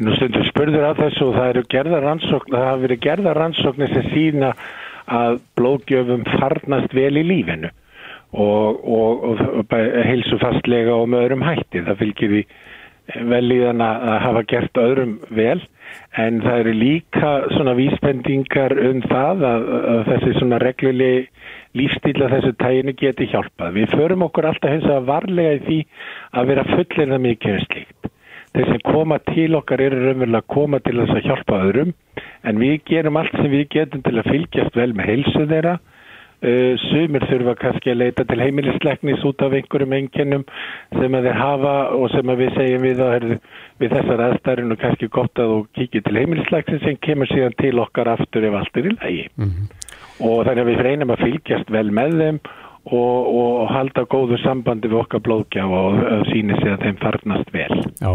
Nú 0.00 0.14
stundur 0.16 0.46
spurður 0.48 0.86
á 0.88 0.92
þessu 0.96 1.26
og 1.28 1.34
það 1.36 1.50
eru 1.52 1.62
gerða 1.74 2.00
rannsókn, 2.04 2.54
það 2.54 2.66
hafa 2.66 2.82
verið 2.86 3.02
gerða 3.04 3.34
rannsóknir 3.36 3.92
sem 3.92 4.06
sína 4.14 4.54
að 5.10 5.40
blóðgjöfum 5.58 6.24
farnast 6.38 6.94
vel 6.96 7.12
í 7.20 7.24
lífinu 7.26 7.70
og, 8.30 8.80
og, 8.80 9.24
og 9.60 9.74
heilsu 10.06 10.38
fastlega 10.40 10.94
og 10.94 11.10
með 11.10 11.26
öðrum 11.26 11.44
hætti. 11.44 11.82
Það 11.84 12.00
fylgir 12.04 12.34
því 12.36 12.44
vel 13.30 13.52
í 13.52 13.58
þann 13.64 13.84
að 13.84 14.16
hafa 14.24 14.42
gert 14.54 14.80
öðrum 14.80 15.14
vel 15.34 15.58
en 16.22 16.40
það 16.44 16.60
eru 16.62 16.74
líka 16.78 17.30
svona 17.54 17.76
vísbendingar 17.78 18.76
um 18.86 19.00
það 19.10 19.46
að, 19.50 19.70
að 19.92 20.02
þessi 20.10 20.34
svona 20.38 20.60
reglulegi 20.62 21.24
lífstíla 21.78 22.30
þessu 22.32 22.54
tæginu 22.58 22.94
geti 22.98 23.28
hjálpað. 23.30 23.76
Við 23.76 23.96
förum 23.98 24.24
okkur 24.26 24.48
alltaf 24.50 24.74
hins 24.74 24.88
að 24.90 25.08
varlega 25.10 25.58
í 25.58 25.64
því 25.66 25.80
að 26.40 26.52
vera 26.54 26.68
fullir 26.70 27.12
það 27.12 27.26
mikið 27.26 27.58
um 27.58 27.66
slíkt. 27.66 27.99
Þeir 28.56 28.66
sem 28.66 28.82
koma 28.82 29.20
til 29.30 29.54
okkar 29.54 29.80
eru 29.84 30.00
raunverulega 30.00 30.42
að 30.42 30.52
koma 30.54 30.80
til 30.82 30.96
þess 30.98 31.16
að 31.16 31.26
hjálpa 31.28 31.62
öðrum 31.68 31.94
en 32.42 32.58
við 32.58 32.80
gerum 32.90 33.20
allt 33.20 33.36
sem 33.38 33.50
við 33.52 33.68
getum 33.76 34.02
til 34.02 34.16
að 34.18 34.30
fylgjast 34.32 34.76
vel 34.76 34.92
með 34.96 35.12
heilsu 35.12 35.46
þeirra 35.46 35.78
Uh, 36.40 36.72
sumir 36.88 37.20
þurfa 37.28 37.52
kannski 37.60 37.90
að 37.92 37.98
leita 38.00 38.24
til 38.24 38.40
heimilisleiknis 38.40 39.24
út 39.28 39.42
af 39.44 39.52
einhverjum 39.52 39.92
enginnum 39.92 40.46
sem 40.94 41.16
að 41.18 41.26
þeir 41.28 41.36
hafa 41.36 41.72
og 41.92 42.06
sem 42.14 42.32
að 42.32 42.40
við 42.40 42.54
segjum 42.56 42.86
við 42.86 43.02
að 43.04 43.26
við 43.82 43.92
þessar 43.92 44.22
aðstæðurinn 44.24 44.72
og 44.72 44.80
kannski 44.80 45.08
gott 45.12 45.42
að 45.44 45.52
þú 45.52 45.58
kikið 45.76 46.06
til 46.06 46.16
heimilisleiknis 46.16 46.80
sem 46.86 46.96
kemur 47.04 47.28
síðan 47.28 47.58
til 47.60 47.74
okkar 47.84 48.08
aftur 48.14 48.46
ef 48.48 48.56
allt 48.56 48.80
er 48.80 48.88
í 48.88 48.94
lagi 48.94 49.26
mm 49.34 49.50
-hmm. 49.50 49.68
og 50.30 50.40
þannig 50.46 50.62
að 50.64 50.70
við 50.70 50.82
reynum 50.88 51.12
að 51.12 51.22
fylgjast 51.26 51.74
vel 51.76 51.90
með 52.00 52.16
þeim 52.22 52.40
og, 52.88 53.30
og 53.40 53.70
halda 53.70 54.06
góðu 54.10 54.38
sambandi 54.44 54.90
við 54.90 55.02
okkar 55.02 55.24
blóðgjá 55.26 55.66
og 55.66 56.28
síni 56.30 56.56
sig 56.60 56.74
að 56.74 56.86
þeim 56.86 57.00
farnast 57.02 57.52
vel. 57.54 57.80
Já, 58.00 58.12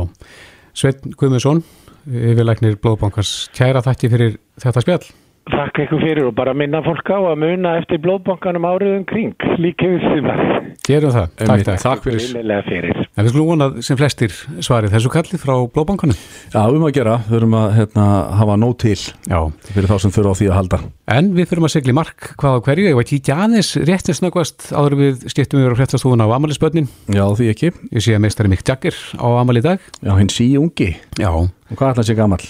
Sveit 0.76 1.05
Guðmundsson 1.16 1.61
yfirleiknir 2.05 2.80
blóðbankars 2.82 3.36
kæra 3.55 3.84
þætti 3.86 4.11
fyrir 4.13 4.36
þetta 4.61 4.84
spjall. 4.84 5.05
Takk 5.45 5.78
eitthvað 5.78 6.01
fyrir 6.01 6.26
og 6.26 6.38
bara 6.38 6.55
minna 6.57 6.82
fólk 6.86 7.09
á 7.13 7.22
að 7.22 7.41
muna 7.43 7.76
eftir 7.80 8.01
blóðbankanum 8.01 8.66
áriðum 8.66 9.05
kring 9.09 9.49
líka 9.61 9.89
við 9.91 10.07
sem 10.09 10.30
að 10.34 10.45
Gerum 10.86 11.13
það, 11.13 11.36
takk, 11.39 11.66
takk. 11.66 11.84
takk 11.86 12.03
fyrir. 12.05 13.05
Fyrir 13.16 13.22
En 13.22 13.24
við 13.24 13.32
skulum 13.32 13.47
vonað 13.47 13.76
sem 13.88 13.95
flestir 13.95 14.34
svarið 14.59 14.91
þessu 14.91 15.09
kallið 15.13 15.39
frá 15.39 15.53
blóðbankanum. 15.72 16.18
Já, 16.51 16.57
við 16.66 16.74
erum 16.74 16.84
að 16.84 16.95
gera, 16.97 17.13
við 17.30 17.38
erum 17.38 17.53
að 17.55 17.70
hérna, 17.78 18.07
hafa 18.41 18.57
nót 18.59 18.80
til 18.84 18.95
Já. 18.99 19.39
fyrir 19.70 19.88
þá 19.88 19.95
sem 20.03 20.11
þurfa 20.11 20.34
á 20.36 20.39
því 20.39 20.49
að 20.49 20.57
halda. 20.57 20.80
En 21.16 21.30
við 21.38 21.47
fyrir 21.47 21.63
að 21.63 21.72
segla 21.78 21.93
í 21.93 21.95
mark 21.95 22.28
hvað 22.41 22.57
á 22.59 22.63
hverju. 22.66 22.89
Ég 22.89 22.97
var 22.99 23.07
ekki 23.07 23.36
aðeins 23.38 23.72
réttins 23.88 24.20
nöggvast 24.20 24.68
áður 24.76 24.97
við 24.99 25.24
skiptum 25.32 25.63
yfir 25.63 25.72
á 25.72 25.80
hrettastúðuna 25.80 26.28
á 26.28 26.36
Amaliðsbönnin 26.36 26.91
Já, 27.16 27.24
því 27.39 27.49
ekki. 27.53 27.72
Ég 27.95 28.03
sé 28.03 28.18
að 28.18 28.24
meistari 28.28 28.51
Mick 28.51 28.68
Jagger 28.68 28.99
á 29.16 29.28
Amalið 29.39 29.70
dag. 29.70 29.88
Já, 30.03 30.11
hinn 30.20 30.34
sí 30.36 30.51
ungi. 30.59 30.91
Já. 31.16 31.32
Og 31.32 31.72
hvað 31.72 31.95
ætla 31.95 32.03
að 32.03 32.11
sé 32.11 32.20
gammal? 32.20 32.43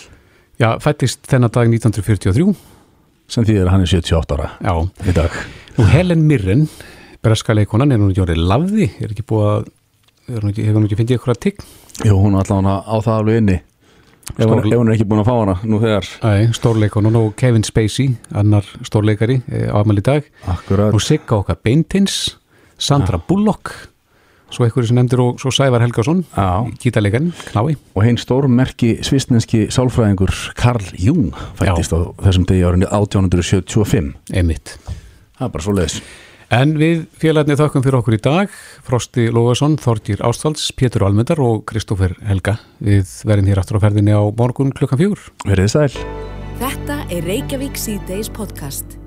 Já, 0.58 0.70
fættist 0.82 1.30
þennan 1.30 1.54
dag 1.54 1.70
1943 1.70 2.56
sem 3.30 3.46
því 3.46 3.62
að 3.62 3.70
hann 3.70 3.86
er 3.86 3.94
78 3.94 4.34
ára 4.34 4.50
Já. 4.66 4.74
í 5.06 5.14
dag. 5.14 5.42
Nú 5.78 5.86
Helen 5.94 6.26
Mirren, 6.26 6.66
hefur 10.28 10.46
hún 10.46 10.88
ekki 10.88 11.00
fyndið 11.00 11.20
ykkur 11.20 11.34
að 11.36 11.42
tigg 11.48 11.66
Jú, 12.04 12.18
hún 12.20 12.36
er 12.36 12.44
allavega 12.44 12.82
á 12.84 12.96
það 13.00 13.18
alveg 13.22 13.38
inni. 13.40 13.56
Ef 14.36 14.50
hún, 14.50 14.90
er 14.90 14.96
ekki 14.96 15.06
búin 15.08 15.22
að 15.22 15.28
fá 15.30 15.36
hana 15.38 15.54
nú 15.64 15.78
þegar. 15.80 16.08
Æ, 16.26 16.52
stórleikonun 16.58 17.20
og 17.22 17.36
Kevin 17.40 17.64
Spacey 17.64 18.16
annar 18.36 18.68
stórleikari 18.84 19.38
eh, 19.48 19.70
á 19.72 19.80
aðmæli 19.80 20.04
dag. 20.04 20.28
Akkurat. 20.52 20.92
Og 20.92 21.04
Sigga 21.04 21.38
okkar 21.40 21.62
Beintins 21.64 22.36
Sandra 22.76 23.22
ja. 23.22 23.24
Bullock 23.30 23.72
svo 24.52 24.66
einhverju 24.66 24.90
sem 24.90 25.00
nefndir 25.00 25.22
og 25.24 25.40
svo 25.42 25.52
Sævar 25.54 25.84
Helgason 25.84 26.22
gítarleikarinn, 26.82 27.32
knái. 27.50 27.76
Og 27.96 28.06
hinn 28.06 28.20
stórmerki 28.20 28.96
svisnenski 29.06 29.66
sálfræðingur 29.74 30.34
Karl 30.60 30.86
Jung 31.02 31.34
fættist 31.60 31.96
Já. 31.96 32.00
á 32.00 32.00
þessum 32.28 32.46
degi 32.50 32.64
árið 32.68 32.86
1875 32.92 34.14
Einmitt. 34.36 34.78
það 35.40 35.48
er 35.48 35.54
bara 35.56 35.66
svo 35.66 35.76
leiðis 35.76 36.00
En 36.56 36.76
við 36.80 37.02
félagarnir 37.20 37.58
þökkum 37.60 37.84
fyrir 37.84 37.98
okkur 38.00 38.16
í 38.16 38.22
dag 38.24 38.54
Frosti 38.86 39.28
Lóðarsson, 39.34 39.76
Þorgir 39.82 40.24
Ástvalds 40.24 40.70
Pétur 40.78 41.04
Almundar 41.08 41.42
og 41.44 41.66
Kristófer 41.68 42.16
Helga. 42.24 42.56
Við 42.80 43.12
verðum 43.28 43.52
hér 43.52 43.64
aftur 43.64 43.82
á 43.82 43.84
ferðinni 43.84 44.16
á 44.16 44.24
morgun 44.24 44.72
klukkan 44.76 45.02
fjögur. 45.02 45.26
Verðið 45.44 45.74
sæl. 45.76 46.04
Þetta 46.62 47.02
er 47.12 47.28
Reykjavík 47.28 47.76
C-Days 47.76 48.32
podcast 48.32 49.02